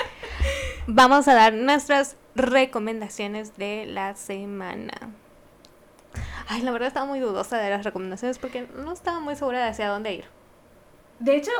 Vamos 0.86 1.28
a 1.28 1.34
dar 1.34 1.52
nuestras 1.52 2.16
recomendaciones 2.34 3.58
de 3.58 3.84
la 3.84 4.14
semana. 4.14 4.92
Ay, 6.48 6.62
la 6.62 6.70
verdad 6.70 6.88
estaba 6.88 7.06
muy 7.06 7.20
dudosa 7.20 7.58
de 7.58 7.70
las 7.70 7.84
recomendaciones 7.84 8.38
porque 8.38 8.66
no 8.76 8.92
estaba 8.92 9.20
muy 9.20 9.34
segura 9.36 9.62
de 9.62 9.70
hacia 9.70 9.88
dónde 9.88 10.14
ir. 10.14 10.24
De 11.18 11.36
hecho, 11.36 11.50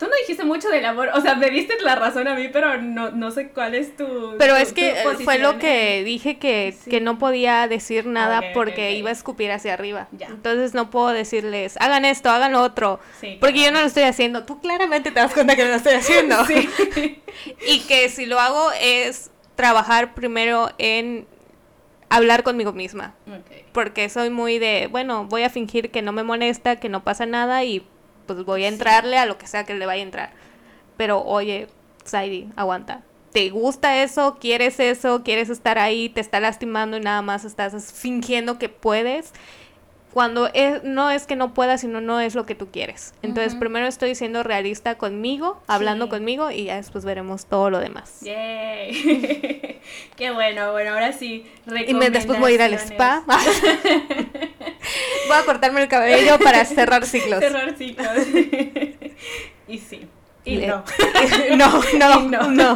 tú 0.00 0.06
no 0.06 0.16
dijiste 0.16 0.44
mucho 0.44 0.68
del 0.70 0.84
amor, 0.86 1.10
o 1.14 1.20
sea, 1.20 1.34
me 1.34 1.50
diste 1.50 1.74
la 1.82 1.94
razón 1.94 2.26
a 2.26 2.34
mí, 2.34 2.48
pero 2.48 2.80
no, 2.80 3.10
no 3.10 3.30
sé 3.30 3.48
cuál 3.48 3.74
es 3.74 3.96
tu... 3.96 4.34
Pero 4.38 4.56
es 4.56 4.72
que 4.72 4.94
fue 5.24 5.38
lo 5.38 5.58
que 5.58 6.02
dije 6.04 6.38
que, 6.38 6.74
que 6.88 7.00
no 7.00 7.18
podía 7.18 7.68
decir 7.68 8.06
nada 8.06 8.42
porque 8.54 8.92
iba 8.92 9.10
a 9.10 9.12
escupir 9.12 9.50
hacia 9.50 9.74
arriba. 9.74 10.08
Entonces 10.18 10.72
no 10.72 10.90
puedo 10.90 11.08
decirles, 11.08 11.76
hagan 11.80 12.06
esto, 12.06 12.30
hagan 12.30 12.52
lo 12.52 12.62
otro, 12.62 12.98
porque 13.40 13.64
yo 13.64 13.72
no 13.72 13.80
lo 13.80 13.86
estoy 13.86 14.04
haciendo. 14.04 14.44
Tú 14.44 14.60
claramente 14.60 15.10
te 15.10 15.20
das 15.20 15.34
cuenta 15.34 15.54
que 15.54 15.64
no 15.64 15.70
lo 15.70 15.76
estoy 15.76 15.94
haciendo. 15.94 16.36
y 17.68 17.80
que 17.80 18.08
si 18.08 18.24
lo 18.24 18.40
hago 18.40 18.70
es 18.80 19.30
trabajar 19.54 20.14
primero 20.14 20.70
en 20.78 21.26
hablar 22.10 22.42
conmigo 22.42 22.72
misma. 22.72 23.14
Porque 23.72 24.08
soy 24.10 24.28
muy 24.28 24.58
de, 24.58 24.88
bueno, 24.90 25.24
voy 25.24 25.44
a 25.44 25.50
fingir 25.50 25.90
que 25.90 26.02
no 26.02 26.12
me 26.12 26.22
molesta, 26.22 26.76
que 26.76 26.90
no 26.90 27.02
pasa 27.02 27.24
nada 27.24 27.64
y 27.64 27.86
pues 28.26 28.44
voy 28.44 28.64
a 28.64 28.68
entrarle 28.68 29.16
a 29.16 29.26
lo 29.26 29.38
que 29.38 29.46
sea 29.46 29.64
que 29.64 29.74
le 29.74 29.86
vaya 29.86 30.02
a 30.02 30.04
entrar. 30.04 30.30
Pero 30.96 31.22
oye, 31.22 31.68
Saidi, 32.04 32.50
aguanta. 32.56 33.02
¿Te 33.32 33.48
gusta 33.50 34.02
eso? 34.02 34.38
¿Quieres 34.40 34.80
eso? 34.80 35.22
¿Quieres 35.22 35.50
estar 35.50 35.78
ahí? 35.78 36.08
¿Te 36.08 36.20
está 36.20 36.40
lastimando 36.40 36.96
y 36.96 37.00
nada 37.00 37.22
más 37.22 37.44
estás 37.44 37.92
fingiendo 37.92 38.58
que 38.58 38.68
puedes? 38.68 39.32
Cuando 40.12 40.50
es, 40.54 40.82
no 40.82 41.10
es 41.10 41.26
que 41.26 41.36
no 41.36 41.52
pueda, 41.54 41.78
sino 41.78 42.00
no 42.00 42.20
es 42.20 42.34
lo 42.34 42.46
que 42.46 42.54
tú 42.54 42.70
quieres. 42.70 43.14
Entonces, 43.22 43.54
primero 43.54 43.86
estoy 43.86 44.14
siendo 44.14 44.42
realista 44.42 44.96
conmigo, 44.96 45.62
hablando 45.66 46.08
conmigo 46.08 46.50
y 46.50 46.64
ya 46.64 46.76
después 46.76 47.04
veremos 47.04 47.44
todo 47.46 47.68
lo 47.70 47.78
demás. 47.78 48.20
Yay. 48.22 49.80
Qué 50.16 50.30
bueno, 50.32 50.72
bueno, 50.72 50.92
ahora 50.92 51.12
sí. 51.12 51.46
Y 51.86 51.92
después 52.10 52.40
voy 52.40 52.52
a 52.52 52.54
ir 52.56 52.62
al 52.62 52.74
spa. 52.74 53.22
voy 53.26 53.36
a 55.36 55.44
cortarme 55.44 55.82
el 55.82 55.88
cabello 55.88 56.38
para 56.38 56.64
cerrar 56.64 57.04
ciclos. 57.06 57.40
Cerrar 57.40 57.76
ciclos. 57.76 58.08
y 59.68 59.78
sí. 59.78 60.08
Y 60.44 60.56
no. 60.56 60.84
no, 61.56 61.82
no, 61.98 62.20
no, 62.22 62.50
no, 62.50 62.74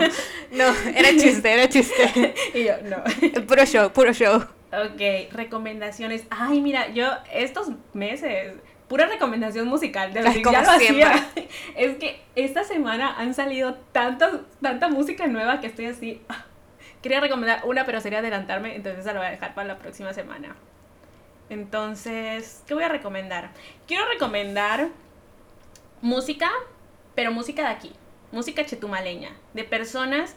no, 0.53 0.74
era 0.95 1.11
chiste, 1.16 1.53
era 1.53 1.68
chiste. 1.68 2.35
y 2.53 2.64
yo, 2.64 2.74
no. 2.85 3.03
Puro 3.47 3.64
show, 3.64 3.91
puro 3.91 4.12
show. 4.12 4.45
Ok, 4.83 5.33
recomendaciones. 5.33 6.27
Ay, 6.31 6.61
mira, 6.61 6.89
yo 6.89 7.07
estos 7.33 7.70
meses, 7.93 8.55
pura 8.89 9.07
recomendación 9.07 9.68
musical, 9.68 10.12
de 10.12 10.22
verdad, 10.22 10.53
ya 10.53 10.62
lo 10.62 10.70
hacía. 10.70 11.31
Es 11.77 11.97
que 11.99 12.20
esta 12.35 12.64
semana 12.64 13.14
han 13.16 13.35
salido 13.35 13.75
tantas, 13.93 14.33
tanta 14.61 14.89
música 14.89 15.27
nueva 15.27 15.61
que 15.61 15.68
estoy 15.68 15.87
así. 15.87 16.22
Ah, 16.29 16.45
quería 17.03 17.20
recomendar 17.20 17.62
una, 17.64 17.85
pero 17.85 18.01
sería 18.01 18.18
adelantarme, 18.20 18.75
entonces 18.75 19.05
la 19.05 19.12
voy 19.12 19.27
a 19.27 19.31
dejar 19.31 19.55
para 19.55 19.68
la 19.68 19.79
próxima 19.79 20.12
semana. 20.12 20.57
Entonces, 21.51 22.62
¿qué 22.66 22.75
voy 22.75 22.85
a 22.85 22.89
recomendar? 22.89 23.51
Quiero 23.87 24.09
recomendar 24.09 24.89
música, 26.01 26.51
pero 27.14 27.31
música 27.33 27.62
de 27.62 27.68
aquí, 27.68 27.93
música 28.33 28.64
chetumaleña, 28.64 29.37
de 29.53 29.64
personas 29.64 30.35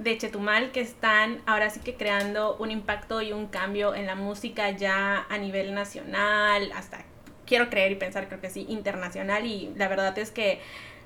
de 0.00 0.16
Chetumal 0.16 0.72
que 0.72 0.80
están 0.80 1.42
ahora 1.44 1.68
sí 1.68 1.80
que 1.80 1.94
creando 1.94 2.56
un 2.56 2.70
impacto 2.70 3.20
y 3.20 3.32
un 3.32 3.48
cambio 3.48 3.94
en 3.94 4.06
la 4.06 4.14
música 4.14 4.70
ya 4.70 5.26
a 5.28 5.36
nivel 5.36 5.74
nacional, 5.74 6.72
hasta 6.74 7.04
quiero 7.46 7.68
creer 7.68 7.92
y 7.92 7.96
pensar, 7.96 8.26
creo 8.28 8.40
que 8.40 8.48
sí, 8.48 8.64
internacional 8.70 9.44
y 9.44 9.72
la 9.76 9.88
verdad 9.88 10.16
es 10.18 10.30
que, 10.30 10.60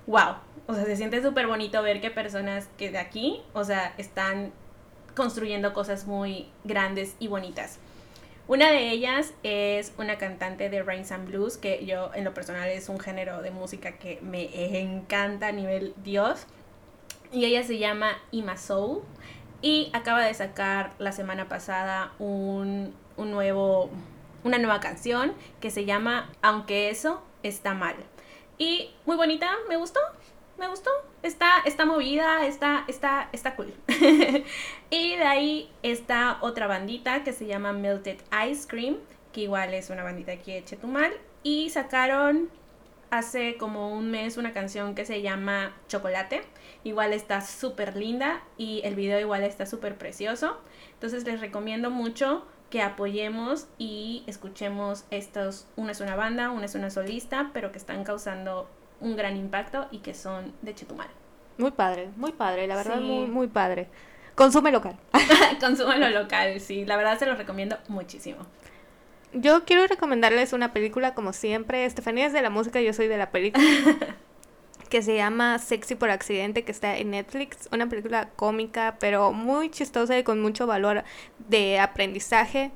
wow, 0.06 0.36
o 0.68 0.74
sea, 0.74 0.84
se 0.84 0.94
siente 0.94 1.20
súper 1.22 1.48
bonito 1.48 1.82
ver 1.82 2.00
que 2.00 2.12
personas 2.12 2.68
que 2.78 2.92
de 2.92 2.98
aquí, 2.98 3.42
o 3.52 3.64
sea, 3.64 3.94
están 3.98 4.52
construyendo 5.16 5.72
cosas 5.72 6.06
muy 6.06 6.48
grandes 6.62 7.16
y 7.18 7.26
bonitas. 7.26 7.80
Una 8.46 8.70
de 8.70 8.90
ellas 8.90 9.34
es 9.42 9.92
una 9.98 10.18
cantante 10.18 10.70
de 10.70 10.82
Rains 10.84 11.10
and 11.10 11.26
Blues, 11.26 11.56
que 11.56 11.84
yo 11.84 12.12
en 12.14 12.22
lo 12.22 12.32
personal 12.32 12.68
es 12.68 12.88
un 12.88 13.00
género 13.00 13.42
de 13.42 13.50
música 13.50 13.98
que 13.98 14.20
me 14.22 14.78
encanta 14.80 15.48
a 15.48 15.52
nivel 15.52 15.94
Dios 16.04 16.46
y 17.32 17.44
ella 17.44 17.62
se 17.62 17.78
llama 17.78 18.12
Ima 18.30 18.56
Soul 18.56 19.02
y 19.64 19.88
acaba 19.94 20.20
de 20.20 20.34
sacar 20.34 20.92
la 20.98 21.10
semana 21.12 21.48
pasada 21.48 22.12
un, 22.18 22.94
nuevo, 23.16 23.90
una 24.44 24.58
nueva 24.58 24.78
canción 24.80 25.32
que 25.58 25.70
se 25.70 25.86
llama 25.86 26.30
Aunque 26.42 26.90
eso 26.90 27.22
está 27.42 27.72
mal. 27.72 27.96
Y 28.58 28.90
muy 29.06 29.16
bonita, 29.16 29.50
me 29.68 29.76
gustó, 29.76 30.00
me 30.58 30.68
gustó. 30.68 30.90
Está, 31.22 31.62
está 31.64 31.86
movida, 31.86 32.46
está, 32.46 32.84
está, 32.88 33.30
está 33.32 33.56
cool. 33.56 33.72
y 34.90 35.16
de 35.16 35.24
ahí 35.24 35.70
está 35.82 36.36
otra 36.42 36.66
bandita 36.66 37.24
que 37.24 37.32
se 37.32 37.46
llama 37.46 37.72
Melted 37.72 38.18
Ice 38.50 38.68
Cream, 38.68 38.98
que 39.32 39.40
igual 39.40 39.72
es 39.72 39.88
una 39.88 40.02
bandita 40.02 40.32
aquí 40.32 40.52
de 40.52 40.62
Chetumal. 40.62 41.14
Y 41.42 41.70
sacaron 41.70 42.50
hace 43.18 43.56
como 43.56 43.92
un 43.92 44.10
mes 44.10 44.36
una 44.36 44.52
canción 44.52 44.94
que 44.94 45.04
se 45.04 45.22
llama 45.22 45.72
Chocolate. 45.88 46.42
Igual 46.82 47.12
está 47.12 47.40
súper 47.40 47.96
linda 47.96 48.42
y 48.58 48.80
el 48.84 48.94
video 48.94 49.20
igual 49.20 49.42
está 49.44 49.66
súper 49.66 49.96
precioso. 49.96 50.58
Entonces 50.94 51.24
les 51.24 51.40
recomiendo 51.40 51.90
mucho 51.90 52.44
que 52.70 52.82
apoyemos 52.82 53.68
y 53.78 54.24
escuchemos 54.26 55.04
estos. 55.10 55.66
Una 55.76 55.92
es 55.92 56.00
una 56.00 56.16
banda, 56.16 56.50
una 56.50 56.66
es 56.66 56.74
una 56.74 56.90
solista, 56.90 57.50
pero 57.52 57.72
que 57.72 57.78
están 57.78 58.04
causando 58.04 58.68
un 59.00 59.16
gran 59.16 59.36
impacto 59.36 59.86
y 59.90 59.98
que 59.98 60.14
son 60.14 60.52
de 60.62 60.74
Chetumal. 60.74 61.08
Muy 61.56 61.70
padre, 61.70 62.10
muy 62.16 62.32
padre, 62.32 62.66
la 62.66 62.76
verdad, 62.76 63.00
muy, 63.00 63.26
muy 63.26 63.46
padre. 63.46 63.88
Consume 64.34 64.72
local. 64.72 64.96
Consume 65.60 65.98
lo 65.98 66.10
local, 66.10 66.60
sí, 66.60 66.84
la 66.84 66.96
verdad 66.96 67.18
se 67.18 67.26
lo 67.26 67.36
recomiendo 67.36 67.78
muchísimo. 67.88 68.44
Yo 69.34 69.64
quiero 69.64 69.86
recomendarles 69.86 70.52
una 70.52 70.72
película 70.72 71.14
como 71.14 71.32
siempre. 71.32 71.84
Estefanía 71.84 72.26
es 72.26 72.32
de 72.32 72.42
la 72.42 72.50
música, 72.50 72.80
yo 72.80 72.92
soy 72.92 73.08
de 73.08 73.18
la 73.18 73.30
película. 73.30 73.64
que 74.88 75.02
se 75.02 75.16
llama 75.16 75.58
Sexy 75.58 75.96
por 75.96 76.10
accidente, 76.10 76.62
que 76.62 76.70
está 76.70 76.96
en 76.96 77.10
Netflix. 77.10 77.68
Una 77.72 77.88
película 77.88 78.28
cómica, 78.36 78.96
pero 79.00 79.32
muy 79.32 79.70
chistosa 79.70 80.16
y 80.16 80.22
con 80.22 80.40
mucho 80.40 80.68
valor 80.68 81.02
de 81.48 81.80
aprendizaje. 81.80 82.70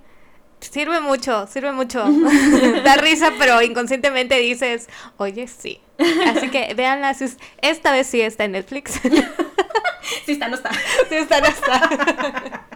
Sirve 0.59 1.00
mucho, 1.00 1.46
sirve 1.46 1.70
mucho. 1.70 2.04
da 2.84 2.96
risa, 2.96 3.32
pero 3.38 3.62
inconscientemente 3.62 4.36
dices, 4.40 4.88
oye, 5.16 5.46
sí. 5.46 5.80
Así 6.26 6.50
que 6.50 6.74
véanla, 6.74 7.14
esta 7.62 7.92
vez 7.92 8.09
sí 8.09 8.20
está 8.20 8.44
en 8.46 8.52
Netflix. 8.52 9.00
si 10.26 10.32
está, 10.32 10.48
no 10.48 10.56
está. 10.56 10.70
Si 11.09 11.14
está, 11.14 11.40
no 11.40 11.46
está. 11.46 12.66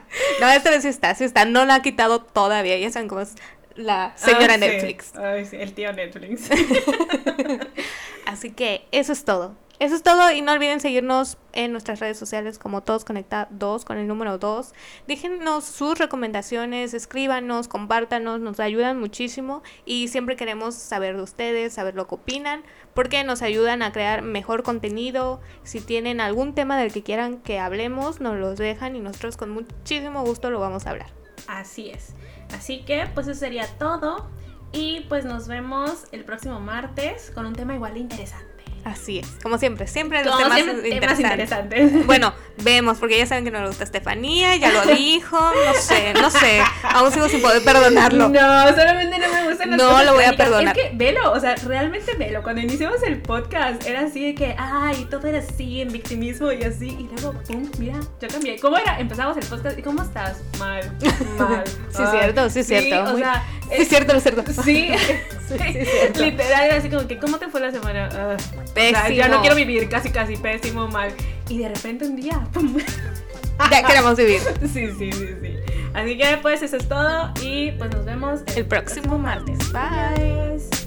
no, 0.41 0.51
esta 0.51 0.71
vez 0.71 0.83
sí 0.83 0.89
está, 0.89 1.17
sí 1.17 1.25
está. 1.25 1.45
No 1.47 1.65
la 1.65 1.77
ha 1.77 1.83
quitado 1.83 2.21
todavía. 2.21 2.79
Ya 2.79 2.93
saben 2.93 3.09
cómo 3.09 3.23
es 3.23 3.35
la 3.77 4.13
señora 4.17 4.55
Ah, 4.55 4.59
sí. 4.59 4.61
Netflix. 4.61 5.17
Ay, 5.17 5.47
sí, 5.47 5.57
el 5.57 5.73
tío 5.75 5.93
Netflix. 5.93 6.49
Así 8.27 8.51
que 8.51 8.87
eso 8.93 9.13
es 9.13 9.25
todo. 9.25 9.55
Eso 9.79 9.97
es 9.97 10.05
todo 10.05 10.31
y 10.31 10.43
no 10.43 10.53
olviden 10.53 10.79
seguirnos 10.79 11.39
en 11.55 11.73
nuestras 11.73 11.99
redes 11.99 12.17
sociales 12.17 12.57
como 12.57 12.83
Todos 12.85 13.05
Conectados 13.05 13.85
con 13.85 13.99
el 13.99 14.07
número 14.07 14.39
2. 14.39 14.73
Déjennos 15.09 15.65
sus 15.65 15.99
recomendaciones, 15.99 16.95
escríbanos, 16.95 17.67
compártanos, 17.67 18.39
nos 18.39 18.61
ayudan 18.61 19.01
muchísimo 19.01 19.65
y 19.85 20.07
siempre 20.07 20.37
queremos 20.37 20.77
saber 20.77 21.17
de 21.17 21.23
ustedes, 21.23 21.73
saber 21.73 21.97
lo 21.97 22.07
que 22.07 22.15
opinan, 22.15 22.63
porque 22.95 23.25
nos 23.25 23.43
ayudan 23.43 23.83
a 23.83 23.91
crear 23.91 24.23
mejor 24.23 24.63
contenido. 24.63 25.41
Si 25.65 25.81
tienen 25.81 26.21
algún 26.21 26.55
tema 26.55 26.79
del 26.79 26.93
que 26.93 27.03
quieran 27.03 27.39
que 27.39 27.59
hablemos, 27.59 28.21
nos 28.21 28.37
los 28.37 28.59
dejan 28.59 28.95
y 28.95 29.01
nosotros 29.01 29.37
con 29.37 29.51
muchísimo 29.51 30.23
gusto 30.25 30.51
lo 30.51 30.61
vamos 30.61 30.87
a 30.87 30.91
hablar. 30.91 31.22
Así 31.47 31.91
es. 31.91 32.15
Así 32.55 32.83
que, 32.83 33.07
pues 33.15 33.27
eso 33.27 33.39
sería 33.39 33.67
todo. 33.79 34.29
Y 34.73 35.01
pues 35.09 35.25
nos 35.25 35.49
vemos 35.49 36.07
el 36.13 36.25
próximo 36.25 36.59
martes 36.59 37.31
con 37.35 37.45
un 37.45 37.53
tema 37.55 37.75
igual 37.75 37.95
de 37.95 38.01
interesante. 38.01 38.52
Así 38.85 39.21
es, 39.21 39.29
como 39.43 39.59
siempre, 39.59 39.87
siempre 39.87 40.25
los 40.25 40.37
temas, 40.37 40.61
siempre, 40.61 40.91
temas 40.99 41.21
interesantes. 41.21 42.05
Bueno, 42.05 42.35
vemos, 42.65 42.99
porque 42.99 43.17
ya 43.17 43.27
saben 43.27 43.45
que 43.45 43.53
no 43.53 43.61
le 43.61 43.69
gusta 43.69 43.85
Estefanía, 43.85 44.57
ya 44.57 44.71
lo 44.73 44.85
dijo, 44.93 45.39
no 45.39 45.75
sé, 45.75 46.13
no 46.15 46.29
sé, 46.31 46.61
aún 46.83 47.13
sigo 47.13 47.29
sin 47.29 47.41
poder 47.41 47.63
perdonarlo. 47.63 48.29
No, 48.29 48.69
solamente 48.71 49.19
no 49.21 49.33
me 49.33 49.49
gustan 49.49 49.71
las 49.71 49.79
No 49.79 49.89
cosas 49.89 50.07
lo 50.07 50.15
voy 50.15 50.25
a 50.25 50.33
perdonar. 50.33 50.77
Es 50.77 50.85
que 50.85 50.97
velo, 50.97 51.31
o 51.33 51.39
sea, 51.39 51.55
realmente 51.65 52.15
velo. 52.17 52.43
Cuando 52.43 52.61
iniciamos 52.61 53.01
el 53.05 53.23
podcast 53.23 53.87
era 53.87 54.01
así 54.01 54.25
de 54.25 54.35
que, 54.35 54.57
ay, 54.59 55.07
todo 55.09 55.29
era 55.29 55.39
así, 55.39 55.81
en 55.81 55.93
victimismo 55.93 56.51
y 56.51 56.65
así. 56.65 56.89
Y 56.89 57.09
luego, 57.15 57.39
pum, 57.47 57.71
mira, 57.79 58.01
yo 58.21 58.29
cambié. 58.29 58.59
¿Cómo 58.59 58.79
era? 58.79 58.99
Empezamos 58.99 59.37
el 59.37 59.47
podcast 59.47 59.79
y 59.79 59.83
¿cómo 59.83 60.03
estás? 60.03 60.39
Mal, 60.59 60.83
mal. 61.39 61.63
Sí, 61.91 61.99
Ay, 62.05 62.07
cierto, 62.19 62.51
sí, 62.51 62.65
cierto. 62.65 63.15
o 63.15 63.17
sea, 63.17 63.45
Sí, 63.73 63.79
es- 63.83 63.89
cierto, 63.89 64.17
es 64.17 64.23
cierto. 64.25 64.43
Sí, 64.65 64.89
sí, 65.59 66.25
literal, 66.25 66.65
era 66.65 66.77
así 66.77 66.89
como 66.89 67.07
que, 67.07 67.19
¿cómo 67.19 67.39
te 67.39 67.49
fue 67.49 67.61
la 67.61 67.71
semana? 67.71 68.09
Ah, 68.13 68.37
o 68.37 68.39
sea, 68.39 68.65
ya 68.93 69.03
Pésimo. 69.05 69.29
no 69.29 69.41
quiero 69.41 69.57
vivir, 69.57 69.89
casi, 69.89 70.11
casi, 70.11 70.37
pésimo, 70.37 70.89
mal. 70.89 71.13
Y 71.49 71.59
de 71.59 71.69
repente 71.69 72.07
un 72.07 72.17
día, 72.17 72.41
pum. 72.53 72.77
Ya 73.71 73.83
queremos 73.85 74.17
vivir. 74.17 74.41
Sí, 74.73 74.89
sí, 74.99 75.13
sí, 75.13 75.29
sí. 75.41 75.57
Así 75.95 76.17
que 76.17 76.39
pues 76.41 76.63
eso 76.63 76.77
es 76.77 76.89
todo 76.89 77.33
y 77.43 77.73
pues 77.73 77.91
nos 77.91 78.05
vemos 78.05 78.41
El 78.57 78.65
próximo 78.67 79.19
martes. 79.19 79.59
Bye. 79.73 80.17
Bye. 80.17 80.82